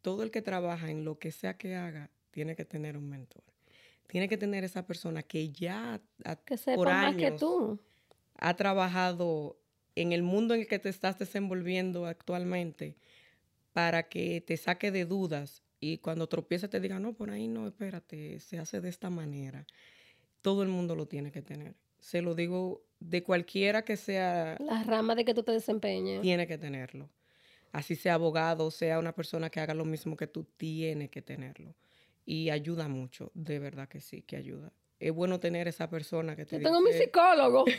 Todo 0.02 0.24
el 0.24 0.32
que 0.32 0.42
trabaja 0.42 0.90
en 0.90 1.06
lo 1.06 1.20
que 1.20 1.32
sea 1.32 1.56
que 1.56 1.76
haga, 1.76 2.10
tiene 2.32 2.56
que 2.56 2.66
tener 2.66 2.98
un 2.98 3.08
mentor. 3.08 3.44
Tiene 4.08 4.28
que 4.28 4.38
tener 4.38 4.64
esa 4.64 4.88
persona 4.88 5.22
que 5.22 5.52
ya 5.52 6.02
ha- 6.24 6.36
Que 6.38 6.58
sepa 6.58 6.76
por 6.78 6.88
más 6.88 7.16
que 7.16 7.28
años 7.28 7.40
tú. 7.40 7.80
ha 8.38 8.56
trabajado 8.56 9.60
en 9.94 10.14
el 10.14 10.24
mundo 10.24 10.56
en 10.56 10.62
el 10.62 10.68
que 10.68 10.80
te 10.80 10.90
estás 10.90 11.20
desenvolviendo 11.20 12.08
actualmente 12.08 12.96
para 13.72 14.10
que 14.10 14.42
te 14.42 14.58
saque 14.58 14.90
de 14.92 15.06
dudas 15.06 15.62
y 15.80 16.00
cuando 16.00 16.28
tropiece 16.28 16.68
te 16.68 16.80
diga, 16.80 16.98
no, 16.98 17.14
por 17.14 17.30
ahí 17.30 17.48
no, 17.48 17.68
espérate, 17.68 18.40
se 18.40 18.58
hace 18.58 18.82
de 18.82 18.90
esta 18.90 19.12
manera. 19.12 19.68
Todo 20.42 20.64
el 20.64 20.70
mundo 20.70 20.96
lo 20.96 21.08
tiene 21.08 21.32
que 21.32 21.44
tener. 21.44 21.76
Se 22.00 22.24
lo 22.24 22.34
digo 22.34 22.84
de 23.10 23.24
cualquiera 23.24 23.84
que 23.84 23.98
sea, 23.98 24.58
La 24.60 24.84
rama 24.84 25.16
de 25.16 25.26
que 25.26 25.34
tú 25.34 25.44
te 25.44 25.52
desempeñes. 25.52 26.22
tiene 26.22 26.48
que 26.48 26.58
tenerlo. 26.58 27.10
Así 27.72 27.96
sea 27.96 28.14
abogado, 28.16 28.72
sea 28.72 29.00
una 29.00 29.14
persona 29.14 29.50
que 29.50 29.60
haga 29.60 29.74
lo 29.74 29.86
mismo 29.86 30.16
que 30.16 30.28
tú, 30.28 30.46
tiene 30.58 31.10
que 31.10 31.22
tenerlo. 31.22 31.76
Y 32.26 32.50
ayuda 32.50 32.88
mucho, 32.88 33.32
de 33.34 33.60
verdad 33.60 33.88
que 33.88 34.00
sí, 34.00 34.22
que 34.22 34.38
ayuda. 34.38 34.72
Es 35.00 35.12
bueno 35.12 35.40
tener 35.40 35.68
esa 35.68 35.90
persona 35.90 36.36
que 36.36 36.46
te 36.46 36.58
Yo 36.58 36.64
tengo 36.64 36.82
mi 36.82 36.94
psicólogo. 36.94 37.66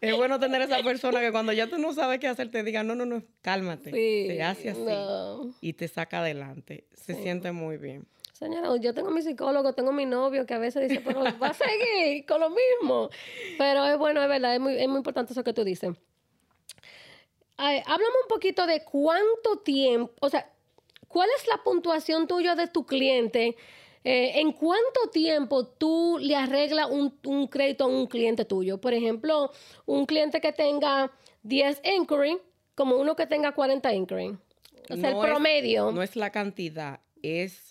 Es 0.00 0.16
bueno 0.16 0.38
tener 0.38 0.62
esa 0.62 0.80
persona 0.84 1.20
que 1.20 1.32
cuando 1.32 1.52
ya 1.52 1.66
tú 1.66 1.76
no 1.76 1.92
sabes 1.92 2.20
qué 2.20 2.28
hacer 2.28 2.52
te 2.52 2.62
diga, 2.62 2.84
no, 2.84 2.94
no, 2.94 3.04
no, 3.04 3.24
cálmate. 3.42 3.90
Sí, 3.90 4.26
se 4.28 4.42
hace 4.44 4.70
así 4.70 4.80
no. 4.80 5.52
y 5.60 5.72
te 5.72 5.88
saca 5.88 6.20
adelante. 6.20 6.86
Se 6.94 7.14
Sí. 7.14 7.22
siente 7.24 7.50
muy 7.50 7.78
bien. 7.78 8.06
Señora, 8.38 8.76
yo 8.76 8.94
tengo 8.94 9.10
mi 9.10 9.20
psicólogo, 9.20 9.72
tengo 9.72 9.90
mi 9.90 10.06
novio 10.06 10.46
que 10.46 10.54
a 10.54 10.58
veces 10.58 10.88
dice, 10.88 11.02
pero 11.04 11.24
va 11.42 11.48
a 11.48 11.54
seguir 11.54 12.24
con 12.24 12.40
lo 12.40 12.50
mismo. 12.50 13.10
Pero 13.58 13.84
es 13.84 13.98
bueno, 13.98 14.22
es 14.22 14.28
verdad, 14.28 14.54
es 14.54 14.60
muy, 14.60 14.80
es 14.80 14.86
muy 14.86 14.98
importante 14.98 15.32
eso 15.32 15.42
que 15.42 15.52
tú 15.52 15.64
dices. 15.64 15.90
Ay, 17.56 17.78
háblame 17.84 18.14
un 18.22 18.28
poquito 18.28 18.64
de 18.64 18.84
cuánto 18.84 19.58
tiempo, 19.64 20.14
o 20.20 20.28
sea, 20.28 20.48
¿cuál 21.08 21.28
es 21.36 21.48
la 21.48 21.64
puntuación 21.64 22.28
tuya 22.28 22.54
de 22.54 22.68
tu 22.68 22.86
cliente 22.86 23.56
Eh, 24.04 24.40
¿En 24.40 24.52
cuánto 24.52 25.10
tiempo 25.12 25.66
tú 25.66 26.18
le 26.20 26.36
arreglas 26.36 26.88
un, 26.88 27.48
crédito 27.48 27.84
a 27.84 27.86
un 27.88 28.06
cliente 28.06 28.44
tuyo? 28.44 28.80
Por 28.80 28.94
ejemplo, 28.94 29.50
un 29.84 30.06
cliente 30.06 30.40
que 30.40 30.52
tenga 30.52 31.10
10 31.42 31.80
inquiry, 31.82 32.38
como 32.76 32.96
uno 32.96 33.16
que 33.16 33.26
tenga 33.26 33.52
40 33.52 33.92
inquiry. 33.92 34.38
O 34.90 34.96
sea, 34.96 35.10
el 35.10 35.18
promedio. 35.18 35.90
no 35.90 36.02
es 36.02 36.14
la 36.14 36.30
cantidad, 36.30 37.00
es, 37.20 37.67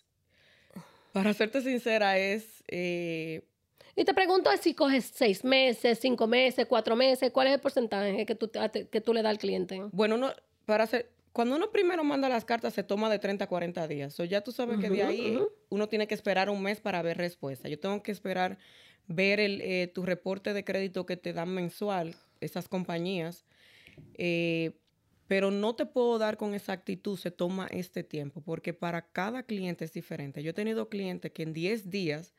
para 1.17 1.33
serte 1.33 1.61
sincera, 1.61 2.19
es... 2.19 2.63
Eh, 2.67 3.41
y 3.95 4.05
te 4.05 4.13
pregunto 4.13 4.51
si 4.61 4.75
coges 4.75 5.11
seis 5.11 5.43
meses, 5.43 5.97
cinco 5.99 6.27
meses, 6.27 6.67
cuatro 6.67 6.95
meses, 6.95 7.31
¿cuál 7.31 7.47
es 7.47 7.53
el 7.55 7.59
porcentaje 7.59 8.27
que 8.27 8.35
tú, 8.35 8.51
que 8.91 9.01
tú 9.01 9.13
le 9.15 9.23
das 9.23 9.31
al 9.31 9.39
cliente? 9.39 9.81
Bueno, 9.91 10.15
no, 10.17 10.31
para 10.65 10.83
hacer, 10.83 11.09
cuando 11.33 11.55
uno 11.55 11.71
primero 11.71 12.03
manda 12.03 12.29
las 12.29 12.45
cartas, 12.45 12.75
se 12.75 12.83
toma 12.83 13.09
de 13.09 13.17
30 13.17 13.45
a 13.45 13.47
40 13.47 13.87
días. 13.87 14.19
O 14.19 14.25
ya 14.25 14.41
tú 14.41 14.51
sabes 14.51 14.77
que 14.77 14.91
de 14.91 15.01
ahí 15.01 15.39
uno 15.69 15.89
tiene 15.89 16.07
que 16.07 16.13
esperar 16.13 16.51
un 16.51 16.61
mes 16.61 16.79
para 16.79 17.01
ver 17.01 17.17
respuesta. 17.17 17.67
Yo 17.67 17.79
tengo 17.79 18.03
que 18.03 18.11
esperar 18.11 18.59
ver 19.07 19.39
el, 19.39 19.61
eh, 19.61 19.87
tu 19.87 20.03
reporte 20.03 20.53
de 20.53 20.63
crédito 20.63 21.07
que 21.07 21.17
te 21.17 21.33
dan 21.33 21.49
mensual, 21.49 22.13
esas 22.41 22.67
compañías. 22.67 23.43
Eh, 24.13 24.77
pero 25.27 25.51
no 25.51 25.75
te 25.75 25.85
puedo 25.85 26.17
dar 26.17 26.37
con 26.37 26.53
exactitud, 26.53 27.17
se 27.17 27.31
toma 27.31 27.67
este 27.67 28.03
tiempo, 28.03 28.41
porque 28.41 28.73
para 28.73 29.01
cada 29.11 29.43
cliente 29.43 29.85
es 29.85 29.91
diferente. 29.91 30.41
Yo 30.41 30.51
he 30.51 30.53
tenido 30.53 30.89
clientes 30.89 31.31
que 31.31 31.43
en 31.43 31.53
10 31.53 31.89
días 31.89 32.33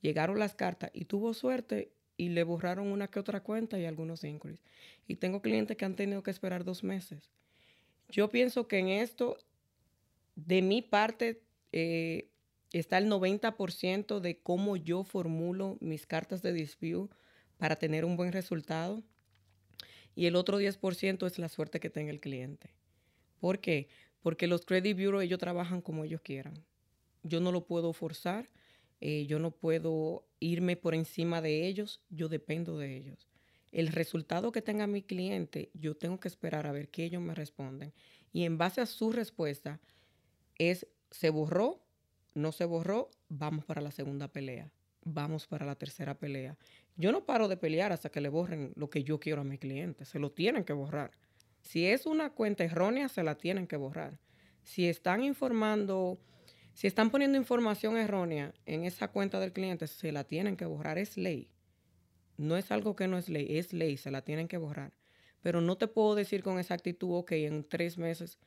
llegaron 0.00 0.38
las 0.38 0.54
cartas 0.54 0.90
y 0.94 1.04
tuvo 1.04 1.34
suerte 1.34 1.92
y 2.16 2.30
le 2.30 2.42
borraron 2.42 2.88
una 2.88 3.08
que 3.08 3.20
otra 3.20 3.42
cuenta 3.42 3.78
y 3.78 3.84
algunos 3.84 4.24
inquiries. 4.24 4.62
Y 5.06 5.16
tengo 5.16 5.42
clientes 5.42 5.76
que 5.76 5.84
han 5.84 5.96
tenido 5.96 6.22
que 6.22 6.30
esperar 6.30 6.64
dos 6.64 6.82
meses. 6.82 7.30
Yo 8.08 8.28
pienso 8.28 8.68
que 8.68 8.78
en 8.78 8.88
esto, 8.88 9.36
de 10.34 10.62
mi 10.62 10.82
parte, 10.82 11.42
eh, 11.72 12.30
está 12.72 12.98
el 12.98 13.08
90% 13.08 14.20
de 14.20 14.38
cómo 14.38 14.76
yo 14.76 15.04
formulo 15.04 15.76
mis 15.80 16.06
cartas 16.06 16.42
de 16.42 16.52
dispute 16.52 17.14
para 17.58 17.76
tener 17.76 18.04
un 18.04 18.16
buen 18.16 18.32
resultado. 18.32 19.02
Y 20.14 20.26
el 20.26 20.36
otro 20.36 20.60
10% 20.60 21.26
es 21.26 21.38
la 21.38 21.48
suerte 21.48 21.80
que 21.80 21.90
tenga 21.90 22.10
el 22.10 22.20
cliente. 22.20 22.74
¿Por 23.38 23.60
qué? 23.60 23.88
Porque 24.22 24.46
los 24.46 24.66
credit 24.66 24.96
bureaus 24.96 25.24
ellos 25.24 25.38
trabajan 25.38 25.80
como 25.80 26.04
ellos 26.04 26.20
quieran. 26.20 26.64
Yo 27.22 27.40
no 27.40 27.52
lo 27.52 27.66
puedo 27.66 27.92
forzar 27.92 28.50
eh, 29.00 29.26
yo 29.26 29.38
no 29.38 29.50
puedo 29.50 30.26
irme 30.40 30.76
por 30.76 30.94
encima 30.94 31.40
de 31.40 31.66
ellos, 31.66 32.02
yo 32.10 32.28
dependo 32.28 32.78
de 32.78 32.96
ellos. 32.96 33.28
El 33.72 33.88
resultado 33.88 34.52
que 34.52 34.62
tenga 34.62 34.86
mi 34.86 35.02
cliente, 35.02 35.70
yo 35.74 35.96
tengo 35.96 36.20
que 36.20 36.28
esperar 36.28 36.66
a 36.66 36.72
ver 36.72 36.88
qué 36.88 37.04
ellos 37.04 37.22
me 37.22 37.34
responden. 37.34 37.92
Y 38.32 38.44
en 38.44 38.58
base 38.58 38.80
a 38.80 38.86
su 38.86 39.12
respuesta, 39.12 39.80
es, 40.56 40.86
¿se 41.10 41.30
borró? 41.30 41.82
¿No 42.34 42.52
se 42.52 42.64
borró? 42.64 43.10
Vamos 43.28 43.64
para 43.64 43.80
la 43.80 43.90
segunda 43.90 44.28
pelea. 44.28 44.70
Vamos 45.04 45.46
para 45.46 45.64
la 45.64 45.76
tercera 45.76 46.18
pelea. 46.18 46.58
Yo 47.00 47.12
no 47.12 47.24
paro 47.24 47.48
de 47.48 47.56
pelear 47.56 47.92
hasta 47.92 48.10
que 48.10 48.20
le 48.20 48.28
borren 48.28 48.72
lo 48.76 48.90
que 48.90 49.02
yo 49.02 49.18
quiero 49.18 49.40
a 49.40 49.44
mi 49.44 49.58
cliente. 49.58 50.04
Se 50.04 50.18
lo 50.18 50.32
tienen 50.32 50.64
que 50.64 50.74
borrar. 50.74 51.12
Si 51.62 51.86
es 51.86 52.04
una 52.06 52.30
cuenta 52.30 52.64
errónea, 52.64 53.08
se 53.08 53.22
la 53.22 53.36
tienen 53.36 53.66
que 53.66 53.76
borrar. 53.76 54.18
Si 54.62 54.86
están 54.86 55.22
informando 55.24 56.20
si 56.74 56.86
están 56.86 57.10
poniendo 57.10 57.36
información 57.36 57.96
errónea 57.96 58.54
en 58.64 58.84
esa 58.84 59.08
cuenta 59.08 59.40
del 59.40 59.52
cliente, 59.52 59.86
se 59.86 60.12
la 60.12 60.24
tienen 60.24 60.56
que 60.56 60.64
borrar. 60.64 60.98
Es 60.98 61.16
ley. 61.16 61.50
No 62.36 62.56
es 62.56 62.70
algo 62.70 62.96
que 62.96 63.06
no 63.06 63.18
es 63.18 63.28
ley, 63.28 63.58
es 63.58 63.72
ley, 63.72 63.96
se 63.96 64.10
la 64.10 64.22
tienen 64.22 64.48
que 64.48 64.56
borrar. 64.56 64.92
Pero 65.42 65.60
no 65.60 65.76
te 65.76 65.88
puedo 65.88 66.14
decir 66.14 66.42
con 66.42 66.58
exactitud, 66.58 67.18
ok, 67.18 67.32
en 67.32 67.68
tres 67.68 67.98
meses. 67.98 68.38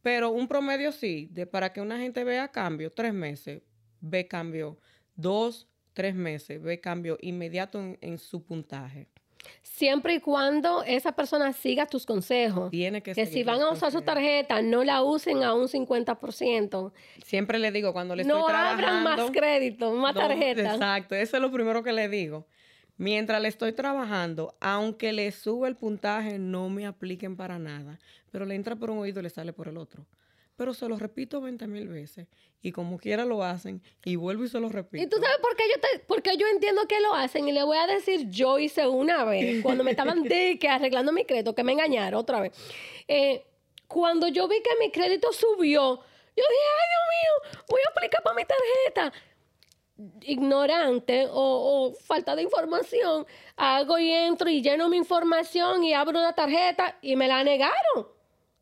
Pero 0.00 0.30
un 0.30 0.48
promedio 0.48 0.90
sí, 0.90 1.28
de 1.32 1.46
para 1.46 1.72
que 1.72 1.80
una 1.80 1.98
gente 1.98 2.24
vea 2.24 2.48
cambio, 2.48 2.90
tres 2.92 3.12
meses, 3.12 3.62
ve 4.00 4.26
cambio, 4.26 4.78
dos, 5.14 5.68
tres 5.92 6.14
meses, 6.14 6.62
ve 6.62 6.80
cambio 6.80 7.18
inmediato 7.20 7.80
en 8.00 8.18
su 8.18 8.42
puntaje. 8.42 9.08
Siempre 9.62 10.14
y 10.14 10.20
cuando 10.20 10.82
esa 10.84 11.12
persona 11.12 11.52
siga 11.52 11.86
tus 11.86 12.06
consejos. 12.06 12.70
Tiene 12.70 13.02
que 13.02 13.14
Que 13.14 13.26
si 13.26 13.42
van 13.42 13.60
a 13.62 13.70
usar 13.70 13.90
su 13.90 14.02
tarjeta, 14.02 14.62
no 14.62 14.84
la 14.84 15.02
usen 15.02 15.42
a 15.42 15.54
un 15.54 15.68
50%. 15.68 16.92
Siempre 17.24 17.58
le 17.58 17.72
digo 17.72 17.92
cuando 17.92 18.14
le 18.14 18.22
estoy 18.22 18.42
trabajando. 18.46 18.82
No 18.82 18.88
abran 18.88 19.04
más 19.04 19.30
crédito, 19.30 19.92
más 19.92 20.14
tarjetas. 20.14 20.74
Exacto, 20.74 21.14
eso 21.14 21.36
es 21.36 21.42
lo 21.42 21.50
primero 21.50 21.82
que 21.82 21.92
le 21.92 22.08
digo. 22.08 22.46
Mientras 22.98 23.40
le 23.40 23.48
estoy 23.48 23.72
trabajando, 23.72 24.54
aunque 24.60 25.12
le 25.12 25.32
suba 25.32 25.66
el 25.66 25.76
puntaje, 25.76 26.38
no 26.38 26.68
me 26.68 26.86
apliquen 26.86 27.36
para 27.36 27.58
nada. 27.58 27.98
Pero 28.30 28.44
le 28.44 28.54
entra 28.54 28.76
por 28.76 28.90
un 28.90 28.98
oído 28.98 29.20
y 29.20 29.22
le 29.24 29.30
sale 29.30 29.52
por 29.52 29.68
el 29.68 29.76
otro 29.76 30.06
pero 30.56 30.74
se 30.74 30.88
lo 30.88 30.96
repito 30.96 31.40
20 31.40 31.66
mil 31.66 31.88
veces. 31.88 32.28
Y 32.60 32.72
como 32.72 32.98
quiera 32.98 33.24
lo 33.24 33.42
hacen, 33.42 33.82
y 34.04 34.16
vuelvo 34.16 34.44
y 34.44 34.48
se 34.48 34.60
lo 34.60 34.68
repito. 34.68 35.02
¿Y 35.02 35.08
tú 35.08 35.16
sabes 35.16 35.38
por 35.40 35.56
qué 35.56 35.64
yo, 35.68 35.80
te, 35.80 35.98
porque 36.06 36.36
yo 36.36 36.46
entiendo 36.46 36.86
que 36.86 37.00
lo 37.00 37.14
hacen? 37.14 37.48
Y 37.48 37.52
le 37.52 37.62
voy 37.64 37.78
a 37.78 37.86
decir, 37.86 38.28
yo 38.30 38.58
hice 38.58 38.86
una 38.86 39.24
vez, 39.24 39.62
cuando 39.62 39.82
me 39.82 39.90
estaban 39.90 40.22
de 40.22 40.58
que 40.58 40.68
arreglando 40.68 41.12
mi 41.12 41.24
crédito, 41.24 41.54
que 41.54 41.64
me 41.64 41.72
engañaron 41.72 42.20
otra 42.20 42.40
vez. 42.40 42.52
Eh, 43.08 43.44
cuando 43.88 44.28
yo 44.28 44.48
vi 44.48 44.62
que 44.62 44.70
mi 44.78 44.90
crédito 44.90 45.32
subió, 45.32 45.96
yo 45.96 46.02
dije, 46.34 46.68
ay 46.80 46.88
Dios 46.88 47.52
mío, 47.52 47.64
voy 47.68 47.80
a 47.84 47.90
aplicar 47.90 48.22
para 48.22 48.36
mi 48.36 48.44
tarjeta 48.44 49.12
ignorante 50.22 51.26
o, 51.26 51.32
o, 51.32 51.94
falta 51.94 52.34
de 52.34 52.42
información, 52.42 53.26
hago 53.56 53.98
y 53.98 54.10
entro 54.10 54.48
y 54.48 54.62
lleno 54.62 54.88
mi 54.88 54.96
información 54.96 55.84
y 55.84 55.92
abro 55.92 56.18
una 56.18 56.32
tarjeta 56.32 56.98
y 57.02 57.16
me 57.16 57.28
la 57.28 57.44
negaron. 57.44 58.08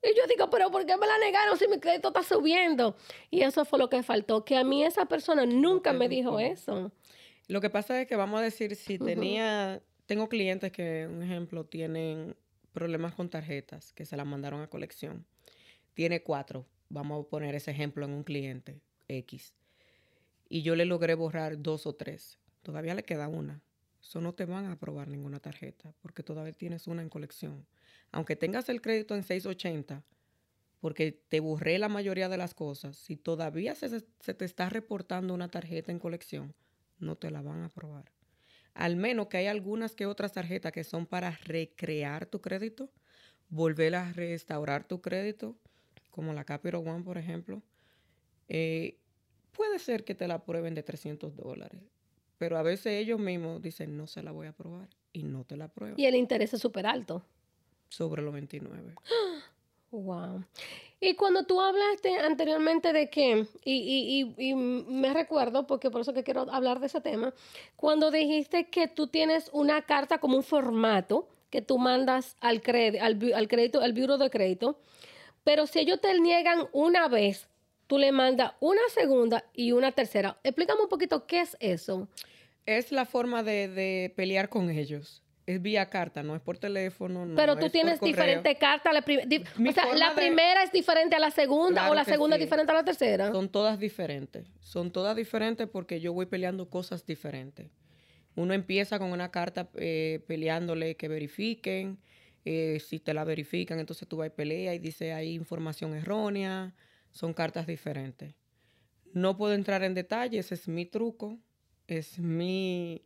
Y 0.03 0.16
yo 0.16 0.26
digo, 0.28 0.48
pero 0.48 0.70
¿por 0.70 0.86
qué 0.86 0.96
me 0.96 1.07
la 1.07 1.18
negaron 1.18 1.59
si 1.59 1.68
mi 1.68 1.78
crédito 1.78 2.09
está 2.09 2.22
subiendo? 2.22 2.96
Y 3.30 3.42
eso 3.42 3.64
fue 3.64 3.78
lo 3.78 3.90
que 3.90 4.03
faltó, 4.03 4.44
que 4.44 4.57
a 4.57 4.64
mí 4.64 4.82
esa 4.82 5.07
persona 5.07 5.44
nunca 5.44 5.92
me 5.92 6.09
dijo 6.09 6.40
eso. 6.40 6.90
Lo 7.48 7.61
que 7.61 7.68
pasa 7.68 8.01
es 8.01 8.07
que 8.07 8.16
vamos 8.16 8.40
a 8.40 8.42
decir, 8.44 8.76
si 8.76 8.98
tenía, 8.98 9.82
tengo 10.07 10.28
clientes 10.28 10.72
que, 10.72 11.07
un 11.11 11.22
ejemplo, 11.22 11.64
tienen 11.66 12.36
problemas 12.72 13.14
con 13.14 13.28
tarjetas 13.28 13.92
que 13.92 14.07
se 14.07 14.16
las 14.16 14.26
mandaron 14.26 14.62
a 14.62 14.68
colección. 14.68 15.26
Tiene 15.92 16.22
cuatro, 16.22 16.64
vamos 16.88 17.24
a 17.24 17.28
poner 17.28 17.55
ese 17.55 17.72
ejemplo 17.72 18.07
en 18.07 18.12
un 18.12 18.24
cliente 18.24 18.80
X. 19.09 19.55
Y 20.48 20.62
yo 20.62 20.76
le 20.76 20.84
logré 20.84 21.14
borrar 21.14 21.61
dos 21.61 21.86
o 21.86 21.94
tres. 21.94 22.38
Todavía 22.62 22.94
le 22.94 23.03
queda 23.03 23.28
una. 23.28 23.61
Eso 24.01 24.20
no 24.20 24.32
te 24.32 24.46
van 24.46 24.64
a 24.66 24.72
aprobar 24.72 25.09
ninguna 25.09 25.40
tarjeta 25.40 25.92
porque 26.01 26.22
todavía 26.22 26.53
tienes 26.53 26.86
una 26.86 27.03
en 27.03 27.11
colección 27.11 27.66
aunque 28.12 28.36
tengas 28.36 28.68
el 28.68 28.80
crédito 28.80 29.14
en 29.14 29.22
680, 29.22 30.04
porque 30.80 31.12
te 31.12 31.40
borré 31.40 31.78
la 31.78 31.88
mayoría 31.88 32.28
de 32.28 32.38
las 32.38 32.54
cosas, 32.54 32.96
si 32.96 33.16
todavía 33.16 33.74
se, 33.74 34.00
te 34.00 34.44
está 34.44 34.68
reportando 34.68 35.34
una 35.34 35.50
tarjeta 35.50 35.92
en 35.92 35.98
colección, 35.98 36.54
no 36.98 37.16
te 37.16 37.30
la 37.30 37.42
van 37.42 37.62
a 37.62 37.66
aprobar. 37.66 38.11
Al 38.74 38.96
menos 38.96 39.28
que 39.28 39.36
hay 39.36 39.46
algunas 39.46 39.94
que 39.94 40.06
otras 40.06 40.32
tarjetas 40.32 40.72
que 40.72 40.84
son 40.84 41.06
para 41.06 41.32
recrear 41.44 42.26
tu 42.26 42.40
crédito, 42.40 42.90
volver 43.48 43.94
a 43.94 44.12
restaurar 44.12 44.86
tu 44.86 45.00
crédito, 45.02 45.56
como 46.11 46.32
la 46.32 46.44
Capital 46.44 46.86
One, 46.86 47.04
por 47.04 47.18
ejemplo. 47.18 47.62
Eh, 48.48 48.98
puede 49.52 49.78
ser 49.78 50.04
que 50.04 50.14
te 50.14 50.26
la 50.26 50.34
aprueben 50.34 50.74
de 50.74 50.82
300 50.82 51.36
dólares, 51.36 51.82
pero 52.38 52.56
a 52.56 52.62
veces 52.62 52.94
ellos 52.94 53.20
mismos 53.20 53.61
dicen, 53.61 53.96
no 53.96 54.06
se 54.06 54.22
la 54.22 54.32
voy 54.32 54.46
a 54.46 54.50
aprobar 54.50 54.88
y 55.12 55.24
no 55.24 55.44
te 55.44 55.56
la 55.56 55.66
aprueban. 55.66 56.00
Y 56.00 56.06
el 56.06 56.14
interés 56.14 56.54
es 56.54 56.61
súper 56.61 56.86
alto 56.86 57.24
sobre 57.91 58.22
los 58.22 58.32
29. 58.32 58.95
Wow. 59.91 60.45
Y 61.01 61.14
cuando 61.14 61.45
tú 61.45 61.61
hablaste 61.61 62.16
anteriormente 62.18 62.93
de 62.93 63.11
que, 63.11 63.47
y, 63.64 64.34
y, 64.36 64.51
y, 64.51 64.55
me 64.55 65.12
recuerdo, 65.12 65.66
porque 65.66 65.91
por 65.91 66.03
eso 66.03 66.14
que 66.14 66.22
quiero 66.22 66.43
hablar 66.53 66.78
de 66.78 66.86
ese 66.86 67.01
tema, 67.01 67.34
cuando 67.76 68.11
dijiste 68.11 68.68
que 68.68 68.86
tú 68.86 69.09
tienes 69.09 69.51
una 69.53 69.82
carta 69.82 70.18
como 70.18 70.36
un 70.36 70.43
formato 70.43 71.28
que 71.51 71.62
tú 71.62 71.78
mandas 71.78 72.36
al, 72.41 72.62
crédito, 72.62 73.05
al, 73.05 73.18
al 73.34 73.49
crédito, 73.49 73.80
al 73.80 73.93
bureau 73.93 74.18
de 74.18 74.30
crédito, 74.30 74.78
pero 75.43 75.66
si 75.66 75.80
ellos 75.80 76.01
te 76.01 76.18
niegan 76.20 76.68
una 76.72 77.09
vez, 77.09 77.49
tú 77.88 77.99
le 77.99 78.12
mandas 78.12 78.53
una 78.61 78.82
segunda 78.95 79.45
y 79.55 79.72
una 79.72 79.91
tercera. 79.91 80.38
Explícame 80.45 80.82
un 80.82 80.88
poquito 80.88 81.26
qué 81.26 81.41
es 81.41 81.57
eso. 81.59 82.09
Es 82.66 82.93
la 82.93 83.07
forma 83.07 83.43
de, 83.43 83.68
de 83.68 84.12
pelear 84.14 84.49
con 84.49 84.70
ellos 84.70 85.22
es 85.47 85.61
vía 85.61 85.88
carta, 85.88 86.22
no 86.22 86.36
es 86.36 86.43
por 86.43 86.59
teléfono. 86.59 87.26
Pero 87.34 87.57
tú 87.57 87.70
tienes 87.70 88.01
diferentes 88.01 88.57
cartas. 88.59 88.93
La 88.93 89.01
o 89.01 89.72
sea, 89.72 89.95
la 89.95 90.14
primera 90.14 90.62
es 90.62 90.72
diferente 90.72 91.16
a 91.16 91.18
la 91.18 91.30
segunda 91.30 91.91
o 91.91 91.95
la 91.95 92.05
segunda 92.05 92.36
es 92.36 92.41
diferente 92.41 92.72
a 92.72 92.76
la 92.76 92.84
tercera. 92.84 93.32
Son 93.32 93.49
todas 93.49 93.78
diferentes. 93.78 94.47
Son 94.61 94.91
todas 94.91 95.16
diferentes 95.16 95.68
porque 95.68 96.01
yo 96.01 96.12
voy 96.12 96.26
peleando 96.26 96.68
cosas 96.68 97.05
diferentes. 97.05 97.70
Uno 98.36 98.55
empieza 98.55 98.99
con 98.99 99.12
una 99.12 99.30
carta 99.30 99.68
eh, 99.74 100.22
peleándole 100.26 100.97
que 100.97 101.09
verifiquen. 101.09 101.99
Eh, 102.45 102.80
si 102.80 103.01
te 103.01 103.12
la 103.12 103.24
verifican, 103.24 103.80
entonces 103.80 104.09
tú 104.09 104.16
vas 104.18 104.28
y 104.28 104.30
pelea 104.30 104.74
y 104.74 104.78
dice 104.78 105.12
hay 105.12 105.34
información 105.34 105.95
errónea. 105.95 106.74
Son 107.11 107.34
cartas 107.34 107.66
diferentes. 107.66 108.34
No 109.12 109.36
puedo 109.36 109.55
entrar 109.55 109.82
en 109.82 109.95
detalles, 109.95 110.53
es 110.53 110.68
mi 110.68 110.86
truco, 110.86 111.41
es 111.88 112.20
mi, 112.20 113.03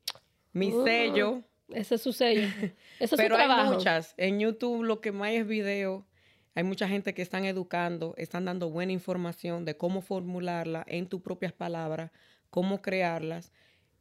mi 0.52 0.70
uh. 0.70 0.84
sello 0.84 1.42
ese 1.68 1.96
es 1.96 2.02
su 2.02 2.12
sello. 2.12 2.42
Eso 3.00 3.14
es 3.14 3.20
Pero 3.20 3.36
su 3.36 3.42
hay 3.42 3.70
muchas. 3.70 4.14
En 4.16 4.40
YouTube 4.40 4.84
lo 4.84 5.00
que 5.00 5.12
más 5.12 5.32
es 5.32 5.46
video. 5.46 6.06
Hay 6.54 6.62
mucha 6.62 6.86
gente 6.86 7.14
que 7.14 7.22
están 7.22 7.44
educando, 7.44 8.14
están 8.16 8.44
dando 8.44 8.70
buena 8.70 8.92
información 8.92 9.64
de 9.64 9.76
cómo 9.76 10.02
formularla 10.02 10.84
en 10.86 11.08
tus 11.08 11.20
propias 11.20 11.52
palabras, 11.52 12.12
cómo 12.50 12.80
crearlas. 12.80 13.52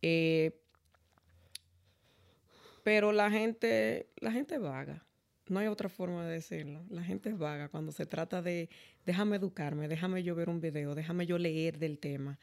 Eh, 0.03 0.59
pero 2.83 3.11
la 3.11 3.31
gente, 3.31 4.09
la 4.17 4.31
gente 4.31 4.57
vaga. 4.59 5.05
No 5.47 5.59
hay 5.59 5.67
otra 5.67 5.89
forma 5.89 6.25
de 6.25 6.33
decirlo. 6.33 6.85
La 6.89 7.03
gente 7.03 7.29
es 7.29 7.37
vaga 7.37 7.69
cuando 7.69 7.91
se 7.91 8.05
trata 8.05 8.41
de, 8.41 8.69
déjame 9.05 9.37
educarme, 9.37 9.87
déjame 9.87 10.23
yo 10.23 10.35
ver 10.35 10.49
un 10.49 10.61
video, 10.61 10.95
déjame 10.95 11.25
yo 11.25 11.37
leer 11.37 11.79
del 11.79 11.99
tema, 11.99 12.39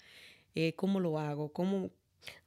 eh, 0.55 0.75
cómo 0.75 1.01
lo 1.01 1.19
hago, 1.19 1.53
cómo, 1.53 1.91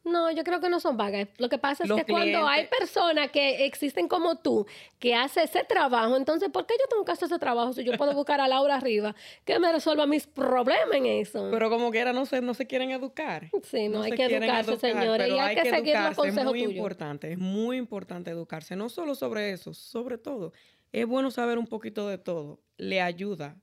no, 0.03 0.29
yo 0.31 0.43
creo 0.43 0.59
que 0.59 0.69
no 0.69 0.79
son 0.81 0.97
vagas. 0.97 1.29
Lo 1.37 1.47
que 1.47 1.57
pasa 1.57 1.85
es 1.85 1.91
que 1.91 2.05
cuando 2.05 2.45
hay 2.45 2.67
personas 2.67 3.31
que 3.31 3.65
existen 3.65 4.09
como 4.09 4.37
tú, 4.37 4.65
que 4.99 5.15
hace 5.15 5.43
ese 5.43 5.63
trabajo, 5.63 6.17
entonces, 6.17 6.49
¿por 6.49 6.65
qué 6.65 6.73
yo 6.77 6.85
tengo 6.89 7.05
que 7.05 7.13
hacer 7.13 7.27
ese 7.27 7.39
trabajo 7.39 7.71
si 7.71 7.83
yo 7.85 7.93
puedo 7.97 8.13
buscar 8.15 8.41
a 8.41 8.47
Laura 8.47 8.75
arriba 8.75 9.15
que 9.45 9.57
me 9.59 9.71
resuelva 9.71 10.05
mis 10.05 10.27
problemas 10.27 10.93
en 10.93 11.05
eso? 11.05 11.49
Pero 11.51 11.69
como 11.69 11.89
quiera, 11.89 12.11
no 12.11 12.25
se, 12.25 12.41
no 12.41 12.53
se 12.53 12.67
quieren 12.67 12.91
educar. 12.91 13.49
Sí, 13.63 13.87
no, 13.87 14.01
hay 14.01 14.11
que 14.11 14.25
educarse, 14.25 14.77
señores. 14.77 15.29
Y 15.29 15.39
hay, 15.39 15.55
que, 15.55 15.69
seguir 15.69 15.95
los 15.97 16.15
consejos 16.15 16.53
Es 16.53 16.61
muy 16.61 16.75
importante, 16.75 17.31
es 17.31 17.37
muy 17.37 17.77
importante 17.77 18.29
educarse. 18.29 18.75
No 18.75 18.89
solo 18.89 19.15
sobre 19.15 19.51
eso, 19.51 19.73
sobre 19.73 20.17
todo. 20.17 20.51
Es 20.91 21.07
bueno 21.07 21.31
saber 21.31 21.57
un 21.57 21.65
poquito 21.65 22.09
de 22.09 22.17
todo. 22.17 22.59
Le 22.77 23.01
ayuda 23.01 23.55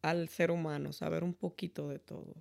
al 0.00 0.28
ser 0.28 0.52
humano 0.52 0.92
saber 0.92 1.24
un 1.24 1.34
poquito 1.34 1.88
de 1.88 1.98
todo 1.98 2.34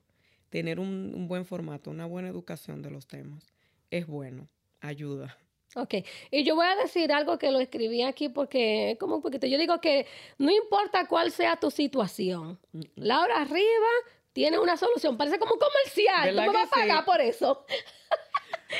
tener 0.51 0.79
un, 0.79 1.27
buen 1.27 1.45
formato, 1.45 1.89
una 1.89 2.05
buena 2.05 2.27
educación 2.27 2.83
de 2.83 2.91
los 2.91 3.07
temas, 3.07 3.51
es 3.89 4.05
bueno, 4.05 4.47
ayuda. 4.81 5.37
Ok, 5.75 5.95
y 6.29 6.43
yo 6.43 6.55
voy 6.55 6.67
a 6.67 6.75
decir 6.75 7.13
algo 7.13 7.39
que 7.39 7.49
lo 7.49 7.61
escribí 7.61 8.03
aquí 8.03 8.27
porque 8.27 8.97
como 8.99 9.15
un 9.15 9.21
poquito, 9.21 9.47
yo 9.47 9.57
digo 9.57 9.79
que 9.79 10.05
no 10.37 10.51
importa 10.51 11.07
cuál 11.07 11.31
sea 11.31 11.55
tu 11.55 11.71
situación, 11.71 12.59
Laura 12.95 13.41
Arriba 13.41 13.87
tiene 14.33 14.59
una 14.59 14.75
solución, 14.75 15.17
parece 15.17 15.39
como 15.39 15.53
comercial, 15.57 16.35
¿tú 16.35 16.41
me 16.41 16.47
vas 16.49 16.67
a 16.67 16.69
pagar 16.69 17.05
por 17.05 17.21
eso? 17.21 17.65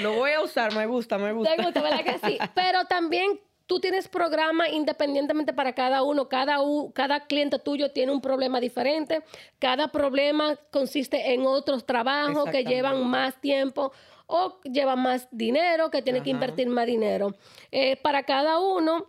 Lo 0.02 0.14
voy 0.14 0.32
a 0.32 0.42
usar, 0.42 0.76
me 0.76 0.86
gusta, 0.86 1.18
me 1.18 1.32
gusta. 1.34 1.56
Te 1.56 1.64
gusta, 1.64 1.82
¿verdad 1.82 2.04
que 2.04 2.20
sí? 2.28 2.38
Pero 2.54 2.84
también 2.86 3.40
tú 3.68 3.80
tienes 3.80 4.08
programa 4.08 4.70
independientemente 4.70 5.54
para 5.54 5.74
cada 5.74 6.04
uno, 6.04 6.28
cada, 6.30 6.58
cada 6.94 7.26
cliente 7.26 7.60
tuyo 7.60 7.92
tiene 7.92 8.12
un 8.12 8.22
problema 8.22 8.60
diferente, 8.60 9.22
cada 9.60 9.90
problema 9.90 10.58
consiste 10.72 11.34
en 11.34 11.46
otros 11.46 11.86
trabajos 11.86 12.50
que 12.50 12.64
llevan 12.64 13.08
más 13.08 13.40
tiempo 13.40 13.92
o 14.28 14.60
llevan 14.64 15.00
más 15.00 15.28
dinero, 15.32 15.90
que 15.92 16.02
tiene 16.02 16.24
que 16.24 16.30
invertir 16.30 16.68
más 16.68 16.86
dinero. 16.86 17.36
Eh, 17.72 17.98
para 17.98 18.24
cada 18.24 18.60
uno, 18.60 19.08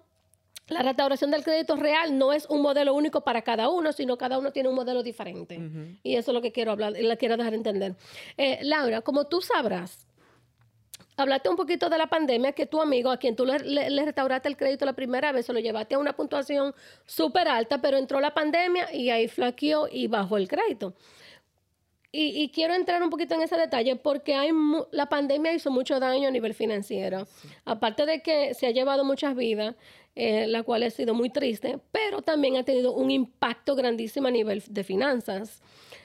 la 0.69 0.83
restauración 0.83 1.31
del 1.31 1.45
crédito 1.45 1.77
real 1.77 2.19
no 2.19 2.33
es 2.33 2.47
un 2.47 2.63
modelo 2.63 2.95
único 2.95 3.23
para 3.23 3.43
cada 3.43 3.69
uno, 3.69 3.93
sino 3.93 4.17
cada 4.17 4.39
uno 4.39 4.53
tiene 4.53 4.69
un 4.69 4.75
modelo 4.75 5.03
diferente. 5.03 5.61
Y 6.03 6.17
eso 6.17 6.31
es 6.31 6.35
lo 6.35 6.41
que 6.41 6.53
quiero 6.53 6.73
hablar, 6.73 6.97
y 6.97 7.03
la 7.03 7.17
quiero 7.17 7.37
dejar 7.37 7.55
entender. 7.55 7.95
Eh, 8.37 8.59
Laura, 8.63 9.03
como 9.03 9.27
tú 9.27 9.41
sabrás, 9.41 10.07
Hablaste 11.17 11.49
un 11.49 11.57
poquito 11.57 11.91
de 11.91 11.99
la 11.99 12.07
pandemia, 12.07 12.53
que 12.53 12.67
tu 12.67 12.81
amigo, 12.81 13.11
a 13.11 13.19
quien 13.19 13.37
tú 13.37 13.45
le, 13.45 14.05
restauraste 14.05 14.49
el 14.49 14.57
crédito 14.57 14.87
la 14.87 14.95
primera 14.95 15.31
vez, 15.33 15.47
se 15.47 15.53
lo 15.53 15.61
llevaste 15.61 15.95
a 15.95 15.99
una 15.99 16.15
puntuación 16.15 16.75
súper 17.05 17.49
alta, 17.49 17.81
pero 17.81 17.99
entró 17.99 18.21
la 18.21 18.33
pandemia 18.33 18.93
y 18.95 19.11
ahí 19.11 19.29
flaqueó 19.29 19.89
y 19.91 20.07
bajó 20.07 20.39
el 20.39 20.49
crédito. 20.49 20.95
Y, 22.15 22.51
quiero 22.51 22.75
entrar 22.75 23.03
un 23.03 23.09
poquito 23.09 23.35
en 23.35 23.41
ese 23.41 23.57
detalle 23.57 23.97
porque 23.97 24.35
hay 24.35 24.51
la 24.91 25.07
pandemia 25.09 25.55
hizo 25.55 25.71
mucho 25.71 25.99
daño 25.99 26.29
a 26.29 26.31
nivel 26.31 26.53
financiero. 26.53 27.27
Aparte 27.65 28.05
de 28.05 28.21
que 28.21 28.53
se 28.53 28.67
ha 28.67 28.71
llevado 28.71 29.03
muchas 29.03 29.35
vidas, 29.35 29.77
eh, 30.15 30.47
la 30.47 30.63
cual 30.63 30.83
ha 30.83 30.91
sido 30.91 31.15
muy 31.15 31.31
triste, 31.31 31.79
pero 31.91 32.21
también 32.21 32.59
ha 32.59 32.65
tenido 32.65 32.93
un 32.93 33.11
impacto 33.11 33.75
grandísimo 33.75 34.29
a 34.29 34.31
nivel 34.31 34.63
de 34.69 34.85
finanzas. 34.85 35.63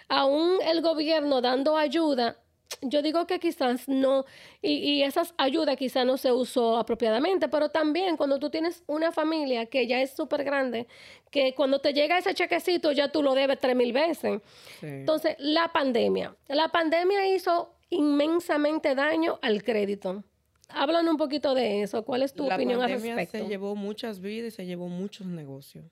Aún 0.07 0.59
el 0.65 0.81
gobierno 0.81 1.41
dando 1.41 1.75
ayuda 1.75 2.37
yo 2.81 3.01
digo 3.01 3.25
que 3.27 3.39
quizás 3.39 3.87
no, 3.87 4.25
y, 4.61 4.73
y 4.73 5.03
esas 5.03 5.33
ayudas 5.37 5.77
quizás 5.77 6.05
no 6.05 6.17
se 6.17 6.31
usó 6.31 6.77
apropiadamente, 6.77 7.47
pero 7.47 7.69
también 7.69 8.17
cuando 8.17 8.39
tú 8.39 8.49
tienes 8.49 8.83
una 8.87 9.11
familia 9.11 9.65
que 9.65 9.87
ya 9.87 10.01
es 10.01 10.11
súper 10.11 10.43
grande, 10.43 10.87
que 11.31 11.53
cuando 11.55 11.79
te 11.79 11.93
llega 11.93 12.17
ese 12.17 12.33
chequecito 12.33 12.91
ya 12.91 13.11
tú 13.11 13.23
lo 13.23 13.33
debes 13.33 13.59
tres 13.59 13.75
mil 13.75 13.93
veces. 13.93 14.41
Entonces, 14.81 15.35
la 15.39 15.71
pandemia. 15.71 16.35
La 16.47 16.69
pandemia 16.69 17.27
hizo 17.33 17.75
inmensamente 17.89 18.95
daño 18.95 19.39
al 19.41 19.63
crédito. 19.63 20.23
Háblanos 20.69 21.11
un 21.11 21.17
poquito 21.17 21.53
de 21.55 21.81
eso. 21.81 22.03
¿Cuál 22.03 22.23
es 22.23 22.33
tu 22.33 22.45
opinión 22.45 22.81
al 22.81 22.89
respecto? 22.89 23.07
La 23.07 23.15
pandemia 23.15 23.27
se 23.27 23.47
llevó 23.47 23.75
muchas 23.75 24.19
vidas 24.19 24.53
y 24.53 24.55
se 24.55 24.65
llevó 24.65 24.89
muchos 24.89 25.25
negocios. 25.27 25.85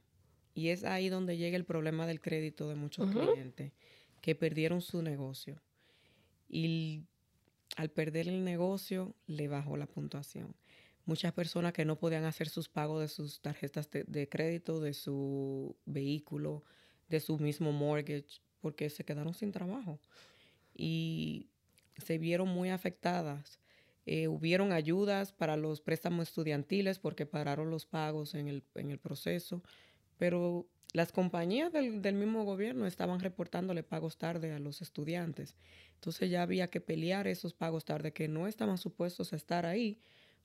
Y 0.54 0.70
es 0.70 0.84
ahí 0.84 1.10
donde 1.10 1.38
llega 1.38 1.58
el 1.58 1.66
problema 1.66 2.06
del 2.08 2.22
crédito 2.22 2.70
de 2.70 2.76
muchos 2.76 3.10
clientes 3.10 3.72
que 4.22 4.36
perdieron 4.36 4.82
su 4.82 5.02
negocio 5.02 5.62
y 6.48 7.04
al 7.76 7.90
perder 7.90 8.28
el 8.28 8.44
negocio 8.44 9.16
le 9.28 9.48
bajó 9.48 9.78
la 9.78 9.88
puntuación. 9.88 10.56
Muchas 11.06 11.34
personas 11.34 11.74
que 11.74 11.86
no 11.86 12.00
podían 12.00 12.26
hacer 12.26 12.50
sus 12.50 12.68
pagos 12.68 13.02
de 13.02 13.08
sus 13.08 13.42
tarjetas 13.42 13.90
de, 13.92 14.30
crédito, 14.30 14.80
de 14.80 14.94
su 14.94 15.76
vehículo, 15.86 16.64
de 17.10 17.20
su 17.20 17.38
mismo 17.38 17.72
mortgage, 17.72 18.42
porque 18.60 18.90
se 18.90 19.06
quedaron 19.06 19.36
sin 19.36 19.52
trabajo 19.52 20.00
y 20.74 21.50
se 21.98 22.18
vieron 22.18 22.48
muy 22.48 22.70
afectadas. 22.70 23.60
Eh, 24.08 24.28
hubieron 24.28 24.72
ayudas 24.72 25.32
para 25.32 25.58
los 25.58 25.82
préstamos 25.82 26.30
estudiantiles 26.30 27.00
porque 27.00 27.26
pararon 27.26 27.70
los 27.70 27.86
pagos 27.86 28.34
en 28.34 28.48
el, 28.48 28.64
en 28.76 28.90
el 28.90 29.00
proceso, 29.00 29.64
pero 30.18 30.68
las 30.94 31.12
compañías 31.12 31.72
del, 31.72 32.02
del, 32.02 32.16
mismo 32.16 32.46
gobierno 32.46 32.88
estaban 32.88 33.20
reportándole 33.20 33.84
pagos 33.84 34.18
tarde 34.18 34.54
a 34.54 34.60
los 34.60 34.82
estudiantes. 34.82 35.56
Entonces 36.06 36.30
ya 36.30 36.44
había 36.44 36.68
que 36.68 36.82
pelear 36.82 37.26
esos 37.26 37.56
pagos 37.56 37.84
tarde 37.84 38.14
que 38.14 38.28
no 38.28 38.46
estaban 38.46 38.78
supuestos 38.78 39.34
a 39.34 39.36
estar 39.36 39.66
ahí 39.66 40.00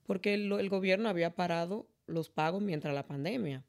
porque 0.07 0.33
el, 0.33 0.71
gobierno 0.71 1.11
había 1.11 1.35
parado 1.35 1.87
los 2.07 2.31
pagos 2.31 2.63
mientras 2.63 2.95
la 2.95 3.07
pandemia. 3.07 3.63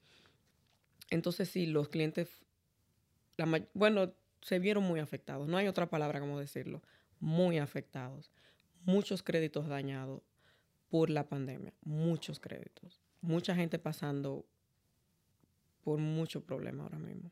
Entonces 1.10 1.50
sí, 1.50 1.66
los 1.66 1.89
clientes, 1.89 2.30
bueno, 3.74 4.14
se 4.42 4.60
vieron 4.60 4.86
muy 4.86 5.02
afectados. 5.02 5.50
No 5.50 5.58
hay 5.58 5.68
otra 5.68 5.89
palabra 5.89 6.22
como 6.22 6.39
decirlo. 6.39 6.82
Muy 7.20 7.58
afectados. 7.58 8.32
Muchos 8.86 9.22
créditos 9.22 9.68
dañados 9.68 10.24
por 10.88 11.10
la 11.10 11.28
pandemia. 11.28 11.74
Muchos 11.84 12.39
créditos. 12.39 13.02
Mucha 13.20 13.54
gente 13.54 13.80
pasando 13.80 14.46
por 15.84 16.00
mucho 16.00 16.42
problema 16.42 16.84
ahora 16.84 17.00
mismo. 17.00 17.32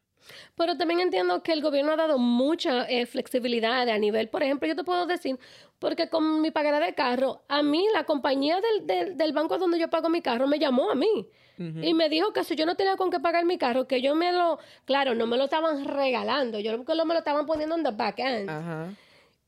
Pero 0.56 0.78
también 0.78 1.00
entiendo 1.00 1.41
que 1.41 1.54
el 1.54 1.62
gobierno 1.62 1.93
ha 1.93 1.95
dado 1.95 2.18
mucha 2.18 2.86
eh, 2.89 3.06
flexibilidad 3.06 3.88
a 3.88 3.97
nivel, 3.97 4.30
por 4.30 4.43
ejemplo, 4.43 4.68
yo 4.68 4.76
te 4.76 4.84
puedo 4.84 5.06
decir, 5.06 5.39
porque 5.80 6.10
con 6.10 6.41
mi 6.41 6.52
pagada 6.52 6.80
de 6.80 6.93
carro, 6.93 7.41
a 7.47 7.64
mí 7.64 7.86
la 7.93 8.04
compañía 8.04 8.60
del, 8.86 9.18
del, 9.18 9.34
banco 9.34 9.58
donde 9.58 9.80
yo 9.80 9.89
pago 9.89 10.10
mi 10.10 10.22
carro 10.22 10.47
me 10.47 10.60
llamó 10.60 10.91
a 10.91 10.95
mí 10.95 11.28
y 11.82 11.93
me 11.93 12.08
dijo 12.08 12.32
que 12.32 12.45
si 12.45 12.56
yo 12.56 12.66
no 12.66 12.76
tenía 12.76 12.95
con 12.95 13.12
qué 13.12 13.20
pagar 13.20 13.43
mi 13.43 13.58
carro, 13.58 13.86
que 13.86 14.02
yo 14.02 14.16
me 14.16 14.32
lo, 14.32 14.60
claro, 14.86 15.14
no 15.14 15.28
me 15.28 15.36
lo 15.36 15.43
estaban 15.43 15.84
regalando, 15.84 16.58
yo 16.60 16.78
me 16.78 17.14
lo 17.14 17.20
estaban 17.20 17.45
poniendo 17.45 17.76
en 17.76 17.84
the 17.84 17.91
back 17.91 18.20
end. 18.20 18.95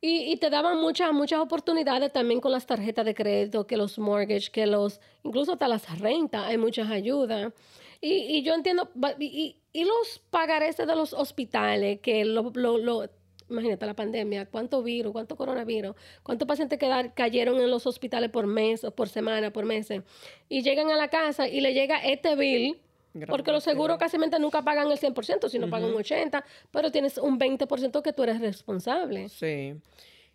Y, 0.02 0.32
y, 0.32 0.38
te 0.38 0.49
daban 0.49 0.82
muchas, 0.82 1.14
muchas 1.14 1.39
oportunidades 1.39 2.12
también 2.12 2.41
con 2.41 2.52
las 2.52 2.66
tarjetas 2.66 3.06
de 3.06 3.14
crédito, 3.14 3.68
que 3.68 3.78
los 3.78 3.99
mortgage, 3.99 4.49
que 4.52 4.66
los, 4.66 4.99
incluso 5.24 5.54
hasta 5.54 5.68
las 5.68 5.99
rentas, 5.99 6.47
hay 6.47 6.58
muchas 6.58 6.89
ayudas. 6.89 7.54
Y, 8.02 8.38
y 8.38 8.41
yo 8.41 8.56
entiendo, 8.56 8.89
y, 9.20 9.58
y 9.74 9.86
los 9.86 10.22
pagarés 10.32 10.78
de 10.78 10.86
los 10.88 11.14
hospitales, 11.14 11.99
que 12.02 12.26
lo, 12.26 12.52
lo, 12.56 12.80
lo, 12.80 13.10
imagínate 13.52 13.86
la 13.86 13.93
pandemia, 13.95 14.47
cuánto 14.47 14.82
virus, 14.82 15.12
cuánto 15.12 15.36
coronavirus, 15.36 15.95
cuántos 16.24 16.47
pacientes 16.47 16.80
quedar, 16.80 17.14
cayeron 17.14 17.60
en 17.60 17.70
los 17.70 17.86
hospitales 17.86 18.32
por 18.32 18.47
mes, 18.47 18.84
o 18.84 18.91
por 18.91 19.08
semana, 19.08 19.54
por 19.54 19.66
meses, 19.66 20.02
y 20.49 20.64
llegan 20.64 20.89
a 20.89 20.95
la 20.95 21.10
casa 21.10 21.47
y 21.47 21.62
le 21.62 21.74
llega 21.74 21.97
este 21.99 22.36
bill, 22.36 22.82
porque 23.28 23.52
los 23.52 23.64
seguros 23.64 23.97
casi 23.97 24.18
nunca 24.18 24.64
pagan 24.64 24.89
el 24.91 24.97
100%, 24.97 25.49
sino 25.49 25.70
pagan 25.70 25.93
un 25.93 26.02
80%, 26.02 26.43
pero 26.72 26.91
tienes 26.91 27.18
un 27.18 27.39
20% 27.39 28.02
que 28.02 28.14
tú 28.14 28.24
eres 28.24 28.39
responsable. 28.39 29.30
Sí. 29.30 29.76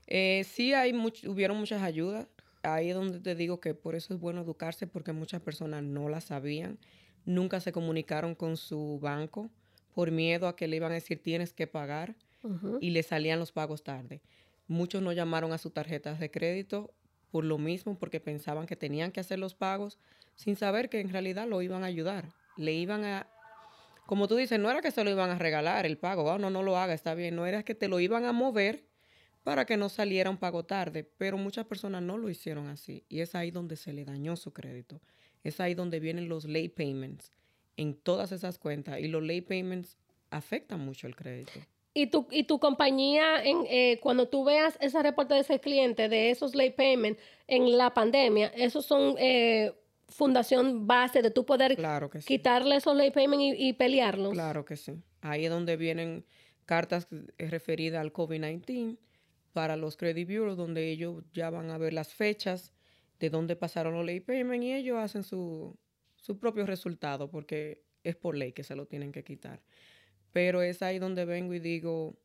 Eh, 0.06 0.44
sí, 0.44 0.72
hay 0.72 0.92
hubieron 1.26 1.56
muchas 1.56 1.82
ayudas. 1.82 2.28
Ahí 2.62 2.90
es 2.90 2.96
donde 2.96 3.20
te 3.20 3.34
digo 3.34 3.60
que 3.60 3.74
por 3.74 3.94
eso 3.94 4.12
es 4.12 4.20
bueno 4.20 4.42
educarse, 4.42 4.86
porque 4.86 5.12
muchas 5.12 5.40
personas 5.40 5.82
no 5.82 6.08
las 6.08 6.24
sabían 6.24 6.78
nunca 7.26 7.60
se 7.60 7.72
comunicaron 7.72 8.34
con 8.34 8.56
su 8.56 8.98
banco 9.00 9.50
por 9.92 10.10
miedo 10.10 10.48
a 10.48 10.56
que 10.56 10.68
le 10.68 10.76
iban 10.76 10.92
a 10.92 10.94
decir 10.94 11.22
tienes 11.22 11.52
que 11.52 11.66
pagar 11.66 12.16
y 12.80 12.90
le 12.90 13.02
salían 13.02 13.40
los 13.40 13.50
pagos 13.50 13.82
tarde. 13.82 14.22
Muchos 14.68 15.02
no 15.02 15.12
llamaron 15.12 15.52
a 15.52 15.58
sus 15.58 15.74
tarjetas 15.74 16.20
de 16.20 16.30
crédito 16.30 16.94
por 17.30 17.44
lo 17.44 17.58
mismo, 17.58 17.98
porque 17.98 18.20
pensaban 18.20 18.66
que 18.66 18.76
tenían 18.76 19.10
que 19.10 19.20
hacer 19.20 19.38
los 19.38 19.54
pagos 19.54 19.98
sin 20.36 20.54
saber 20.54 20.88
que 20.88 21.00
en 21.00 21.10
realidad 21.10 21.48
lo 21.48 21.60
iban 21.60 21.82
a 21.82 21.86
ayudar. 21.86 22.28
Le 22.56 22.72
iban 22.72 23.04
a, 23.04 23.26
como 24.06 24.28
tú 24.28 24.36
dices, 24.36 24.60
no 24.60 24.70
era 24.70 24.80
que 24.80 24.92
se 24.92 25.02
lo 25.02 25.10
iban 25.10 25.30
a 25.30 25.38
regalar 25.38 25.86
el 25.86 25.98
pago, 25.98 26.24
oh, 26.24 26.38
no, 26.38 26.50
no 26.50 26.62
lo 26.62 26.78
haga, 26.78 26.94
está 26.94 27.14
bien, 27.14 27.34
no 27.34 27.46
era 27.46 27.64
que 27.64 27.74
te 27.74 27.88
lo 27.88 27.98
iban 27.98 28.24
a 28.24 28.32
mover 28.32 28.86
para 29.42 29.64
que 29.64 29.76
no 29.76 29.88
saliera 29.88 30.30
un 30.30 30.38
pago 30.38 30.64
tarde, 30.64 31.04
pero 31.18 31.36
muchas 31.36 31.66
personas 31.66 32.02
no 32.02 32.16
lo 32.16 32.30
hicieron 32.30 32.68
así 32.68 33.04
y 33.08 33.20
es 33.20 33.34
ahí 33.34 33.50
donde 33.50 33.76
se 33.76 33.92
le 33.92 34.04
dañó 34.04 34.36
su 34.36 34.52
crédito. 34.52 35.00
Es 35.46 35.60
ahí 35.60 35.74
donde 35.74 36.00
vienen 36.00 36.28
los 36.28 36.44
late 36.44 36.70
payments 36.70 37.30
en 37.76 37.94
todas 37.94 38.32
esas 38.32 38.58
cuentas 38.58 38.98
y 39.00 39.08
los 39.08 39.22
late 39.22 39.42
payments 39.42 39.96
afectan 40.30 40.80
mucho 40.80 41.06
el 41.06 41.14
crédito. 41.14 41.52
y 41.94 42.08
tu, 42.08 42.26
y 42.30 42.44
tu 42.44 42.58
compañía, 42.58 43.42
en, 43.42 43.64
eh, 43.68 43.98
cuando 44.02 44.28
tú 44.28 44.44
veas 44.44 44.76
ese 44.80 45.02
reporte 45.02 45.34
de 45.34 45.40
ese 45.40 45.60
cliente, 45.60 46.08
de 46.08 46.30
esos 46.30 46.54
late 46.54 46.72
payment 46.72 47.18
en 47.46 47.78
la 47.78 47.94
pandemia, 47.94 48.48
esos 48.48 48.84
son 48.84 49.14
eh, 49.18 49.72
fundación 50.08 50.86
base 50.86 51.22
de 51.22 51.30
tu 51.30 51.46
poder 51.46 51.76
quitarle 52.26 52.76
esos 52.76 52.96
late 52.96 53.12
payment 53.12 53.40
y, 53.42 53.72
pelearlos. 53.72 54.32
Claro 54.32 54.64
que 54.64 54.76
sí. 54.76 55.02
Ahí 55.20 55.44
es 55.44 55.50
donde 55.50 55.76
vienen 55.76 56.24
cartas 56.66 57.08
referidas 57.38 58.00
al 58.00 58.12
COVID-19 58.12 58.98
para 59.52 59.76
los 59.76 59.96
credit 59.96 60.28
bureaus, 60.28 60.56
donde 60.56 60.90
ellos 60.90 61.24
ya 61.32 61.48
van 61.48 61.70
a 61.70 61.78
ver 61.78 61.94
las 61.94 62.12
fechas 62.12 62.74
de 63.18 63.30
dónde 63.30 63.56
pasaron 63.56 63.94
los 63.94 64.04
late 64.04 64.20
payment 64.20 64.62
y 64.62 64.74
ellos 64.74 64.98
hacen 64.98 65.22
su, 65.22 65.76
su 66.16 66.38
propio 66.38 66.66
resultado, 66.66 67.30
porque 67.30 67.82
es 68.04 68.16
por 68.16 68.36
ley 68.36 68.52
que 68.52 68.64
se 68.64 68.76
lo 68.76 68.86
tienen 68.86 69.12
que 69.12 69.24
quitar. 69.24 69.62
Pero 70.32 70.62
es 70.62 70.82
ahí 70.82 70.98
donde 70.98 71.24
vengo 71.24 71.54
y 71.54 71.60
digo 71.60 72.16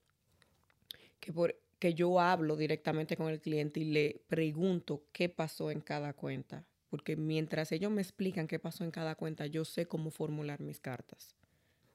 que, 1.19 1.31
por, 1.31 1.55
que 1.79 1.93
yo 1.93 2.19
hablo 2.19 2.55
directamente 2.55 3.15
con 3.15 3.29
el 3.29 3.39
cliente 3.39 3.79
y 3.79 3.85
le 3.85 4.21
pregunto 4.27 5.05
qué 5.11 5.29
pasó 5.29 5.71
en 5.71 5.81
cada 5.81 6.13
cuenta. 6.13 6.65
Porque 6.89 7.15
mientras 7.15 7.71
ellos 7.71 7.89
me 7.89 8.01
explican 8.01 8.47
qué 8.47 8.59
pasó 8.59 8.83
en 8.83 8.91
cada 8.91 9.15
cuenta, 9.15 9.45
yo 9.45 9.63
sé 9.63 9.85
cómo 9.87 10.11
formular 10.11 10.59
mis 10.59 10.81
cartas. 10.81 11.35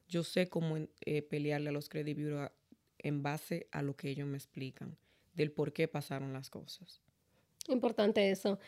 Yo 0.09 0.25
sé 0.25 0.49
cómo 0.49 0.79
eh, 1.05 1.23
pelearle 1.23 1.69
a 1.69 1.73
los 1.73 1.89
credit 1.89 2.17
bureau 2.17 2.51
en 2.99 3.23
base 3.23 3.69
a 3.73 3.83
lo 3.83 3.95
que 3.95 4.09
ellos 4.09 4.27
me 4.27 4.39
explican, 4.39 4.97
del 5.35 5.53
por 5.53 5.73
qué 5.73 5.87
pasaron 5.87 6.33
las 6.33 6.49
cosas. 6.49 7.03
Importante 7.69 8.31
eso. 8.31 8.59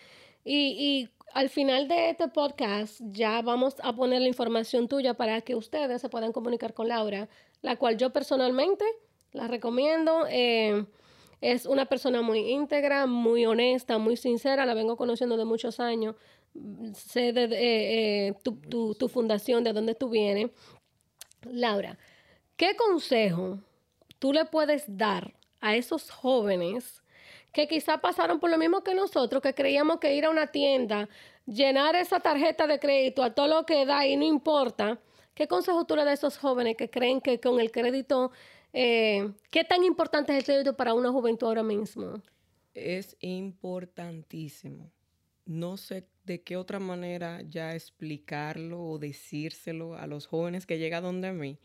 Y, 0.44 0.76
y, 0.78 1.10
al 1.34 1.50
final 1.50 1.88
de 1.88 2.10
este 2.10 2.28
podcast 2.28 3.00
ya 3.02 3.42
vamos 3.42 3.76
a 3.82 3.94
poner 3.94 4.22
la 4.22 4.28
información 4.28 4.88
tuya 4.88 5.14
para 5.14 5.42
que 5.42 5.54
ustedes 5.54 6.00
se 6.00 6.08
puedan 6.08 6.32
comunicar 6.32 6.72
con 6.72 6.88
Laura, 6.88 7.28
la 7.60 7.76
cual 7.76 7.98
yo 7.98 8.10
personalmente 8.10 8.84
la 9.32 9.48
recomiendo. 9.48 10.26
Eh, 10.30 10.86
es 11.40 11.66
una 11.66 11.86
persona 11.86 12.22
muy 12.22 12.50
íntegra, 12.50 13.06
muy 13.06 13.46
honesta, 13.46 13.98
muy 13.98 14.16
sincera, 14.16 14.66
la 14.66 14.74
vengo 14.74 14.96
conociendo 14.96 15.36
de 15.36 15.44
muchos 15.44 15.78
años. 15.80 16.16
Sé 16.94 17.32
de 17.32 17.44
eh, 17.44 18.28
eh, 18.28 18.34
tu, 18.42 18.56
tu, 18.56 18.94
tu 18.94 19.08
fundación, 19.08 19.62
de 19.62 19.72
dónde 19.72 19.94
tú 19.94 20.08
vienes. 20.08 20.50
Laura, 21.42 21.98
¿qué 22.56 22.74
consejo 22.74 23.60
tú 24.18 24.32
le 24.32 24.44
puedes 24.46 24.84
dar 24.88 25.34
a 25.60 25.76
esos 25.76 26.10
jóvenes? 26.10 27.02
Que 27.52 27.66
quizá 27.66 27.98
pasaron 27.98 28.40
por 28.40 28.50
lo 28.50 28.58
mismo 28.58 28.82
que 28.82 28.94
nosotros, 28.94 29.42
que 29.42 29.54
creíamos 29.54 29.98
que 29.98 30.14
ir 30.14 30.24
a 30.24 30.30
una 30.30 30.48
tienda, 30.48 31.08
llenar 31.46 31.96
esa 31.96 32.20
tarjeta 32.20 32.66
de 32.66 32.78
crédito 32.78 33.22
a 33.22 33.34
todo 33.34 33.48
lo 33.48 33.66
que 33.66 33.86
da 33.86 34.06
y 34.06 34.16
no 34.16 34.24
importa. 34.24 35.00
¿Qué 35.34 35.48
consejo 35.48 35.86
tú 35.86 35.96
le 35.96 36.04
das 36.04 36.10
a 36.10 36.26
esos 36.26 36.38
jóvenes 36.38 36.76
que 36.76 36.90
creen 36.90 37.20
que 37.20 37.40
con 37.40 37.60
el 37.60 37.70
crédito, 37.70 38.32
eh, 38.72 39.32
qué 39.50 39.64
tan 39.64 39.84
importante 39.84 40.32
es 40.32 40.38
el 40.38 40.44
crédito 40.44 40.76
para 40.76 40.94
una 40.94 41.10
juventud 41.10 41.46
ahora 41.46 41.62
mismo? 41.62 42.20
Es 42.74 43.16
importantísimo. 43.20 44.90
No 45.46 45.76
sé 45.76 46.06
de 46.24 46.42
qué 46.42 46.56
otra 46.56 46.78
manera 46.78 47.40
ya 47.48 47.74
explicarlo 47.74 48.82
o 48.82 48.98
decírselo 48.98 49.94
a 49.96 50.06
los 50.06 50.26
jóvenes 50.26 50.66
que 50.66 50.78
llegan 50.78 51.02
donde 51.02 51.32
mí, 51.32 51.58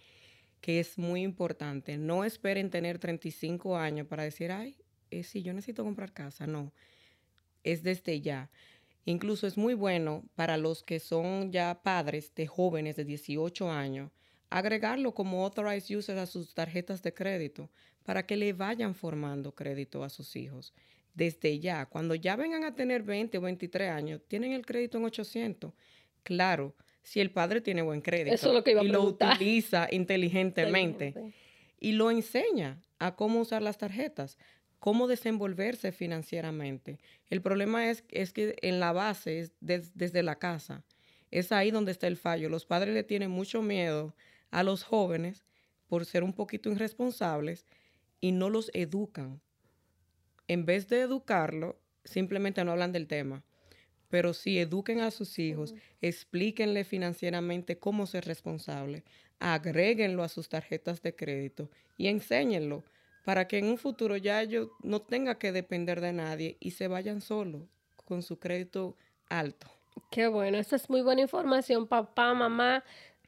que 0.62 0.80
es 0.80 0.98
muy 0.98 1.22
importante. 1.22 1.98
No 1.98 2.24
esperen 2.24 2.70
tener 2.70 2.98
35 2.98 3.76
años 3.76 4.08
para 4.08 4.24
decir, 4.24 4.52
ay, 4.52 4.78
eh, 5.20 5.24
si 5.24 5.42
yo 5.42 5.54
necesito 5.54 5.84
comprar 5.84 6.14
casa, 6.14 6.48
no. 6.48 6.74
Es 7.64 7.84
desde 7.84 8.22
ya. 8.22 8.50
Incluso 9.06 9.48
es 9.48 9.58
muy 9.58 9.74
bueno 9.74 10.24
para 10.36 10.58
los 10.58 10.84
que 10.84 11.00
son 11.00 11.52
ya 11.52 11.82
padres 11.84 12.34
de 12.36 12.48
jóvenes 12.48 12.96
de 12.96 13.06
18 13.06 13.70
años, 13.70 14.12
agregarlo 14.50 15.14
como 15.14 15.44
authorized 15.44 15.96
user 15.96 16.18
a 16.18 16.26
sus 16.26 16.54
tarjetas 16.54 17.02
de 17.02 17.14
crédito 17.14 17.70
para 18.04 18.26
que 18.26 18.38
le 18.38 18.54
vayan 18.54 18.96
formando 18.96 19.54
crédito 19.54 20.04
a 20.04 20.10
sus 20.10 20.36
hijos. 20.36 20.74
Desde 21.14 21.60
ya, 21.60 21.86
cuando 21.86 22.16
ya 22.16 22.36
vengan 22.36 22.64
a 22.64 22.76
tener 22.76 23.04
20 23.04 23.38
o 23.38 23.42
23 23.42 23.90
años, 23.92 24.22
tienen 24.28 24.54
el 24.54 24.66
crédito 24.66 24.98
en 24.98 25.06
800. 25.06 25.74
Claro, 26.24 26.76
si 27.04 27.20
el 27.20 27.32
padre 27.32 27.62
tiene 27.62 27.82
buen 27.82 28.02
crédito 28.02 28.64
y 28.66 28.88
lo 28.88 29.04
utiliza 29.04 29.88
inteligentemente 29.92 31.14
y 31.80 31.92
lo 31.92 32.10
enseña 32.10 32.82
a 32.98 33.16
cómo 33.16 33.42
usar 33.42 33.62
las 33.62 33.78
tarjetas 33.78 34.38
cómo 34.84 35.08
desenvolverse 35.08 35.94
financieramente. 35.94 37.00
El 37.30 37.42
problema 37.42 37.90
es, 37.90 38.04
es 38.10 38.34
que 38.34 38.58
en 38.62 38.82
la 38.82 38.92
base, 38.92 39.40
es 39.40 39.54
desde 39.62 40.24
la 40.24 40.40
casa, 40.40 40.84
es 41.32 41.54
ahí 41.54 41.72
donde 41.72 41.94
está 41.94 42.08
el 42.08 42.18
fallo. 42.18 42.50
Los 42.50 42.66
padres 42.66 42.94
le 42.94 43.06
tienen 43.06 43.32
mucho 43.32 43.62
miedo 43.62 44.14
a 44.52 44.62
los 44.62 44.84
jóvenes 44.84 45.46
por 45.88 46.04
ser 46.04 46.22
un 46.22 46.34
poquito 46.34 46.70
irresponsables 46.70 47.66
y 48.20 48.34
no 48.34 48.50
los 48.50 48.72
educan. 48.74 49.40
En 50.50 50.66
vez 50.66 50.90
de 50.90 51.00
educarlo, 51.00 51.80
simplemente 52.04 52.62
no 52.66 52.74
hablan 52.74 52.92
del 52.92 53.08
tema. 53.08 53.42
Pero 54.10 54.34
sí 54.34 54.60
eduquen 54.60 55.00
a 55.00 55.12
sus 55.12 55.40
hijos, 55.40 55.74
explíquenle 56.02 56.84
financieramente 56.84 57.80
cómo 57.80 58.06
ser 58.06 58.26
responsable, 58.26 59.06
agréguenlo 59.40 60.24
a 60.24 60.28
sus 60.28 60.50
tarjetas 60.50 61.02
de 61.02 61.16
crédito 61.16 61.72
y 61.96 62.08
enséñenlo 62.08 62.84
para 63.24 63.48
que 63.48 63.58
en 63.58 63.66
un 63.66 63.78
futuro 63.78 64.18
ya 64.18 64.42
ellos 64.42 64.70
no 64.82 65.02
tengan 65.02 65.38
que 65.38 65.52
depender 65.52 66.02
de 66.02 66.14
nadie 66.14 66.58
y 66.60 66.72
se 66.72 66.88
vayan 66.88 67.22
solos 67.22 67.64
con 68.06 68.22
su 68.22 68.38
crédito 68.38 68.96
alto. 69.30 69.68
Qué 70.12 70.28
bueno, 70.28 70.58
esa 70.58 70.76
es 70.76 70.90
muy 70.90 71.02
buena 71.02 71.22
información, 71.22 71.88
papá, 71.88 72.34
mamá. 72.34 72.84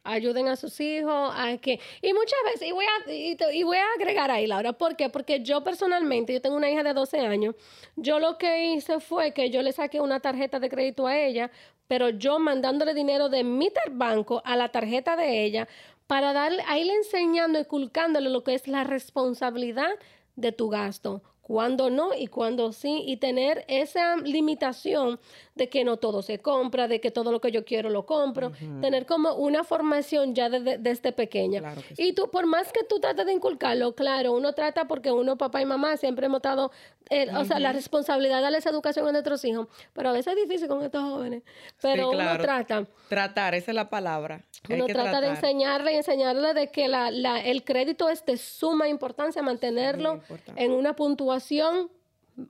Ayuden 0.08 0.48
a 0.50 0.56
sus 0.56 0.80
hijos 0.82 1.34
a 1.36 1.58
que... 1.58 1.80
Y 2.00 2.14
muchas 2.14 2.38
veces, 2.46 2.68
y 2.68 2.72
voy 2.72 2.86
a, 2.86 3.12
y, 3.12 3.64
voy 3.64 3.78
a 3.78 3.86
agregar 3.98 4.30
ahí, 4.30 4.46
Laura, 4.46 4.74
¿por 4.74 4.96
qué? 4.96 5.10
Porque 5.10 5.42
yo 5.42 5.64
personalmente, 5.64 6.32
yo 6.32 6.42
tengo 6.42 6.56
una 6.56 6.70
hija 6.70 6.84
de 6.84 6.94
12 6.94 7.22
años, 7.22 7.56
yo 7.96 8.20
lo 8.20 8.38
que 8.38 8.74
hice 8.74 9.00
fue 9.00 9.34
que 9.34 9.50
yo 9.50 9.64
le 9.64 9.72
saqué 9.72 10.00
una 10.00 10.20
tarjeta 10.20 10.60
de 10.60 10.70
crédito 10.70 11.08
a 11.08 11.18
ella, 11.18 11.50
pero 11.88 12.10
yo 12.10 12.38
mandándole 12.38 12.94
dinero 12.94 13.30
de 13.30 13.44
mi 13.44 13.70
banco 13.92 14.44
a 14.46 14.56
la 14.56 14.70
tarjeta 14.70 15.16
de 15.16 15.44
ella 15.44 15.68
para 16.08 16.34
darle, 16.34 16.64
a 16.68 16.78
enseñando, 16.78 17.60
inculcándole 17.60 18.30
lo 18.30 18.44
que 18.44 18.54
es 18.54 18.68
la 18.68 18.84
responsabilidad 18.84 19.92
de 20.36 20.52
tu 20.52 20.70
gasto 20.70 21.22
cuándo 21.46 21.92
no 21.92 22.16
y 22.16 22.26
cuándo 22.26 22.72
sí, 22.72 23.04
y 23.06 23.18
tener 23.18 23.66
esa 23.68 24.16
limitación 24.18 25.20
de 25.56 25.70
que 25.70 25.86
no 25.86 25.98
todo 25.98 26.22
se 26.22 26.40
compra, 26.40 26.90
de 26.90 27.00
que 27.00 27.12
todo 27.12 27.32
lo 27.32 27.40
que 27.40 27.50
yo 27.50 27.64
quiero 27.64 27.90
lo 27.90 28.06
compro, 28.06 28.52
tener 28.82 29.06
como 29.06 29.34
una 29.36 29.64
formación 29.64 30.36
ya 30.36 30.50
desde, 30.50 31.12
pequeña. 31.14 31.76
Y 31.98 32.12
tú, 32.12 32.30
por 32.30 32.46
más 32.46 32.74
que 32.74 32.84
tú 32.84 33.00
trates 33.00 33.26
de 33.26 33.32
inculcarlo, 33.32 33.96
claro, 33.96 34.34
uno 34.34 34.54
trata 34.54 34.86
porque 34.86 35.12
uno, 35.12 35.38
papá 35.38 35.62
y 35.62 35.66
mamá, 35.66 35.96
siempre 35.96 36.26
hemos 36.26 36.42
dado, 36.42 36.72
eh, 37.10 37.28
o 37.34 37.46
sea, 37.46 37.60
la 37.60 37.72
responsabilidad 37.72 38.38
de 38.38 38.42
darle 38.44 38.58
esa 38.58 38.70
educación 38.70 39.08
a 39.08 39.14
nuestros 39.14 39.46
hijos, 39.46 39.68
pero 39.94 40.10
a 40.10 40.12
veces 40.12 40.36
es 40.36 40.48
difícil 40.48 40.68
con 40.68 40.84
estos 40.84 41.02
jóvenes, 41.02 41.44
pero 41.82 42.10
uno 42.10 42.38
trata. 42.38 42.86
Tratar, 43.08 43.56
esa 43.56 43.72
es 43.72 43.76
la 43.76 43.90
palabra. 43.90 44.44
Uno 44.70 44.88
trata 44.88 45.22
de 45.22 45.28
enseñarle 45.28 45.94
y 45.94 45.96
enseñarle 45.96 46.54
de 46.54 46.70
que 46.70 46.90
la, 46.90 47.12
la, 47.12 47.40
el 47.40 47.64
crédito 47.64 48.10
es 48.10 48.26
de 48.26 48.36
suma 48.36 48.90
importancia, 48.90 49.42
mantenerlo 49.42 50.20
en 50.58 50.72
una 50.72 50.98
puntuación 50.98 51.90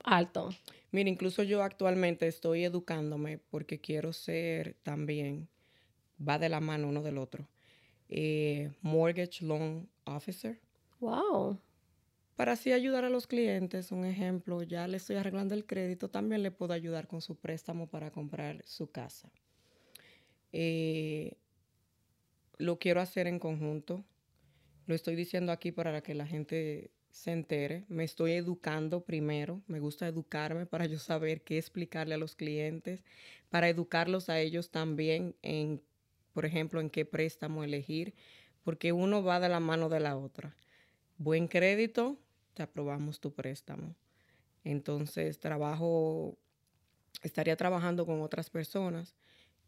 alto. 0.02 0.48
Mira, 0.92 1.10
incluso 1.10 1.42
yo 1.42 1.62
actualmente 1.62 2.26
estoy 2.26 2.64
educándome 2.64 3.38
porque 3.38 3.80
quiero 3.80 4.12
ser 4.12 4.76
también, 4.82 5.48
va 6.18 6.38
de 6.38 6.48
la 6.48 6.60
mano 6.60 6.88
uno 6.88 7.02
del 7.02 7.18
otro, 7.18 7.48
eh, 8.08 8.72
mortgage 8.82 9.44
loan 9.44 9.88
officer. 10.04 10.60
Wow. 11.00 11.60
Para 12.36 12.52
así 12.52 12.72
ayudar 12.72 13.04
a 13.04 13.10
los 13.10 13.26
clientes, 13.26 13.92
un 13.92 14.04
ejemplo, 14.04 14.62
ya 14.62 14.86
le 14.86 14.98
estoy 14.98 15.16
arreglando 15.16 15.54
el 15.54 15.64
crédito, 15.66 16.10
también 16.10 16.42
le 16.42 16.50
puedo 16.50 16.74
ayudar 16.74 17.08
con 17.08 17.22
su 17.22 17.36
préstamo 17.36 17.88
para 17.88 18.10
comprar 18.10 18.62
su 18.66 18.90
casa. 18.90 19.32
Eh, 20.52 21.36
lo 22.58 22.78
quiero 22.78 23.00
hacer 23.00 23.26
en 23.26 23.38
conjunto. 23.38 24.04
Lo 24.86 24.94
estoy 24.94 25.16
diciendo 25.16 25.50
aquí 25.50 25.72
para 25.72 26.02
que 26.02 26.14
la 26.14 26.26
gente 26.26 26.90
se 27.16 27.32
entere. 27.32 27.84
Me 27.88 28.04
estoy 28.04 28.32
educando 28.32 29.00
primero. 29.00 29.62
Me 29.68 29.80
gusta 29.80 30.06
educarme 30.06 30.66
para 30.66 30.84
yo 30.84 30.98
saber 30.98 31.40
qué 31.40 31.56
explicarle 31.56 32.14
a 32.14 32.18
los 32.18 32.36
clientes, 32.36 33.02
para 33.48 33.70
educarlos 33.70 34.28
a 34.28 34.38
ellos 34.38 34.70
también 34.70 35.34
en, 35.40 35.80
por 36.34 36.44
ejemplo, 36.44 36.78
en 36.78 36.90
qué 36.90 37.06
préstamo 37.06 37.64
elegir, 37.64 38.12
porque 38.64 38.92
uno 38.92 39.22
va 39.22 39.40
de 39.40 39.48
la 39.48 39.60
mano 39.60 39.88
de 39.88 40.00
la 40.00 40.14
otra. 40.14 40.54
Buen 41.16 41.48
crédito, 41.48 42.18
te 42.52 42.62
aprobamos 42.62 43.18
tu 43.18 43.32
préstamo. 43.32 43.94
Entonces, 44.62 45.38
trabajo, 45.38 46.36
estaría 47.22 47.56
trabajando 47.56 48.04
con 48.04 48.20
otras 48.20 48.50
personas 48.50 49.14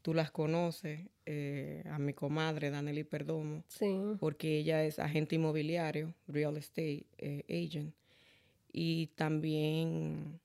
tú 0.08 0.14
las 0.14 0.30
conoces, 0.30 1.00
eh, 1.26 1.84
a 1.90 1.98
mi 1.98 2.14
comadre 2.14 2.70
Danely 2.70 3.04
Perdomo, 3.04 3.62
porque 4.18 4.56
ella 4.56 4.82
es 4.82 4.98
agente 4.98 5.34
inmobiliario, 5.34 6.14
real 6.26 6.56
estate 6.56 7.04
eh, 7.18 7.44
agent, 7.46 7.94
y 8.72 9.08
también 9.08 10.40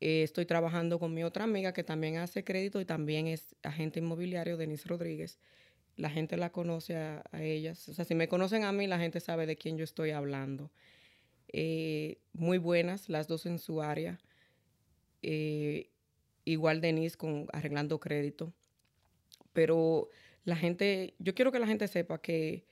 eh, 0.00 0.22
estoy 0.22 0.46
trabajando 0.46 1.00
con 1.00 1.12
mi 1.12 1.24
otra 1.24 1.42
amiga 1.42 1.72
que 1.72 1.82
también 1.82 2.18
hace 2.18 2.44
crédito 2.44 2.80
y 2.80 2.84
también 2.84 3.26
es 3.26 3.56
agente 3.64 3.98
inmobiliario, 3.98 4.56
Denise 4.56 4.88
Rodríguez. 4.88 5.40
la 5.96 6.08
gente 6.08 6.36
la 6.36 6.52
conoce 6.52 6.94
a, 6.94 7.24
ellas. 7.32 7.88
O 7.88 7.92
sea, 7.92 8.04
si 8.04 8.14
me 8.14 8.28
conocen 8.28 8.62
a 8.62 8.70
mí, 8.70 8.86
la 8.86 9.00
gente 9.00 9.18
sabe 9.18 9.46
de 9.46 9.56
quién 9.56 9.76
yo 9.76 9.82
estoy 9.82 10.12
hablando. 10.12 10.70
Eh, 11.48 12.18
muy 12.32 12.58
buenas, 12.58 13.08
las 13.08 13.26
dos 13.26 13.46
en 13.46 13.58
su 13.58 13.82
área. 13.82 14.20
Eh, 15.22 15.90
igual 16.44 16.80
Denise 16.80 17.16
con 17.16 17.46
arreglando 17.52 17.98
crédito. 18.00 18.52
Pero 19.52 20.08
la 20.44 20.56
gente, 20.56 21.14
yo 21.18 21.34
quiero 21.34 21.52
que 21.52 21.58
la 21.58 21.66
gente 21.66 21.88
sepa 21.88 22.20
que 22.20 22.64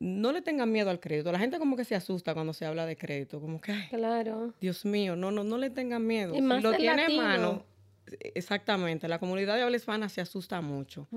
no 0.00 0.32
le 0.32 0.42
tengan 0.42 0.70
miedo 0.70 0.90
al 0.90 1.00
crédito. 1.00 1.32
La 1.32 1.38
gente 1.38 1.58
como 1.58 1.76
que 1.76 1.84
se 1.84 1.94
asusta 1.94 2.34
cuando 2.34 2.52
se 2.52 2.64
habla 2.64 2.86
de 2.86 2.96
crédito, 2.96 3.40
como 3.40 3.60
que, 3.60 3.74
claro. 3.90 4.54
Dios 4.60 4.84
mío, 4.84 5.16
no, 5.16 5.30
no, 5.30 5.44
no 5.44 5.58
le 5.58 5.70
tengan 5.70 6.06
miedo. 6.06 6.34
Y 6.34 6.40
más 6.40 6.62
lo 6.62 6.72
tiene 6.74 7.06
en 7.06 7.16
mano, 7.16 7.64
exactamente, 8.34 9.08
la 9.08 9.18
comunidad 9.18 9.56
de 9.56 9.62
habla 9.62 9.76
hispana 9.76 10.08
se 10.08 10.20
asusta 10.20 10.60
mucho. 10.60 11.08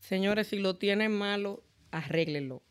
Señores, 0.00 0.48
si 0.48 0.58
lo 0.58 0.76
tienen 0.76 1.12
malo, 1.12 1.62
arréglenlo. 1.90 2.62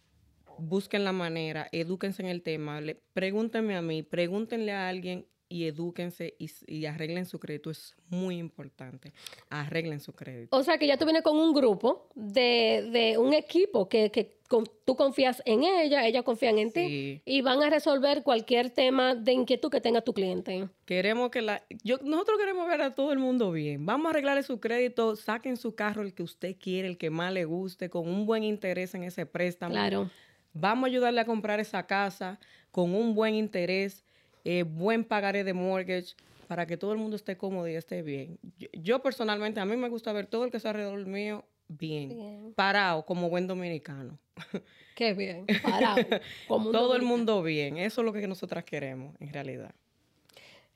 Busquen 0.57 1.03
la 1.03 1.11
manera, 1.11 1.67
edúquense 1.71 2.21
en 2.21 2.27
el 2.27 2.43
tema, 2.43 2.79
pregúntenme 3.13 3.75
a 3.75 3.81
mí, 3.81 4.03
pregúntenle 4.03 4.73
a 4.73 4.89
alguien 4.89 5.25
y 5.51 5.65
edúquense 5.65 6.35
y, 6.39 6.85
arreglen 6.85 7.25
su 7.25 7.37
crédito. 7.39 7.69
Es 7.69 7.95
muy 8.07 8.37
importante. 8.37 9.11
Arreglen 9.49 9.99
su 9.99 10.13
crédito. 10.13 10.55
O 10.55 10.63
sea 10.63 10.77
que 10.77 10.87
ya 10.87 10.97
tú 10.97 11.03
vienes 11.05 11.23
con 11.23 11.37
un 11.37 11.53
grupo 11.53 12.07
de, 12.15 13.15
un 13.19 13.33
equipo 13.33 13.89
que, 13.89 14.39
tú 14.85 14.95
confías 14.95 15.41
en 15.45 15.63
ella, 15.63 16.07
ella 16.07 16.23
confían 16.23 16.57
en 16.57 16.71
ti 16.71 17.21
y 17.25 17.41
van 17.41 17.61
a 17.61 17.69
resolver 17.69 18.23
cualquier 18.23 18.69
tema 18.69 19.13
de 19.13 19.33
inquietud 19.33 19.69
que 19.69 19.81
tenga 19.81 20.01
tu 20.01 20.13
cliente. 20.13 20.69
Queremos 20.85 21.29
que 21.31 21.41
la... 21.41 21.63
Yo, 21.83 21.97
nosotros 22.01 22.37
queremos 22.39 22.67
ver 22.67 22.81
a 22.81 22.95
todo 22.95 23.11
el 23.11 23.19
mundo 23.19 23.51
bien. 23.51 23.85
Vamos 23.85 24.07
a 24.07 24.09
arreglarle 24.11 24.43
su 24.43 24.59
crédito, 24.59 25.17
saquen 25.17 25.57
su 25.57 25.75
carro 25.75 26.01
el 26.01 26.13
que 26.13 26.23
usted 26.23 26.55
quiere, 26.57 26.87
el 26.87 26.97
que 26.97 27.09
más 27.09 27.33
le 27.33 27.43
guste, 27.43 27.89
con 27.89 28.07
un 28.07 28.25
buen 28.25 28.43
interés 28.43 28.95
en 28.95 29.03
ese 29.03 29.25
préstamo. 29.25 29.73
Claro. 29.73 30.09
Vamos 30.53 30.85
a 30.85 30.87
ayudarle 30.87 31.21
a 31.21 31.25
comprar 31.25 31.59
esa 31.59 31.85
casa 31.87 32.39
con 32.71 32.95
un 32.95 33.13
buen 33.15 33.35
interés 33.35 34.05
eh, 34.43 34.63
buen 34.63 35.03
pagaré 35.03 35.43
de 35.43 35.53
mortgage, 35.53 36.15
para 36.47 36.65
que 36.65 36.75
todo 36.75 36.91
el 36.91 36.97
mundo 36.97 37.15
esté 37.15 37.37
cómodo 37.37 37.67
y 37.69 37.75
esté 37.75 38.01
bien. 38.01 38.37
Yo, 38.73 39.01
personalmente, 39.01 39.61
a 39.61 39.65
mí 39.65 39.77
me 39.77 39.87
gusta 39.87 40.11
ver 40.11 40.25
todo 40.27 40.43
el 40.43 40.51
que 40.51 40.57
está 40.57 40.71
alrededor 40.71 41.05
mío 41.05 41.45
bien, 41.69 42.53
parado, 42.55 43.05
como 43.05 43.29
buen 43.29 43.47
dominicano. 43.47 44.19
Qué 44.95 45.13
bien, 45.13 45.45
parado. 45.63 46.05
Como 46.47 46.71
todo 46.71 46.95
el 46.95 47.03
mundo 47.03 47.41
bien, 47.41 47.77
eso 47.77 48.01
es 48.01 48.05
lo 48.05 48.11
que 48.11 48.27
nosotras 48.27 48.65
queremos, 48.65 49.15
en 49.21 49.31
realidad. 49.31 49.73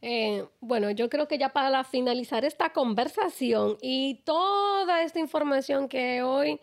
Eh, 0.02 0.46
bueno, 0.62 0.92
yo 0.92 1.10
creo 1.10 1.28
que 1.28 1.38
ya 1.38 1.50
para 1.50 1.84
finalizar 1.84 2.46
esta 2.46 2.72
conversación 2.72 3.78
y 3.82 4.22
toda 4.24 5.04
esta 5.04 5.20
información 5.20 5.90
que 5.90 6.22
hoy 6.22 6.60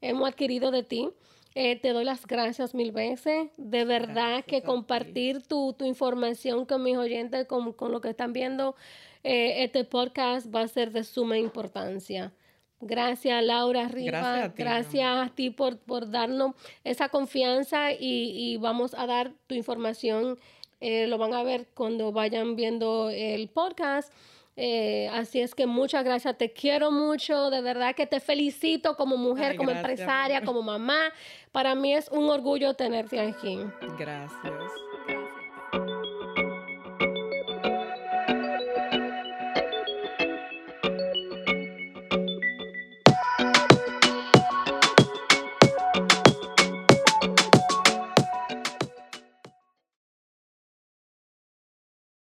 hemos 0.00 0.28
adquirido 0.28 0.70
de 0.70 0.82
ti, 0.82 1.10
eh, 1.58 1.80
te 1.80 1.94
doy 1.94 2.04
las 2.04 2.26
gracias 2.26 2.74
mil 2.74 2.92
veces. 2.92 3.48
De 3.56 3.86
verdad 3.86 4.44
que 4.44 4.60
compartir 4.60 5.40
tu, 5.42 5.74
información 5.80 6.66
con 6.66 6.82
mis 6.82 6.98
oyentes, 6.98 7.46
con, 7.46 7.74
lo 7.90 8.00
que 8.02 8.10
están 8.10 8.34
viendo 8.34 8.76
eh, 9.24 9.64
este 9.64 9.84
podcast 9.84 10.54
va 10.54 10.60
a 10.60 10.68
ser 10.68 10.92
de 10.92 11.02
suma 11.02 11.38
importancia. 11.38 12.34
Gracias, 12.82 13.42
Laura 13.42 13.88
Riva. 13.88 14.52
Gracias 14.54 15.06
a 15.06 15.32
ti, 15.34 15.48
por, 15.48 15.78
por, 15.78 16.10
darnos 16.10 16.54
esa 16.84 17.08
confianza 17.08 17.90
y, 17.90 18.58
vamos 18.58 18.92
a 18.92 19.06
dar 19.06 19.32
tu 19.46 19.54
información. 19.54 20.38
Eh, 20.80 21.06
lo 21.06 21.16
van 21.16 21.32
a 21.32 21.42
ver 21.42 21.68
cuando 21.72 22.12
vayan 22.12 22.54
viendo 22.54 23.08
el 23.08 23.48
podcast. 23.48 24.12
Eh, 24.56 25.08
así 25.12 25.40
es 25.40 25.54
que 25.54 25.66
muchas 25.66 26.02
gracias, 26.02 26.38
te 26.38 26.52
quiero 26.52 26.90
mucho, 26.90 27.50
de 27.50 27.60
verdad 27.60 27.94
que 27.94 28.06
te 28.06 28.20
felicito 28.20 28.96
como 28.96 29.18
mujer, 29.18 29.56
como 29.56 29.70
empresaria, 29.70 30.42
como 30.42 30.62
mamá. 30.62 31.12
Para 31.52 31.74
mí 31.74 31.94
es 31.94 32.08
un 32.08 32.30
orgullo 32.30 32.74
tenerte 32.74 33.20
aquí. 33.20 33.58
Gracias. 33.98 34.54